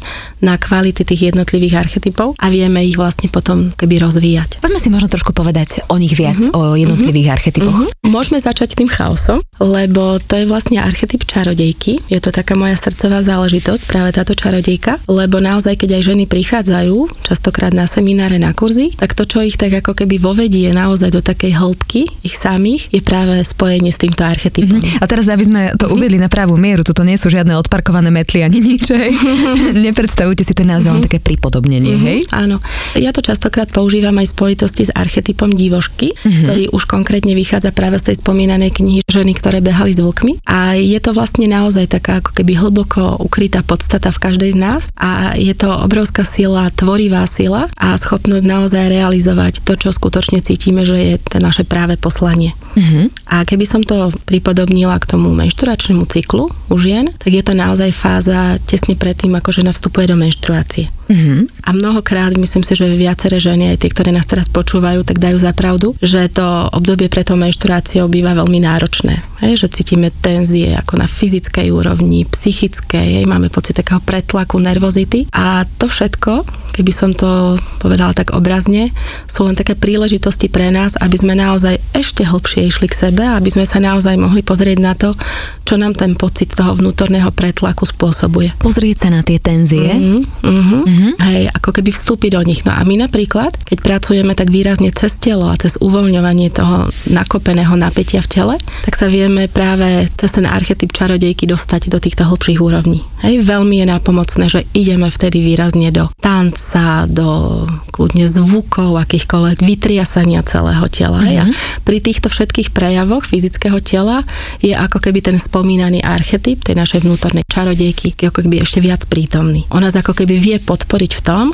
na 0.43 0.59
kvality 0.59 1.07
tých 1.07 1.31
jednotlivých 1.31 1.87
archetypov 1.87 2.35
a 2.35 2.51
vieme 2.51 2.83
ich 2.83 2.99
vlastne 2.99 3.31
potom 3.31 3.71
keby 3.73 4.03
rozvíjať. 4.03 4.59
Poďme 4.59 4.79
si 4.83 4.91
možno 4.91 5.07
trošku 5.07 5.31
povedať 5.31 5.87
o 5.87 5.95
nich 5.95 6.13
viac, 6.13 6.35
mm-hmm. 6.35 6.57
o 6.57 6.75
jednotlivých 6.75 7.27
mm-hmm. 7.31 7.37
archetypoch. 7.39 7.77
Mm-hmm. 7.79 8.11
Môžeme 8.11 8.37
začať 8.37 8.75
tým 8.75 8.91
chaosom, 8.91 9.39
lebo 9.63 10.19
to 10.19 10.35
je 10.35 10.45
vlastne 10.45 10.77
archetyp 10.83 11.23
čarodejky. 11.23 12.03
Je 12.11 12.19
to 12.19 12.35
taká 12.35 12.53
moja 12.59 12.75
srdcová 12.75 13.23
záležitosť, 13.23 13.81
práve 13.87 14.09
táto 14.11 14.35
čarodejka, 14.35 14.99
lebo 15.07 15.39
naozaj, 15.39 15.79
keď 15.79 15.99
aj 15.99 16.03
ženy 16.11 16.23
prichádzajú 16.27 16.97
častokrát 17.23 17.71
na 17.71 17.87
semináre, 17.87 18.35
na 18.35 18.51
kurzy, 18.51 18.91
tak 18.93 19.15
to, 19.15 19.23
čo 19.23 19.45
ich 19.45 19.55
tak 19.55 19.71
ako 19.85 19.93
keby 19.93 20.17
vovedie 20.17 20.73
naozaj 20.73 21.13
do 21.13 21.21
takej 21.21 21.61
hĺbky 21.61 22.09
ich 22.25 22.33
samých, 22.33 22.89
je 22.89 23.05
práve 23.05 23.37
spojenie 23.45 23.93
s 23.93 24.01
týmto 24.01 24.25
archetypom. 24.25 24.81
Mm-hmm. 24.81 24.97
A 24.97 25.05
teraz, 25.05 25.29
aby 25.29 25.45
sme 25.45 25.61
to 25.77 25.93
uviedli 25.93 26.17
na 26.17 26.25
pravú 26.25 26.57
mieru, 26.57 26.81
toto 26.81 27.05
nie 27.05 27.21
sú 27.21 27.29
žiadne 27.29 27.53
odparkované 27.53 28.09
metly 28.09 28.41
ani 28.41 28.65
nič, 28.65 28.89
hej? 28.89 29.13
Nepredstavujte 29.85 30.41
si 30.41 30.57
to 30.57 30.65
naozaj 30.65 30.89
mm-hmm. 30.89 31.05
také 31.05 31.21
pripodobnenie, 31.21 31.93
mm-hmm. 31.93 32.09
hej? 32.09 32.19
Áno. 32.33 32.57
Ja 32.97 33.13
to 33.13 33.21
častokrát 33.21 33.69
používam 33.69 34.17
aj 34.17 34.25
v 34.25 34.33
spojitosti 34.33 34.89
s 34.89 34.91
archetypom 34.97 35.53
divošky, 35.53 36.17
mm-hmm. 36.17 36.41
ktorý 36.41 36.63
už 36.73 36.89
konkrétne 36.89 37.37
vychádza 37.37 37.69
práve 37.69 38.01
z 38.01 38.09
tej 38.09 38.25
spomínanej 38.25 38.73
knihy 38.73 39.05
ženy, 39.05 39.37
ktoré 39.37 39.61
behali 39.61 39.93
s 39.93 40.01
vlkmi. 40.01 40.41
A 40.49 40.81
je 40.81 40.97
to 40.97 41.13
vlastne 41.13 41.45
naozaj 41.45 41.93
taká 41.93 42.25
ako 42.25 42.33
keby 42.41 42.57
hlboko 42.57 43.21
ukrytá 43.21 43.61
podstata 43.61 44.09
v 44.09 44.17
každej 44.17 44.57
z 44.57 44.57
nás 44.57 44.89
a 44.97 45.37
je 45.37 45.53
to 45.53 45.69
obrovská 45.69 46.25
sila, 46.25 46.73
tvorivá 46.73 47.21
sila 47.29 47.69
a 47.77 47.93
schopnosť 47.93 48.45
naozaj 48.47 48.89
realizovať 48.89 49.61
to, 49.61 49.74
čo 49.75 49.93
skutočne 49.93 50.41
cítime, 50.41 50.83
že 50.83 50.97
je 50.97 51.15
to 51.19 51.37
naše 51.39 51.63
práve 51.63 51.95
poslanie. 51.99 52.55
Mm-hmm. 52.75 53.31
A 53.31 53.47
keby 53.47 53.65
som 53.67 53.81
to 53.83 54.11
pripodobnila 54.27 54.99
k 54.99 55.09
tomu 55.15 55.31
menšturačnému 55.31 56.03
cyklu 56.09 56.51
u 56.51 56.75
žien, 56.75 57.11
tak 57.15 57.31
je 57.31 57.43
to 57.43 57.53
naozaj 57.55 57.91
fáza 57.95 58.59
tesne 58.67 58.99
predtým, 58.99 59.35
ako 59.37 59.49
žena 59.51 59.71
vstupuje 59.71 60.11
do 60.11 60.19
menštruácie. 60.19 60.91
Mm-hmm. 61.05 61.63
A 61.63 61.69
mnohokrát, 61.71 62.33
myslím 62.33 62.65
si, 62.65 62.73
že 62.73 62.89
viaceré 62.89 63.37
ženy, 63.37 63.75
aj 63.75 63.85
tie, 63.85 63.89
ktoré 63.93 64.09
nás 64.09 64.25
teraz 64.25 64.49
počúvajú, 64.49 65.05
tak 65.05 65.21
dajú 65.21 65.37
za 65.37 65.53
pravdu, 65.53 65.93
že 66.01 66.25
to 66.33 66.67
obdobie 66.73 67.07
pre 67.07 67.21
tou 67.21 67.37
menštruáciou 67.37 68.09
býva 68.09 68.33
veľmi 68.33 68.59
náročné. 68.59 69.21
Hej, 69.45 69.61
že 69.61 69.77
cítime 69.77 70.09
tenzie 70.09 70.73
ako 70.73 70.97
na 70.97 71.05
fyzickej 71.05 71.69
úrovni, 71.69 72.25
psychickej, 72.25 73.21
hej, 73.21 73.25
máme 73.29 73.53
pocit 73.53 73.77
takého 73.77 74.01
pretlaku, 74.01 74.57
nervozity 74.57 75.29
a 75.29 75.69
to 75.77 75.85
všetko, 75.85 76.41
keby 76.73 76.89
som 76.89 77.13
to 77.13 77.61
povedala 77.77 78.17
tak 78.17 78.33
obrazne, 78.33 78.89
sú 79.29 79.45
len 79.45 79.53
také 79.53 79.77
príležitosti 79.77 80.49
pre 80.49 80.73
nás, 80.73 80.97
aby 80.97 81.13
sme 81.13 81.37
naozaj 81.37 81.77
ešte 81.93 82.25
hlbšie 82.25 82.73
išli 82.73 82.89
k 82.89 82.97
sebe, 82.97 83.21
aby 83.21 83.53
sme 83.53 83.69
sa 83.69 83.77
naozaj 83.77 84.17
mohli 84.17 84.41
pozrieť 84.41 84.77
na 84.81 84.97
to, 84.97 85.13
čo 85.61 85.77
nám 85.77 85.93
ten 85.93 86.17
pocit 86.17 86.49
toho 86.49 86.73
vnútorného 86.73 87.29
pretlaku 87.29 87.85
spôsobuje. 87.85 88.57
Pozrieť 88.57 89.05
sa 89.05 89.09
na 89.13 89.21
tie 89.21 89.37
tenzie. 89.37 89.93
Mm-hmm, 89.93 90.21
mm-hmm 90.41 90.95
Mm-hmm. 90.95 91.13
Hej, 91.27 91.41
ako 91.51 91.69
keby 91.75 91.91
vstúpiť 91.91 92.31
do 92.39 92.41
nich. 92.47 92.61
No 92.63 92.71
a 92.71 92.81
my 92.87 92.95
napríklad, 93.03 93.51
keď 93.67 93.77
pracujeme 93.83 94.31
tak 94.31 94.47
výrazne 94.47 94.93
cez 94.95 95.19
telo 95.19 95.51
a 95.51 95.59
cez 95.59 95.75
uvoľňovanie 95.81 96.55
toho 96.55 96.87
nakopeného 97.11 97.75
napätia 97.75 98.23
v 98.23 98.31
tele, 98.31 98.55
tak 98.87 98.95
sa 98.95 99.11
vieme 99.11 99.34
práve 99.51 100.07
cez 100.15 100.31
ten 100.31 100.47
archetyp 100.47 100.95
čarodejky 100.95 101.43
dostať 101.45 101.91
do 101.91 101.99
týchto 101.99 102.23
hlbších 102.23 102.59
úrovní. 102.59 103.03
Hej, 103.23 103.43
veľmi 103.43 103.81
je 103.81 103.85
nápomocné, 103.89 104.45
že 104.51 104.61
ideme 104.75 105.07
vtedy 105.07 105.41
výrazne 105.41 105.89
do 105.89 106.11
tanca, 106.19 107.07
do 107.07 107.63
kľudne 107.95 108.27
zvukov, 108.27 108.99
akýchkoľvek 108.99 109.63
vytriasania 109.63 110.43
celého 110.43 110.83
tela. 110.91 111.23
Mm-hmm. 111.23 111.39
A 111.39 111.43
pri 111.87 112.03
týchto 112.03 112.27
všetkých 112.27 112.75
prejavoch 112.75 113.23
fyzického 113.23 113.79
tela 113.79 114.27
je 114.59 114.75
ako 114.75 114.99
keby 114.99 115.23
ten 115.23 115.37
spomínaný 115.39 116.03
archetyp 116.03 116.67
tej 116.67 116.75
našej 116.75 117.07
vnútornej 117.07 117.47
čarodejky, 117.47 118.11
ako 118.19 118.43
keby 118.43 118.67
ešte 118.67 118.83
viac 118.83 119.07
prítomný. 119.07 119.63
On 119.71 119.79
nás 119.79 119.95
ako 119.95 120.11
keby 120.11 120.35
vie 120.35 120.57
podporiť 120.59 121.11
v 121.15 121.21
tom, 121.23 121.45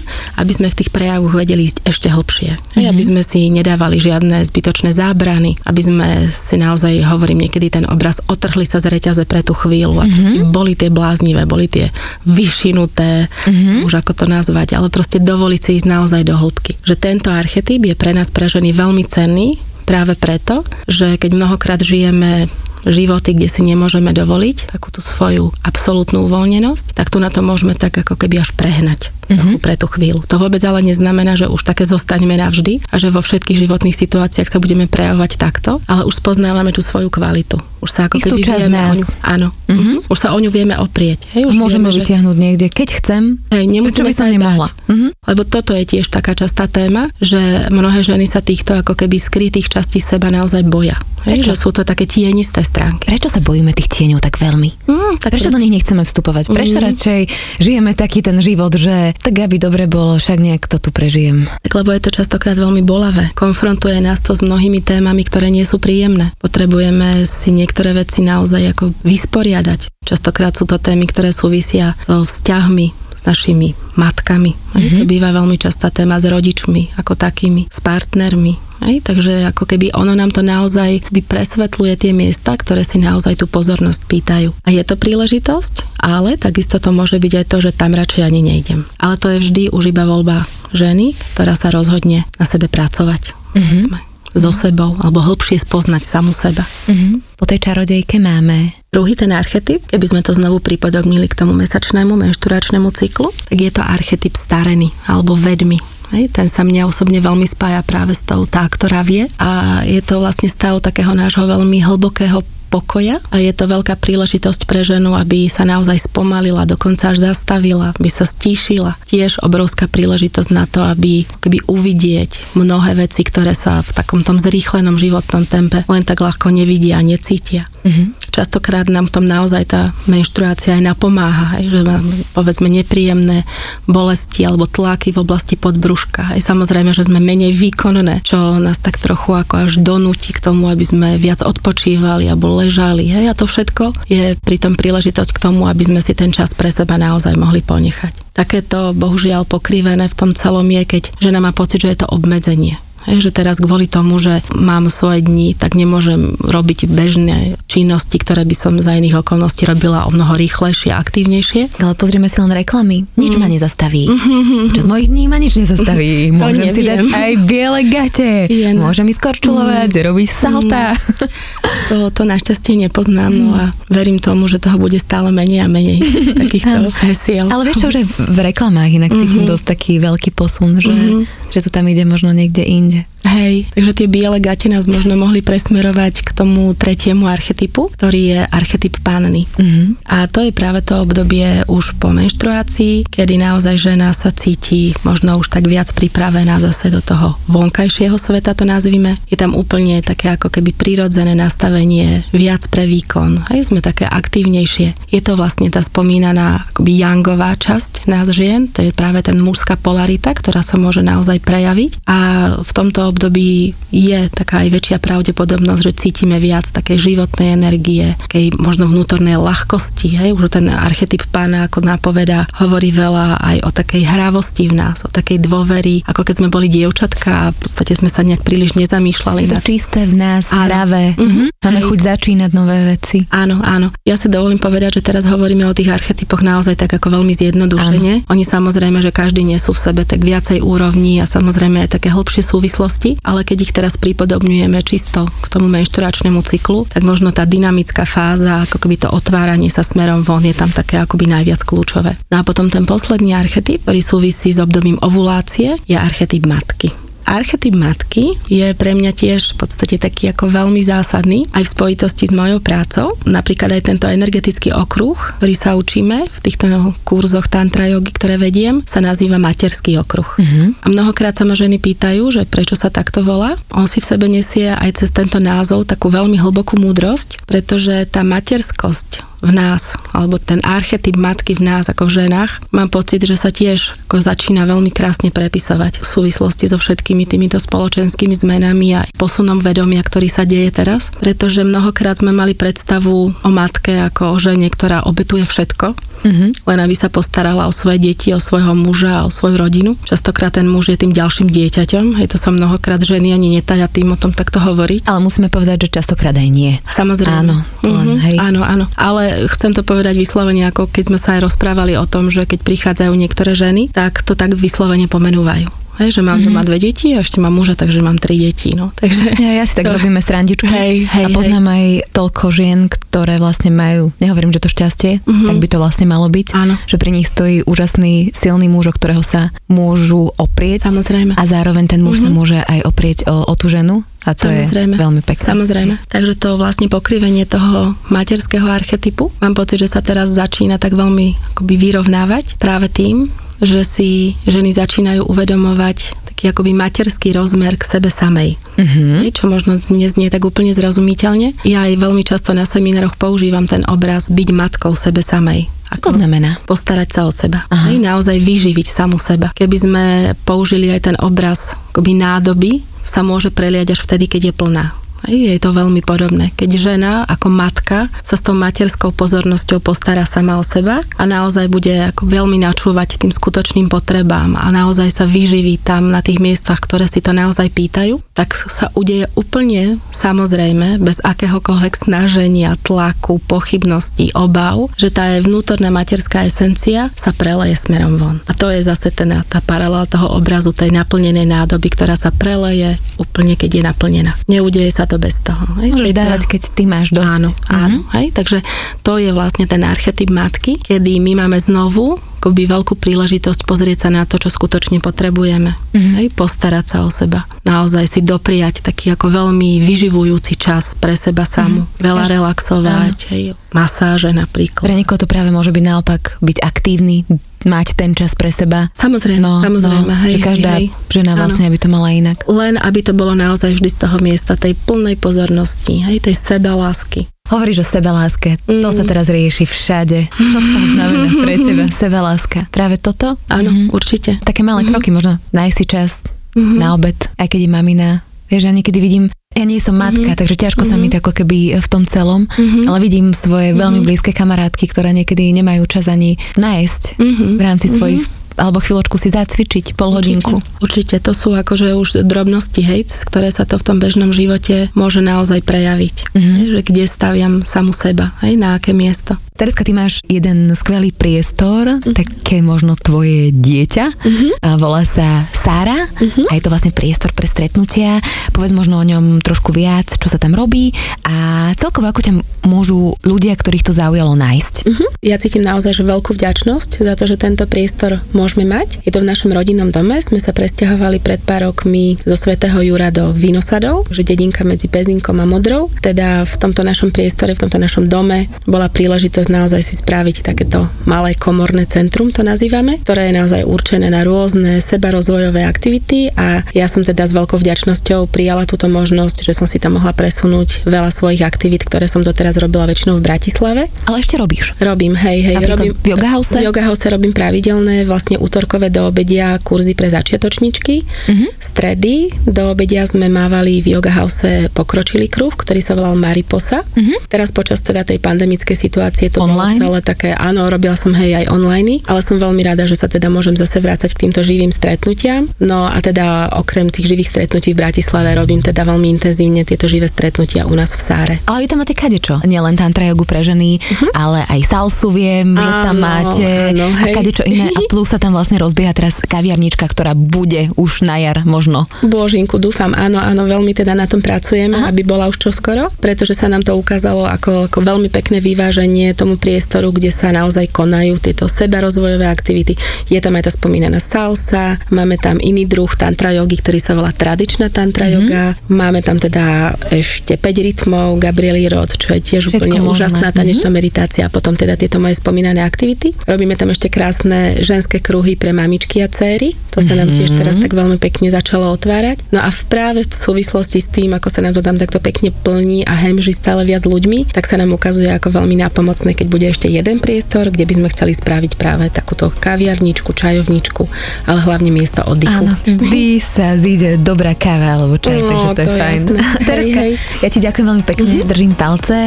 aby 0.42 0.50
sme 0.50 0.74
v 0.74 0.78
tých 0.82 0.90
prejavoch 0.90 1.38
vedeli 1.38 1.70
ísť 1.70 1.86
ešte 1.86 2.10
hlbšie. 2.10 2.58
Mm-hmm. 2.58 2.90
Aby 2.90 3.04
sme 3.06 3.22
si 3.22 3.54
nedávali 3.54 4.02
žiadne 4.02 4.42
zbytočné 4.42 4.98
zábrany, 4.98 5.62
aby 5.70 5.82
sme 5.86 6.08
si 6.34 6.58
naozaj, 6.58 7.06
hovorím 7.06 7.46
niekedy 7.46 7.61
ten 7.68 7.86
obraz, 7.86 8.24
otrhli 8.26 8.66
sa 8.66 8.80
z 8.80 8.90
reťaze 8.90 9.24
pre 9.28 9.44
tú 9.44 9.54
chvíľu 9.54 10.02
a 10.02 10.06
mm-hmm. 10.08 10.50
boli 10.50 10.74
tie 10.74 10.90
bláznivé, 10.90 11.46
boli 11.46 11.68
tie 11.68 11.92
vyšinuté, 12.26 13.28
mm-hmm. 13.28 13.86
už 13.86 14.02
ako 14.02 14.12
to 14.16 14.26
nazvať, 14.26 14.80
ale 14.80 14.88
proste 14.88 15.20
dovoliť 15.20 15.62
si 15.62 15.72
ísť 15.84 15.88
naozaj 15.92 16.22
do 16.26 16.34
hĺbky. 16.40 16.80
Že 16.82 16.96
tento 16.98 17.30
archetyp 17.30 17.84
je 17.84 17.96
pre 18.00 18.16
nás 18.16 18.32
pre 18.32 18.48
ženy 18.50 18.72
veľmi 18.72 19.04
cenný, 19.06 19.60
práve 19.84 20.16
preto, 20.16 20.64
že 20.88 21.20
keď 21.20 21.36
mnohokrát 21.36 21.84
žijeme 21.84 22.48
životy, 22.88 23.38
kde 23.38 23.50
si 23.52 23.62
nemôžeme 23.62 24.10
dovoliť 24.10 24.74
takú 24.74 24.90
tú 24.90 25.06
svoju 25.06 25.54
absolútnu 25.62 26.26
uvoľnenosť, 26.26 26.98
tak 26.98 27.14
tu 27.14 27.22
na 27.22 27.30
to 27.30 27.46
môžeme 27.46 27.78
tak 27.78 27.94
ako 27.94 28.18
keby 28.18 28.42
až 28.42 28.56
prehnať 28.58 29.14
mm-hmm. 29.32 29.64
pre 29.64 29.80
tú 29.80 29.88
chvíľu. 29.88 30.24
To 30.28 30.36
vôbec 30.38 30.60
ale 30.68 30.84
neznamená, 30.84 31.40
že 31.40 31.48
už 31.48 31.64
také 31.64 31.88
zostaneme 31.88 32.36
navždy 32.36 32.84
a 32.92 32.96
že 33.00 33.14
vo 33.14 33.24
všetkých 33.24 33.68
životných 33.68 33.96
situáciách 33.96 34.48
sa 34.48 34.60
budeme 34.60 34.86
prejavovať 34.86 35.32
takto, 35.40 35.80
ale 35.88 36.04
už 36.04 36.20
spoznávame 36.20 36.76
tú 36.76 36.84
svoju 36.84 37.08
kvalitu. 37.08 37.60
Už 37.82 37.90
sa 37.90 38.06
ako 38.06 38.22
Istú 38.22 38.38
keby 38.38 38.42
vieme 38.46 38.78
nás. 38.78 38.94
o 38.94 38.96
ňu, 39.00 39.06
áno, 39.26 39.48
mm-hmm. 39.66 39.98
už 40.06 40.18
sa 40.20 40.30
o 40.36 40.38
ňu 40.38 40.52
vieme 40.54 40.78
oprieť. 40.78 41.26
Hej, 41.34 41.50
už 41.50 41.58
môžeme 41.58 41.90
vieme, 41.90 41.98
vytiahnuť 42.06 42.36
že... 42.38 42.42
niekde, 42.42 42.68
keď 42.70 42.90
chcem, 43.02 43.24
hej, 43.50 43.66
nemusíme 43.66 44.06
by 44.06 44.14
som 44.14 44.30
nemohla. 44.30 44.70
Mm-hmm. 44.86 45.10
Lebo 45.18 45.42
toto 45.50 45.74
je 45.74 45.84
tiež 45.88 46.06
taká 46.14 46.38
častá 46.38 46.70
téma, 46.70 47.10
že 47.18 47.72
mnohé 47.74 48.06
ženy 48.06 48.30
sa 48.30 48.46
týchto 48.46 48.78
ako 48.78 48.94
keby 48.94 49.18
skrytých 49.18 49.72
častí 49.72 49.98
seba 49.98 50.30
naozaj 50.30 50.62
boja. 50.70 50.98
Hej, 51.22 51.54
že 51.54 51.54
sú 51.54 51.70
to 51.70 51.86
také 51.86 52.10
tienisté 52.10 52.66
stránky. 52.66 53.06
Prečo 53.06 53.30
sa 53.30 53.46
bojíme 53.46 53.70
tých 53.78 53.94
tieňov 53.94 54.26
tak 54.26 54.42
veľmi? 54.42 54.90
Mm, 54.90 55.22
tak 55.22 55.38
Prečo 55.38 55.54
do 55.54 55.62
nich 55.62 55.70
nechceme 55.70 56.02
vstupovať? 56.02 56.50
Prečo 56.50 56.82
mm. 56.82 56.86
radšej 56.86 57.22
žijeme 57.62 57.94
taký 57.94 58.26
ten 58.26 58.42
život, 58.42 58.74
že 58.74 59.14
tak 59.22 59.38
aby 59.38 59.62
dobre 59.62 59.86
bolo, 59.86 60.18
však 60.18 60.42
nejak 60.42 60.66
to 60.66 60.82
tu 60.82 60.90
prežijem? 60.90 61.46
Tak 61.62 61.72
lebo 61.78 61.94
je 61.94 62.02
to 62.02 62.12
častokrát 62.12 62.58
veľmi 62.58 62.82
bolavé. 62.82 63.30
Konfrontuje 63.38 64.02
nás 64.02 64.20
to 64.20 64.34
s 64.34 64.42
mnohými 64.42 64.82
témami, 64.82 65.22
ktoré 65.22 65.54
nie 65.54 65.64
sú 65.64 65.78
príjemné. 65.78 66.34
Potrebujeme 66.42 67.24
si 67.30 67.54
niektoré 67.54 67.94
veci 67.94 68.26
naozaj 68.26 68.76
ako 68.76 68.84
vysporiadať. 69.06 69.94
Častokrát 70.02 70.58
sú 70.58 70.66
to 70.66 70.82
témy, 70.82 71.06
ktoré 71.06 71.30
súvisia 71.30 71.94
so 72.02 72.26
vzťahmi, 72.26 73.11
s 73.22 73.24
našimi 73.30 73.78
matkami. 73.94 74.58
Mm-hmm. 74.58 74.98
To 74.98 75.04
býva 75.06 75.30
veľmi 75.30 75.62
častá 75.62 75.94
téma 75.94 76.18
s 76.18 76.26
rodičmi 76.26 76.98
ako 76.98 77.14
takými, 77.14 77.70
s 77.70 77.78
partnermi, 77.78 78.74
Hej, 78.82 79.06
takže 79.06 79.46
ako 79.54 79.70
keby 79.70 79.94
ono 79.94 80.18
nám 80.18 80.34
to 80.34 80.42
naozaj 80.42 81.06
presvetľuje 81.14 81.94
tie 82.02 82.12
miesta, 82.18 82.58
ktoré 82.58 82.82
si 82.82 82.98
naozaj 82.98 83.38
tú 83.38 83.46
pozornosť 83.46 84.02
pýtajú. 84.10 84.50
A 84.66 84.74
je 84.74 84.82
to 84.82 84.98
príležitosť, 84.98 86.02
ale 86.02 86.34
takisto 86.34 86.82
to 86.82 86.90
môže 86.90 87.22
byť 87.22 87.34
aj 87.38 87.46
to, 87.46 87.58
že 87.62 87.78
tam 87.78 87.94
radšej 87.94 88.26
ani 88.26 88.42
nejdem. 88.42 88.90
Ale 88.98 89.22
to 89.22 89.38
je 89.38 89.46
vždy 89.46 89.64
už 89.70 89.94
iba 89.94 90.10
voľba 90.10 90.50
ženy, 90.74 91.14
ktorá 91.38 91.54
sa 91.54 91.70
rozhodne 91.70 92.26
na 92.42 92.46
sebe 92.50 92.66
pracovať. 92.66 93.38
Mm-hmm 93.54 94.11
so 94.36 94.52
sebou, 94.56 94.96
alebo 95.00 95.20
hĺbšie 95.20 95.60
spoznať 95.60 96.04
samu 96.04 96.32
seba. 96.32 96.64
Mm-hmm. 96.88 97.40
Po 97.40 97.46
tej 97.48 97.60
čarodejke 97.60 98.20
máme 98.22 98.76
Druhý 98.92 99.16
ten 99.16 99.32
archetyp, 99.32 99.88
keby 99.88 100.04
sme 100.04 100.20
to 100.20 100.36
znovu 100.36 100.60
pripodobnili 100.60 101.32
k 101.32 101.40
tomu 101.40 101.56
mesačnému 101.56 102.12
menšturačnému 102.12 102.92
cyklu, 102.92 103.32
tak 103.48 103.56
je 103.56 103.72
to 103.72 103.80
archetyp 103.80 104.36
starený 104.36 104.92
alebo 105.08 105.32
vedmy. 105.32 105.80
Hej, 106.12 106.36
ten 106.36 106.52
sa 106.52 106.68
mňa 106.68 106.92
osobne 106.92 107.24
veľmi 107.24 107.48
spája 107.48 107.88
práve 107.88 108.12
s 108.12 108.28
tou 108.28 108.44
tá, 108.44 108.68
ktorá 108.68 109.00
vie 109.00 109.32
a 109.40 109.80
je 109.88 110.04
to 110.04 110.20
vlastne 110.20 110.52
stav 110.52 110.84
takého 110.84 111.16
nášho 111.16 111.48
veľmi 111.48 111.80
hlbokého 111.80 112.44
pokoja 112.72 113.20
a 113.28 113.44
je 113.44 113.52
to 113.52 113.68
veľká 113.68 114.00
príležitosť 114.00 114.64
pre 114.64 114.88
ženu, 114.88 115.12
aby 115.12 115.52
sa 115.52 115.68
naozaj 115.68 116.08
spomalila, 116.08 116.64
dokonca 116.64 117.12
až 117.12 117.20
zastavila, 117.20 117.92
aby 118.00 118.08
sa 118.08 118.24
stíšila. 118.24 118.96
Tiež 119.04 119.44
obrovská 119.44 119.92
príležitosť 119.92 120.50
na 120.56 120.64
to, 120.64 120.88
aby 120.88 121.28
keby 121.44 121.68
uvidieť 121.68 122.56
mnohé 122.56 122.96
veci, 122.96 123.28
ktoré 123.28 123.52
sa 123.52 123.84
v 123.84 123.92
takom 123.92 124.24
tom 124.24 124.40
zrýchlenom 124.40 124.96
životnom 124.96 125.44
tempe 125.44 125.84
len 125.92 126.08
tak 126.08 126.24
ľahko 126.24 126.48
nevidia 126.48 126.96
a 126.96 127.04
necítia. 127.04 127.68
Mm-hmm. 127.82 128.30
Častokrát 128.30 128.86
nám 128.88 129.10
v 129.10 129.14
tom 129.18 129.26
naozaj 129.26 129.64
tá 129.74 129.82
menštruácia 130.06 130.78
aj 130.78 130.86
napomáha, 130.86 131.58
aj, 131.58 131.64
že 131.66 131.82
máme 131.82 132.16
povedzme 132.32 132.70
nepríjemné 132.70 133.44
bolesti 133.90 134.46
alebo 134.46 134.70
tlaky 134.70 135.12
v 135.12 135.22
oblasti 135.26 135.58
podbruška. 135.58 136.38
Aj 136.38 136.42
samozrejme, 136.42 136.94
že 136.94 137.10
sme 137.10 137.18
menej 137.18 137.58
výkonné, 137.58 138.22
čo 138.22 138.62
nás 138.62 138.78
tak 138.78 139.02
trochu 139.02 139.34
ako 139.34 139.66
až 139.66 139.82
donúti 139.82 140.30
k 140.32 140.40
tomu, 140.40 140.70
aby 140.70 140.86
sme 140.86 141.18
viac 141.18 141.42
odpočívali 141.42 142.30
alebo 142.30 142.61
ležali. 142.62 143.10
Hej? 143.10 143.32
A 143.32 143.38
to 143.38 143.50
všetko 143.50 144.06
je 144.06 144.38
pritom 144.38 144.78
príležitosť 144.78 145.32
k 145.34 145.42
tomu, 145.42 145.66
aby 145.66 145.82
sme 145.82 146.02
si 146.04 146.14
ten 146.14 146.30
čas 146.30 146.54
pre 146.54 146.70
seba 146.70 147.02
naozaj 147.02 147.34
mohli 147.34 147.66
ponechať. 147.66 148.36
Takéto 148.38 148.94
bohužiaľ 148.94 149.50
pokrivené 149.50 150.06
v 150.06 150.18
tom 150.18 150.32
celom 150.38 150.66
je, 150.70 150.84
keď 150.86 151.04
žena 151.18 151.42
má 151.42 151.52
pocit, 151.52 151.82
že 151.82 151.92
je 151.92 152.00
to 152.06 152.12
obmedzenie 152.14 152.78
Hej, 153.10 153.30
že 153.30 153.32
teraz 153.34 153.58
kvôli 153.58 153.90
tomu, 153.90 154.22
že 154.22 154.46
mám 154.54 154.86
svoje 154.94 155.26
dni, 155.26 155.58
tak 155.58 155.74
nemôžem 155.74 156.38
robiť 156.38 156.86
bežné 156.86 157.58
činnosti, 157.66 158.22
ktoré 158.22 158.46
by 158.46 158.56
som 158.56 158.74
za 158.78 158.94
iných 158.94 159.26
okolností 159.26 159.66
robila 159.66 160.06
o 160.06 160.14
mnoho 160.14 160.38
rýchlejšie 160.38 160.94
a 160.94 161.02
aktívnejšie. 161.02 161.82
Ale 161.82 161.98
pozrieme 161.98 162.30
si 162.30 162.38
len 162.38 162.54
reklamy. 162.54 163.10
Nič 163.18 163.34
mm. 163.38 163.40
ma 163.42 163.48
nezastaví. 163.50 164.06
Mm-hmm. 164.06 164.74
Čo 164.78 164.82
z 164.86 164.90
mojich 164.90 165.10
dní 165.10 165.24
ma 165.26 165.38
nič 165.42 165.54
nezastaví. 165.58 166.30
Môžem 166.36 166.70
neviem. 166.70 166.76
si 166.76 166.82
dať 166.86 167.00
aj 167.10 167.32
biele 167.50 167.82
gate. 167.90 168.34
Jen. 168.62 168.78
Môžem 168.78 169.10
ísť 169.10 169.22
korčulovať, 169.24 169.90
mm. 169.90 170.02
robiť 170.12 170.30
salta. 170.30 170.94
Mm. 170.94 171.50
To, 171.90 171.98
to 172.12 172.22
našťastie 172.28 172.76
nepoznám, 172.78 173.32
no 173.32 173.52
a 173.56 173.64
verím 173.88 174.20
tomu, 174.20 174.48
že 174.48 174.60
toho 174.60 174.80
bude 174.80 175.00
stále 175.00 175.32
menej 175.32 175.66
a 175.66 175.68
menej 175.68 176.00
takýchto 176.42 176.92
hesiel. 177.08 177.48
Ale 177.48 177.68
vieš 177.68 177.88
čo, 177.88 177.90
že 177.90 178.02
v 178.08 178.40
reklamách 178.40 178.92
inak 178.92 179.12
cítim 179.16 179.44
mm-hmm. 179.44 179.52
dosť 179.52 179.66
taký 179.72 179.94
veľký 180.00 180.32
posun, 180.36 180.80
že, 180.80 180.92
mm-hmm. 180.92 181.52
že 181.52 181.60
to 181.64 181.70
tam 181.72 181.88
ide 181.88 182.04
možno 182.04 182.36
niekde 182.36 182.64
inde. 182.64 182.91
команде. 182.92 183.08
Hej, 183.22 183.70
takže 183.78 183.92
tie 183.94 184.08
biele 184.10 184.42
gate 184.42 184.68
nás 184.68 184.90
možno 184.90 185.14
mohli 185.14 185.46
presmerovať 185.46 186.26
k 186.26 186.30
tomu 186.34 186.74
tretiemu 186.74 187.30
archetypu, 187.30 187.94
ktorý 187.94 188.22
je 188.34 188.40
archetyp 188.50 188.98
panny. 189.06 189.46
Mm-hmm. 189.56 190.04
A 190.10 190.26
to 190.26 190.42
je 190.42 190.52
práve 190.52 190.82
to 190.82 191.00
obdobie 191.00 191.64
už 191.70 192.02
po 192.02 192.10
menštruácii, 192.10 193.08
kedy 193.08 193.38
naozaj 193.38 193.78
žena 193.78 194.12
sa 194.12 194.34
cíti 194.34 194.98
možno 195.06 195.38
už 195.38 195.54
tak 195.54 195.70
viac 195.70 195.94
pripravená 195.94 196.58
zase 196.58 196.90
do 196.90 197.00
toho 197.00 197.38
vonkajšieho 197.46 198.18
sveta, 198.18 198.58
to 198.58 198.66
nazvime. 198.66 199.22
Je 199.30 199.38
tam 199.38 199.54
úplne 199.54 200.02
také 200.02 200.34
ako 200.34 200.50
keby 200.50 200.74
prirodzené 200.74 201.38
nastavenie, 201.38 202.26
viac 202.34 202.66
pre 202.74 202.90
výkon. 202.90 203.48
Hej, 203.54 203.70
sme 203.70 203.86
také 203.86 204.10
aktívnejšie. 204.10 205.14
Je 205.14 205.22
to 205.22 205.38
vlastne 205.38 205.70
tá 205.70 205.86
spomínaná 205.86 206.66
akoby 206.74 206.98
yangová 206.98 207.54
časť 207.56 208.10
nás 208.10 208.28
žien, 208.34 208.68
to 208.72 208.82
je 208.82 208.92
práve 208.92 209.22
ten 209.22 209.38
mužská 209.38 209.78
polarita, 209.78 210.34
ktorá 210.34 210.66
sa 210.66 210.82
môže 210.82 211.06
naozaj 211.06 211.38
prejaviť. 211.44 212.04
A 212.10 212.18
v 212.60 212.72
tomto 212.72 213.11
období 213.12 213.76
je 213.92 214.32
taká 214.32 214.64
aj 214.64 214.70
väčšia 214.72 214.98
pravdepodobnosť, 215.04 215.82
že 215.84 215.98
cítime 216.00 216.40
viac 216.40 216.66
takej 216.72 217.12
životnej 217.12 217.54
energie, 217.54 218.16
takej 218.28 218.56
možno 218.58 218.88
vnútornej 218.88 219.36
ľahkosti. 219.36 220.16
Hej? 220.16 220.40
Už 220.40 220.48
ten 220.48 220.72
archetyp 220.72 221.28
pána, 221.30 221.68
ako 221.68 221.84
napovedá, 221.84 222.48
hovorí 222.58 222.90
veľa 222.96 223.44
aj 223.44 223.58
o 223.68 223.70
takej 223.70 224.04
hravosti 224.08 224.72
v 224.72 224.80
nás, 224.80 225.04
o 225.04 225.10
takej 225.12 225.44
dôvery, 225.44 226.08
ako 226.08 226.22
keď 226.24 226.36
sme 226.40 226.50
boli 226.50 226.72
dievčatka 226.72 227.30
a 227.30 227.46
v 227.52 227.58
podstate 227.68 227.94
sme 228.00 228.08
sa 228.08 228.24
nejak 228.24 228.48
príliš 228.48 228.80
nezamýšľali. 228.80 229.48
Je 229.48 229.52
to 229.52 229.64
čisté 229.64 230.08
v 230.08 230.16
nás, 230.16 230.48
áno. 230.56 230.72
hravé. 230.72 231.04
Mm-hmm. 231.20 231.48
Máme 231.62 231.80
hej. 231.84 231.88
chuť 231.92 232.00
začínať 232.00 232.52
nové 232.56 232.78
veci. 232.96 233.28
Áno, 233.30 233.60
áno. 233.62 233.92
Ja 234.08 234.16
si 234.16 234.32
dovolím 234.32 234.58
povedať, 234.58 235.02
že 235.02 235.06
teraz 235.12 235.28
hovoríme 235.28 235.68
o 235.68 235.76
tých 235.76 235.92
archetypoch 235.92 236.42
naozaj 236.46 236.80
tak 236.80 236.96
ako 236.96 237.22
veľmi 237.22 237.34
zjednodušene. 237.36 238.14
Áno. 238.24 238.30
Oni 238.32 238.44
samozrejme, 238.48 239.04
že 239.04 239.12
každý 239.12 239.44
nesú 239.44 239.76
v 239.76 239.84
sebe 239.84 240.02
tak 240.08 240.24
viacej 240.24 240.64
úrovní 240.64 241.20
a 241.20 241.26
samozrejme 241.26 241.86
aj 241.86 242.00
také 242.00 242.14
hlbšie 242.14 242.44
súvislosti 242.46 243.01
bolesti, 243.02 243.18
ale 243.26 243.42
keď 243.42 243.58
ich 243.66 243.74
teraz 243.74 243.98
pripodobňujeme 243.98 244.80
čisto 244.86 245.26
k 245.26 245.46
tomu 245.50 245.66
menšturačnému 245.74 246.40
cyklu, 246.46 246.86
tak 246.86 247.02
možno 247.02 247.34
tá 247.34 247.50
dynamická 247.50 248.06
fáza, 248.06 248.62
ako 248.66 248.78
keby 248.78 249.02
to 249.02 249.08
otváranie 249.10 249.74
sa 249.74 249.82
smerom 249.82 250.22
von 250.22 250.46
je 250.46 250.54
tam 250.54 250.70
také 250.70 251.02
akoby 251.02 251.26
najviac 251.26 251.66
kľúčové. 251.66 252.18
No 252.30 252.42
a 252.42 252.46
potom 252.46 252.70
ten 252.70 252.86
posledný 252.86 253.34
archetyp, 253.34 253.82
ktorý 253.82 254.02
súvisí 254.06 254.54
s 254.54 254.62
obdobím 254.62 255.02
ovulácie, 255.02 255.82
je 255.90 255.98
archetyp 255.98 256.46
matky. 256.46 257.11
Archetyp 257.26 257.76
matky 257.78 258.36
je 258.50 258.74
pre 258.76 258.92
mňa 258.98 259.12
tiež 259.16 259.56
v 259.56 259.66
podstate 259.66 259.96
taký 260.02 260.34
ako 260.34 260.52
veľmi 260.52 260.82
zásadný 260.84 261.48
aj 261.56 261.64
v 261.64 261.74
spojitosti 261.74 262.26
s 262.28 262.34
mojou 262.36 262.60
prácou. 262.60 263.16
Napríklad 263.24 263.78
aj 263.78 263.94
tento 263.94 264.06
energetický 264.10 264.76
okruh, 264.76 265.18
ktorý 265.40 265.56
sa 265.56 265.78
učíme 265.80 266.28
v 266.28 266.40
týchto 266.44 266.68
kurzoch 267.08 267.48
tantra 267.48 267.88
jogy, 267.88 268.12
ktoré 268.14 268.36
vediem, 268.36 268.84
sa 268.84 269.00
nazýva 269.00 269.40
materský 269.40 269.98
okruh. 270.02 270.28
Uh-huh. 270.38 270.76
A 270.84 270.88
mnohokrát 270.92 271.38
sa 271.38 271.48
ma 271.48 271.56
ženy 271.56 271.80
pýtajú, 271.80 272.34
že 272.34 272.44
prečo 272.46 272.76
sa 272.76 272.92
takto 272.92 273.24
volá. 273.24 273.56
On 273.72 273.88
si 273.88 274.04
v 274.04 274.10
sebe 274.10 274.28
nesie 274.28 274.74
aj 274.74 275.04
cez 275.04 275.10
tento 275.14 275.40
názov 275.40 275.88
takú 275.88 276.12
veľmi 276.12 276.38
hlbokú 276.38 276.78
múdrosť, 276.78 277.48
pretože 277.48 278.06
tá 278.10 278.22
materskosť 278.26 279.31
v 279.42 279.52
nás, 279.52 279.98
alebo 280.14 280.38
ten 280.38 280.62
archetyp 280.62 281.18
matky 281.18 281.58
v 281.58 281.66
nás 281.66 281.90
ako 281.90 282.08
v 282.08 282.26
ženách, 282.26 282.62
mám 282.70 282.88
pocit, 282.94 283.26
že 283.26 283.36
sa 283.36 283.50
tiež 283.50 283.98
ako 284.08 284.22
začína 284.22 284.70
veľmi 284.70 284.94
krásne 284.94 285.34
prepisovať 285.34 286.00
v 286.02 286.06
súvislosti 286.06 286.70
so 286.70 286.78
všetkými 286.78 287.26
týmito 287.26 287.58
spoločenskými 287.58 288.38
zmenami 288.38 288.88
a 288.96 289.06
posunom 289.18 289.60
vedomia, 289.60 290.06
ktorý 290.06 290.30
sa 290.30 290.46
deje 290.46 290.70
teraz. 290.72 291.10
Pretože 291.18 291.66
mnohokrát 291.66 292.22
sme 292.22 292.32
mali 292.32 292.54
predstavu 292.54 293.34
o 293.34 293.50
matke 293.50 293.98
ako 293.98 294.34
o 294.34 294.38
žene, 294.38 294.70
ktorá 294.70 295.04
obetuje 295.10 295.44
všetko 295.44 296.11
mm-hmm. 296.24 296.50
len 296.66 296.80
aby 296.82 296.96
sa 296.96 297.10
postarala 297.12 297.68
o 297.68 297.74
svoje 297.74 298.02
deti, 298.02 298.32
o 298.32 298.42
svojho 298.42 298.74
muža 298.78 299.22
a 299.22 299.26
o 299.28 299.34
svoju 299.34 299.56
rodinu. 299.58 299.92
Častokrát 300.06 300.56
ten 300.56 300.68
muž 300.70 300.94
je 300.94 300.98
tým 300.98 301.12
ďalším 301.12 301.50
dieťaťom, 301.50 302.22
hej, 302.22 302.28
to 302.32 302.38
sa 302.38 302.54
mnohokrát 302.54 303.02
ženy 303.02 303.34
ani 303.34 303.60
netaja 303.60 303.90
tým 303.92 304.14
o 304.14 304.18
tom 304.18 304.32
takto 304.32 304.62
hovoriť. 304.62 305.06
Ale 305.10 305.20
musíme 305.20 305.52
povedať, 305.52 305.90
že 305.90 306.02
častokrát 306.02 306.34
aj 306.38 306.50
nie. 306.50 306.78
Samozrejme. 306.92 307.42
Áno, 307.46 307.58
len, 307.84 308.08
mm-hmm. 308.16 308.26
hej. 308.26 308.38
áno, 308.40 308.62
áno. 308.62 308.86
Ale 308.96 309.50
chcem 309.52 309.74
to 309.74 309.82
povedať 309.82 310.16
vyslovene, 310.16 310.70
ako 310.70 310.88
keď 310.88 311.04
sme 311.14 311.20
sa 311.20 311.38
aj 311.38 311.50
rozprávali 311.50 311.98
o 311.98 312.06
tom, 312.06 312.30
že 312.30 312.46
keď 312.46 312.60
prichádzajú 312.64 313.14
niektoré 313.14 313.58
ženy, 313.58 313.90
tak 313.90 314.22
to 314.22 314.38
tak 314.38 314.54
vyslovene 314.54 315.10
pomenúvajú. 315.10 315.81
Hej, 316.00 316.20
že 316.20 316.22
mám 316.24 316.40
mm-hmm. 316.40 316.48
doma 316.48 316.62
dve 316.64 316.78
deti 316.80 317.12
a 317.18 317.26
ešte 317.26 317.44
mám 317.44 317.52
muža, 317.52 317.76
takže 317.76 318.00
mám 318.00 318.16
tri 318.16 318.40
deti. 318.40 318.72
No. 318.72 318.96
Takže, 319.02 319.36
ja, 319.36 319.52
ja 319.60 319.66
si 319.68 319.76
tak 319.76 319.92
to... 319.92 319.98
robíme 320.00 320.24
srandičku. 320.24 320.70
Hej, 320.70 321.10
hej, 321.10 321.26
a 321.26 321.30
poznám 321.36 321.66
hej. 321.68 321.76
aj 321.76 321.86
toľko 322.16 322.46
žien, 322.54 322.80
ktoré 322.88 323.36
vlastne 323.38 323.72
majú, 323.74 324.16
nehovorím, 324.24 324.56
že 324.56 324.64
to 324.64 324.70
šťastie, 324.72 325.20
mm-hmm. 325.22 325.48
tak 325.52 325.58
by 325.60 325.68
to 325.68 325.78
vlastne 325.82 326.06
malo 326.08 326.32
byť. 326.32 326.48
Áno. 326.56 326.80
Že 326.88 326.96
pri 327.02 327.12
nich 327.12 327.28
stojí 327.28 327.58
úžasný, 327.68 328.32
silný 328.32 328.72
muž, 328.72 328.90
o 328.90 328.94
ktorého 328.96 329.24
sa 329.26 329.52
môžu 329.68 330.32
oprieť. 330.40 330.88
Samozrejme. 330.88 331.36
A 331.36 331.44
zároveň 331.44 331.86
ten 331.92 332.00
muž 332.00 332.24
mm-hmm. 332.24 332.34
sa 332.34 332.38
môže 332.38 332.58
aj 332.62 332.80
oprieť 332.88 333.20
o, 333.28 333.44
o 333.48 333.54
tú 333.60 333.68
ženu. 333.68 334.08
A 334.22 334.38
to 334.38 334.54
Samozrejme. 334.54 334.94
je 334.94 335.02
veľmi 335.02 335.22
pekné. 335.26 335.48
Samozrejme. 335.50 335.94
Takže 336.06 336.38
to 336.38 336.54
vlastne 336.54 336.86
pokrivenie 336.94 337.50
toho 337.50 337.98
materského 338.14 338.70
archetypu, 338.70 339.34
mám 339.42 339.58
pocit, 339.58 339.82
že 339.82 339.90
sa 339.90 340.06
teraz 340.06 340.30
začína 340.30 340.78
tak 340.78 340.94
veľmi 340.94 341.58
akoby 341.58 341.74
vyrovnávať 341.74 342.62
práve 342.62 342.86
tým, 342.94 343.34
že 343.62 343.86
si 343.86 344.36
ženy 344.50 344.74
začínajú 344.74 345.30
uvedomovať 345.30 346.18
taký 346.28 346.50
akoby 346.50 346.74
materský 346.74 347.38
rozmer 347.38 347.78
k 347.78 347.86
sebe 347.86 348.10
samej. 348.10 348.58
Mm-hmm. 348.82 349.30
Čo 349.30 349.46
možno 349.46 349.78
dnes 349.78 350.18
nie 350.18 350.34
tak 350.34 350.42
úplne 350.42 350.74
zrozumiteľne. 350.74 351.54
Ja 351.62 351.86
aj 351.86 352.02
veľmi 352.02 352.26
často 352.26 352.58
na 352.58 352.66
seminároch 352.66 353.16
používam 353.16 353.70
ten 353.70 353.86
obraz 353.86 354.34
byť 354.34 354.50
matkou 354.50 354.98
sebe 354.98 355.22
samej. 355.22 355.70
Ako 355.92 356.16
to 356.16 356.24
znamená? 356.24 356.56
Postarať 356.66 357.10
sa 357.12 357.22
o 357.28 357.32
seba. 357.36 357.68
Aha. 357.68 357.92
Hej, 357.92 358.00
naozaj 358.00 358.40
vyživiť 358.40 358.88
samu 358.88 359.20
seba. 359.20 359.52
Keby 359.52 359.78
sme 359.78 360.04
použili 360.48 360.88
aj 360.88 361.12
ten 361.12 361.16
obraz 361.20 361.76
akoby 361.92 362.16
nádoby, 362.16 362.72
sa 363.04 363.22
môže 363.22 363.52
preliať 363.52 363.98
až 363.98 364.00
vtedy, 364.08 364.26
keď 364.32 364.42
je 364.50 364.54
plná. 364.56 364.86
Je 365.30 365.54
to 365.62 365.70
veľmi 365.76 366.02
podobné. 366.02 366.50
Keď 366.58 366.70
žena 366.78 367.12
ako 367.30 367.54
matka 367.54 368.10
sa 368.26 368.36
s 368.38 368.42
tou 368.42 368.58
materskou 368.58 369.14
pozornosťou 369.14 369.84
postará 369.84 370.26
sama 370.26 370.58
o 370.58 370.66
seba 370.66 371.06
a 371.18 371.24
naozaj 371.30 371.70
bude 371.70 371.94
ako 372.10 372.26
veľmi 372.26 372.58
načúvať 372.64 373.22
tým 373.22 373.30
skutočným 373.30 373.88
potrebám 373.92 374.58
a 374.58 374.68
naozaj 374.74 375.14
sa 375.14 375.26
vyživí 375.30 375.78
tam 375.78 376.10
na 376.10 376.26
tých 376.26 376.42
miestach, 376.42 376.82
ktoré 376.82 377.06
si 377.06 377.22
to 377.22 377.36
naozaj 377.36 377.70
pýtajú, 377.70 378.18
tak 378.34 378.58
sa 378.58 378.90
udeje 378.98 379.30
úplne 379.38 380.02
samozrejme, 380.10 380.98
bez 380.98 381.22
akéhokoľvek 381.22 381.94
snaženia, 381.94 382.80
tlaku, 382.82 383.38
pochybností, 383.46 384.34
obav, 384.34 384.90
že 384.98 385.14
tá 385.14 385.38
je 385.38 385.46
vnútorná 385.46 385.94
materská 385.94 386.48
esencia 386.48 387.14
sa 387.14 387.36
preleje 387.36 387.78
smerom 387.78 388.18
von. 388.18 388.38
A 388.50 388.56
to 388.58 388.72
je 388.72 388.82
zase 388.82 389.14
ten, 389.14 389.36
tá 389.46 389.60
paralela 389.62 390.10
toho 390.10 390.34
obrazu 390.34 390.74
tej 390.74 390.90
naplnenej 390.96 391.46
nádoby, 391.46 391.92
ktorá 391.94 392.16
sa 392.16 392.34
preleje 392.34 392.98
úplne, 393.20 393.54
keď 393.60 393.70
je 393.70 393.84
naplnená. 393.84 394.32
Neudeje 394.48 394.90
sa 394.90 395.11
to 395.12 395.20
bez 395.20 395.44
toho. 395.44 395.68
Hej, 395.84 395.92
Môžeš 395.92 396.16
dávať, 396.16 396.42
keď 396.48 396.62
ty 396.72 396.84
máš 396.88 397.12
dosť. 397.12 397.28
Áno, 397.28 397.50
áno. 397.68 397.98
Mm-hmm. 398.00 398.16
Hej, 398.16 398.28
takže 398.32 398.58
to 399.04 399.20
je 399.20 399.36
vlastne 399.36 399.68
ten 399.68 399.84
archetyp 399.84 400.32
matky, 400.32 400.80
kedy 400.80 401.20
my 401.20 401.44
máme 401.44 401.60
znovu 401.60 402.16
akoby 402.42 402.66
veľkú 402.66 402.98
príležitosť 402.98 403.70
pozrieť 403.70 404.08
sa 404.08 404.10
na 404.10 404.26
to, 404.26 404.42
čo 404.42 404.50
skutočne 404.50 404.98
potrebujeme. 404.98 405.78
Mm-hmm. 405.94 406.14
Hej, 406.18 406.28
postarať 406.34 406.86
sa 406.90 406.98
o 407.06 407.14
seba. 407.14 407.46
Naozaj 407.70 408.10
si 408.10 408.20
dopriať 408.26 408.82
taký 408.82 409.14
ako 409.14 409.30
veľmi 409.30 409.78
vyživujúci 409.78 410.58
čas 410.58 410.98
pre 410.98 411.14
seba 411.14 411.46
samu. 411.46 411.86
Mm-hmm. 411.86 412.02
Veľa 412.02 412.24
relaxovať, 412.34 413.18
hej, 413.30 413.54
masáže 413.78 414.34
napríklad. 414.34 414.90
Pre 414.90 414.98
niekoho 414.98 415.22
to 415.22 415.30
práve 415.30 415.54
môže 415.54 415.70
byť 415.70 415.84
naopak 415.86 416.42
byť 416.42 416.58
aktívny, 416.66 417.30
mať 417.66 417.98
ten 417.98 418.12
čas 418.14 418.38
pre 418.38 418.50
seba. 418.54 418.90
Samozrejme, 418.96 419.42
no, 419.42 419.60
samozrejme. 419.62 420.12
No, 420.12 420.22
hej, 420.26 420.38
že 420.38 420.40
každá 420.42 420.72
hej, 420.80 420.94
žena 421.12 421.34
vlastne, 421.38 421.68
aby 421.68 421.78
to 421.78 421.88
mala 421.92 422.10
inak. 422.14 422.42
Len 422.48 422.78
aby 422.78 423.00
to 423.02 423.14
bolo 423.14 423.34
naozaj 423.34 423.78
vždy 423.78 423.90
z 423.90 423.98
toho 424.08 424.18
miesta 424.22 424.54
tej 424.58 424.78
plnej 424.88 425.18
pozornosti, 425.18 426.02
hej, 426.06 426.24
tej 426.24 426.36
sebalásky. 426.38 427.28
Hovoríš 427.52 427.84
o 427.84 427.86
sebaláske. 427.86 428.56
Mm. 428.64 428.80
To 428.80 428.96
sa 428.96 429.04
teraz 429.04 429.28
rieši 429.28 429.68
všade. 429.68 430.32
Čo 430.32 430.60
to 430.64 430.80
znamená 430.96 431.28
pre 431.36 431.56
teba 431.60 431.84
sebaláska? 432.06 432.60
Práve 432.72 432.96
toto? 432.96 433.36
Áno, 433.52 433.70
mm-hmm. 433.74 433.92
určite. 433.92 434.40
Také 434.40 434.64
malé 434.64 434.88
mm-hmm. 434.88 434.94
kroky, 434.96 435.10
možno 435.12 435.36
nájsť 435.52 435.76
si 435.76 435.86
čas 435.90 436.12
mm-hmm. 436.56 436.78
na 436.80 436.96
obed, 436.96 437.18
aj 437.36 437.48
keď 437.52 437.60
je 437.68 437.70
mamina. 437.70 438.10
Vieš, 438.48 438.68
ja 438.68 438.72
niekedy 438.72 439.00
vidím, 439.04 439.28
ja 439.52 439.64
nie 439.68 439.84
som 439.84 440.00
matka, 440.00 440.24
mm-hmm. 440.24 440.40
takže 440.40 440.56
ťažko 440.56 440.88
mm-hmm. 440.88 441.00
sa 441.00 441.04
mi 441.04 441.12
to 441.12 441.20
ako 441.20 441.32
keby 441.44 441.76
v 441.76 441.88
tom 441.92 442.08
celom, 442.08 442.48
mm-hmm. 442.48 442.88
ale 442.88 442.98
vidím 443.04 443.36
svoje 443.36 443.76
veľmi 443.76 444.00
mm-hmm. 444.00 444.08
blízke 444.08 444.32
kamarátky, 444.32 444.88
ktoré 444.88 445.12
niekedy 445.12 445.52
nemajú 445.52 445.84
čas 445.92 446.08
ani 446.08 446.40
nájsť 446.56 447.20
mm-hmm. 447.20 447.52
v 447.60 447.62
rámci 447.62 447.88
mm-hmm. 447.92 448.00
svojich 448.00 448.24
alebo 448.60 448.84
chvíľočku 448.84 449.16
si 449.16 449.32
zacvičiť, 449.32 449.96
pol 449.96 450.14
hodinku. 450.14 450.60
Určite, 450.60 450.84
určite, 450.84 451.16
to 451.24 451.32
sú 451.32 451.56
akože 451.56 451.96
už 451.96 452.28
drobnosti, 452.28 452.84
hej, 452.84 453.08
ktoré 453.26 453.50
sa 453.50 453.64
to 453.64 453.80
v 453.80 453.86
tom 453.88 453.98
bežnom 453.98 454.36
živote 454.36 454.92
môže 454.94 455.24
naozaj 455.24 455.64
prejaviť. 455.64 456.36
Mm-hmm. 456.36 456.56
Hej, 456.60 456.68
že 456.68 456.82
kde 456.86 457.04
staviam 457.08 457.54
samu 457.64 457.96
seba, 457.96 458.36
hej, 458.44 458.60
na 458.60 458.78
aké 458.78 458.92
miesto. 458.92 459.40
Tereska, 459.62 459.86
ty 459.86 459.94
máš 459.94 460.26
jeden 460.26 460.74
skvelý 460.74 461.14
priestor, 461.14 461.86
mm-hmm. 461.86 462.18
také 462.18 462.66
možno 462.66 462.98
tvoje 462.98 463.54
dieťa, 463.54 464.06
mm-hmm. 464.10 464.52
a 464.58 464.74
volá 464.74 465.06
sa 465.06 465.46
Sára 465.54 466.10
mm-hmm. 466.10 466.50
a 466.50 466.58
je 466.58 466.64
to 466.66 466.74
vlastne 466.74 466.90
priestor 466.90 467.30
pre 467.30 467.46
stretnutia. 467.46 468.26
Povedz 468.58 468.74
možno 468.74 468.98
o 468.98 469.06
ňom 469.06 469.38
trošku 469.38 469.70
viac, 469.70 470.18
čo 470.18 470.34
sa 470.34 470.42
tam 470.42 470.58
robí 470.58 470.98
a 471.30 471.70
celkovo 471.78 472.10
ako 472.10 472.26
ťa 472.26 472.34
môžu 472.66 473.14
ľudia, 473.22 473.54
ktorých 473.54 473.86
to 473.86 473.94
zaujalo 473.94 474.34
nájsť. 474.34 474.76
Mm-hmm. 474.82 475.10
Ja 475.30 475.38
cítim 475.38 475.62
naozaj 475.62 475.94
že 475.94 476.10
veľkú 476.10 476.34
vďačnosť 476.34 477.06
za 477.06 477.14
to, 477.14 477.30
že 477.30 477.38
tento 477.38 477.70
priestor 477.70 478.18
môžeme 478.34 478.66
mať. 478.66 479.06
Je 479.06 479.14
to 479.14 479.22
v 479.22 479.30
našom 479.30 479.54
rodinnom 479.54 479.94
dome, 479.94 480.18
sme 480.26 480.42
sa 480.42 480.58
presťahovali 480.58 481.22
pred 481.22 481.38
pár 481.46 481.70
rokmi 481.70 482.18
zo 482.26 482.34
Svetého 482.34 482.82
Jura 482.82 483.14
do 483.14 483.30
Vinosadov, 483.30 484.10
že 484.10 484.26
dedinka 484.26 484.66
medzi 484.66 484.90
Pezinkom 484.90 485.38
a 485.38 485.46
Modrou. 485.46 485.94
Teda 486.02 486.42
v 486.50 486.56
tomto 486.58 486.82
našom 486.82 487.14
priestore, 487.14 487.54
v 487.54 487.70
tomto 487.70 487.78
našom 487.78 488.10
dome 488.10 488.50
bola 488.66 488.90
príležitosť 488.90 489.51
naozaj 489.52 489.84
si 489.84 490.00
spraviť 490.00 490.48
takéto 490.48 490.88
malé 491.04 491.36
komorné 491.36 491.84
centrum, 491.86 492.32
to 492.32 492.42
nazývame, 492.42 493.04
ktoré 493.04 493.30
je 493.30 493.38
naozaj 493.38 493.62
určené 493.68 494.08
na 494.08 494.24
rôzne 494.24 494.80
sebarozvojové 494.80 495.68
aktivity 495.68 496.32
a 496.34 496.64
ja 496.72 496.88
som 496.88 497.04
teda 497.04 497.28
s 497.28 497.36
veľkou 497.36 497.60
vďačnosťou 497.60 498.32
prijala 498.32 498.64
túto 498.64 498.88
možnosť, 498.88 499.44
že 499.44 499.52
som 499.52 499.68
si 499.68 499.78
tam 499.78 500.00
mohla 500.00 500.16
presunúť 500.16 500.88
veľa 500.88 501.12
svojich 501.12 501.44
aktivít, 501.44 501.84
ktoré 501.84 502.08
som 502.08 502.24
doteraz 502.24 502.56
robila 502.56 502.88
väčšinou 502.88 503.20
v 503.20 503.26
Bratislave. 503.28 503.82
Ale 504.08 504.24
ešte 504.24 504.40
robíš? 504.40 504.72
Robím, 504.80 505.20
hej, 505.20 505.44
hej. 505.44 505.56
Napríklad 505.60 505.80
robím, 505.84 505.94
v 506.00 506.08
yoga 506.16 506.30
house? 506.32 506.56
V 506.56 506.64
yoga 506.64 506.84
house 506.88 507.04
robím 507.12 507.34
pravidelné, 507.36 508.08
vlastne 508.08 508.40
útorkové 508.40 508.88
do 508.88 509.10
obedia 509.10 509.60
kurzy 509.60 509.98
pre 509.98 510.08
začiatočničky. 510.08 510.96
Uh-huh. 511.04 511.50
Stredy 511.60 512.32
do 512.48 512.72
obedia 512.72 513.04
sme 513.04 513.28
mávali 513.28 513.84
v 513.84 514.00
yoga 514.00 514.14
house 514.16 514.72
pokročilý 514.72 515.28
kruh, 515.28 515.52
ktorý 515.52 515.82
sa 515.84 515.98
volal 515.98 516.16
Mariposa. 516.16 516.88
Uh-huh. 516.88 517.18
Teraz 517.28 517.52
počas 517.52 517.84
teda 517.84 518.08
tej 518.08 518.22
pandemickej 518.22 518.78
situácie 518.78 519.28
to 519.34 519.41
online? 519.42 519.80
bolo 519.82 519.98
celé 519.98 520.00
také, 520.06 520.30
áno, 520.36 520.70
robila 520.70 520.96
som 520.96 521.12
hej 521.18 521.44
aj 521.44 521.46
online, 521.50 522.02
ale 522.06 522.20
som 522.22 522.38
veľmi 522.38 522.62
rada, 522.62 522.86
že 522.86 522.96
sa 522.98 523.08
teda 523.10 523.28
môžem 523.28 523.58
zase 523.58 523.82
vrácať 523.82 524.14
k 524.14 524.22
týmto 524.28 524.42
živým 524.46 524.70
stretnutiam. 524.70 525.50
No 525.60 525.90
a 525.90 525.98
teda 526.00 526.54
okrem 526.58 526.88
tých 526.88 527.10
živých 527.12 527.32
stretnutí 527.34 527.74
v 527.74 527.82
Bratislave 527.82 528.34
robím 528.38 528.62
teda 528.62 528.86
veľmi 528.86 529.08
intenzívne 529.10 529.66
tieto 529.66 529.90
živé 529.90 530.08
stretnutia 530.08 530.70
u 530.70 530.74
nás 530.78 530.94
v 530.94 531.02
Sáre. 531.02 531.36
Ale 531.50 531.66
vy 531.66 531.68
tam 531.68 531.80
máte 531.82 531.98
kadečo, 531.98 532.40
nielen 532.46 532.78
tantra 532.78 533.10
jogu 533.10 533.26
pre 533.26 533.42
ženy, 533.42 533.82
uh-huh. 533.82 534.12
ale 534.14 534.46
aj 534.48 534.60
salsu 534.68 535.10
viem, 535.12 535.58
áno, 535.58 535.62
že 535.62 535.70
tam 535.88 535.98
máte 535.98 536.48
áno, 536.72 536.86
a 536.88 537.06
kadečo 537.12 537.44
iné 537.48 537.68
a 537.72 537.80
plus 537.90 538.12
sa 538.12 538.20
tam 538.22 538.36
vlastne 538.36 538.60
rozbieha 538.62 538.94
teraz 538.96 539.24
kaviarnička, 539.24 539.88
ktorá 539.88 540.14
bude 540.14 540.72
už 540.76 541.04
na 541.08 541.18
jar 541.18 541.44
možno. 541.48 541.88
Božinku, 542.04 542.60
dúfam, 542.60 542.92
áno, 542.92 543.20
áno, 543.20 543.48
veľmi 543.48 543.72
teda 543.72 543.96
na 543.96 544.06
tom 544.06 544.20
pracujem, 544.20 544.72
Aha. 544.76 544.92
aby 544.92 545.08
bola 545.08 545.28
už 545.32 545.40
čoskoro, 545.40 545.90
pretože 546.00 546.36
sa 546.36 546.52
nám 546.52 546.62
to 546.66 546.76
ukázalo 546.76 547.26
ako, 547.26 547.72
ako 547.72 547.80
veľmi 547.82 548.10
pekné 548.12 548.44
vyváženie 548.44 549.14
tomu 549.22 549.38
priestoru, 549.38 549.94
kde 549.94 550.10
sa 550.10 550.34
naozaj 550.34 550.74
konajú 550.74 551.22
tieto 551.22 551.46
sebarozvojové 551.46 552.26
aktivity. 552.26 552.74
Je 553.06 553.22
tam 553.22 553.38
aj 553.38 553.46
tá 553.46 553.52
spomínaná 553.54 554.02
salsa, 554.02 554.82
máme 554.90 555.22
tam 555.22 555.38
iný 555.38 555.70
druh 555.70 555.94
tantra 555.94 556.34
jogy, 556.34 556.58
ktorý 556.58 556.80
sa 556.82 556.98
volá 556.98 557.14
tradičná 557.14 557.70
tantra 557.70 558.10
mm-hmm. 558.10 558.18
yoga, 558.18 558.44
máme 558.74 559.06
tam 559.06 559.22
teda 559.22 559.78
ešte 559.94 560.42
5 560.42 560.66
rytmov, 560.66 561.22
Gabrieli 561.22 561.70
Rod, 561.70 561.94
čo 562.02 562.18
je 562.18 562.22
tiež 562.26 562.50
Všetko 562.50 562.66
úplne 562.66 562.80
možné. 562.82 562.94
úžasná 562.98 563.30
tanečná 563.30 563.70
mm-hmm. 563.70 563.78
meditácia 563.78 564.24
a 564.26 564.34
potom 564.34 564.58
teda 564.58 564.74
tieto 564.74 564.98
moje 564.98 565.22
spomínané 565.22 565.62
aktivity. 565.62 566.18
Robíme 566.26 566.58
tam 566.58 566.74
ešte 566.74 566.90
krásne 566.90 567.62
ženské 567.62 568.02
kruhy 568.02 568.34
pre 568.34 568.50
mamičky 568.50 569.06
a 569.06 569.08
céry, 569.12 569.54
to 569.70 569.86
sa 569.86 569.94
nám 569.94 570.10
tiež 570.10 570.34
teraz 570.34 570.58
tak 570.58 570.74
veľmi 570.74 570.98
pekne 570.98 571.30
začalo 571.30 571.70
otvárať. 571.78 572.26
No 572.34 572.42
a 572.42 572.50
v 572.50 572.62
práve 572.72 573.04
v 573.04 573.14
súvislosti 573.14 573.84
s 573.84 573.92
tým, 573.92 574.16
ako 574.16 574.32
sa 574.32 574.42
nám 574.42 574.56
to 574.56 574.64
tam 574.64 574.80
takto 574.80 574.98
pekne 574.98 575.30
plní 575.30 575.84
a 575.86 575.94
hemží 575.94 576.32
stále 576.32 576.64
viac 576.64 576.88
ľuďmi, 576.88 577.36
tak 577.36 577.46
sa 577.46 577.60
nám 577.60 577.76
ukazuje 577.76 578.08
ako 578.10 578.42
veľmi 578.42 578.56
nápomocné, 578.64 579.11
keď 579.14 579.28
bude 579.28 579.48
ešte 579.48 579.68
jeden 579.68 580.00
priestor, 580.00 580.50
kde 580.50 580.66
by 580.68 580.74
sme 580.78 580.88
chceli 580.92 581.14
spraviť 581.16 581.52
práve 581.56 581.88
takúto 581.94 582.32
kaviarničku, 582.32 583.12
čajovničku, 583.12 583.84
ale 584.28 584.40
hlavne 584.42 584.70
miesto 584.74 585.04
oddychu. 585.06 585.46
Áno, 585.46 585.54
vždy 585.64 586.20
sa 586.20 586.56
zíde 586.58 587.00
dobrá 587.00 587.36
káva 587.38 587.80
alebo 587.80 587.98
čaj, 587.98 588.20
no, 588.20 588.28
takže 588.28 588.48
to, 588.48 588.56
to 588.56 588.62
je 588.62 588.80
fajn. 588.80 589.00
Tereska, 589.46 589.82
hej, 589.86 589.94
hej. 589.96 590.24
ja 590.24 590.30
ti 590.30 590.40
ďakujem 590.40 590.66
veľmi 590.68 590.86
pekne, 590.86 591.12
mm-hmm. 591.12 591.30
držím 591.30 591.54
palce, 591.56 591.98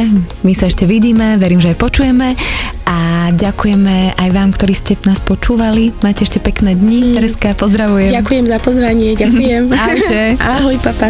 my 0.43 0.53
sa 0.53 0.65
ešte 0.67 0.83
vidíme, 0.85 1.37
verím, 1.41 1.61
že 1.61 1.73
aj 1.73 1.77
počujeme 1.79 2.37
a 2.85 3.29
ďakujeme 3.33 4.13
aj 4.13 4.29
vám, 4.29 4.49
ktorí 4.53 4.73
ste 4.77 4.93
nás 5.09 5.17
počúvali. 5.21 5.89
Máte 6.05 6.25
ešte 6.25 6.37
pekné 6.37 6.77
dni. 6.77 7.11
Mm. 7.11 7.15
Tereska, 7.17 7.49
pozdravujem. 7.57 8.13
Ďakujem 8.13 8.45
za 8.45 8.57
pozvanie, 8.61 9.17
ďakujem. 9.17 9.63
Ahojte. 9.75 10.19
Ahoj, 10.53 10.77
papa. 10.81 11.09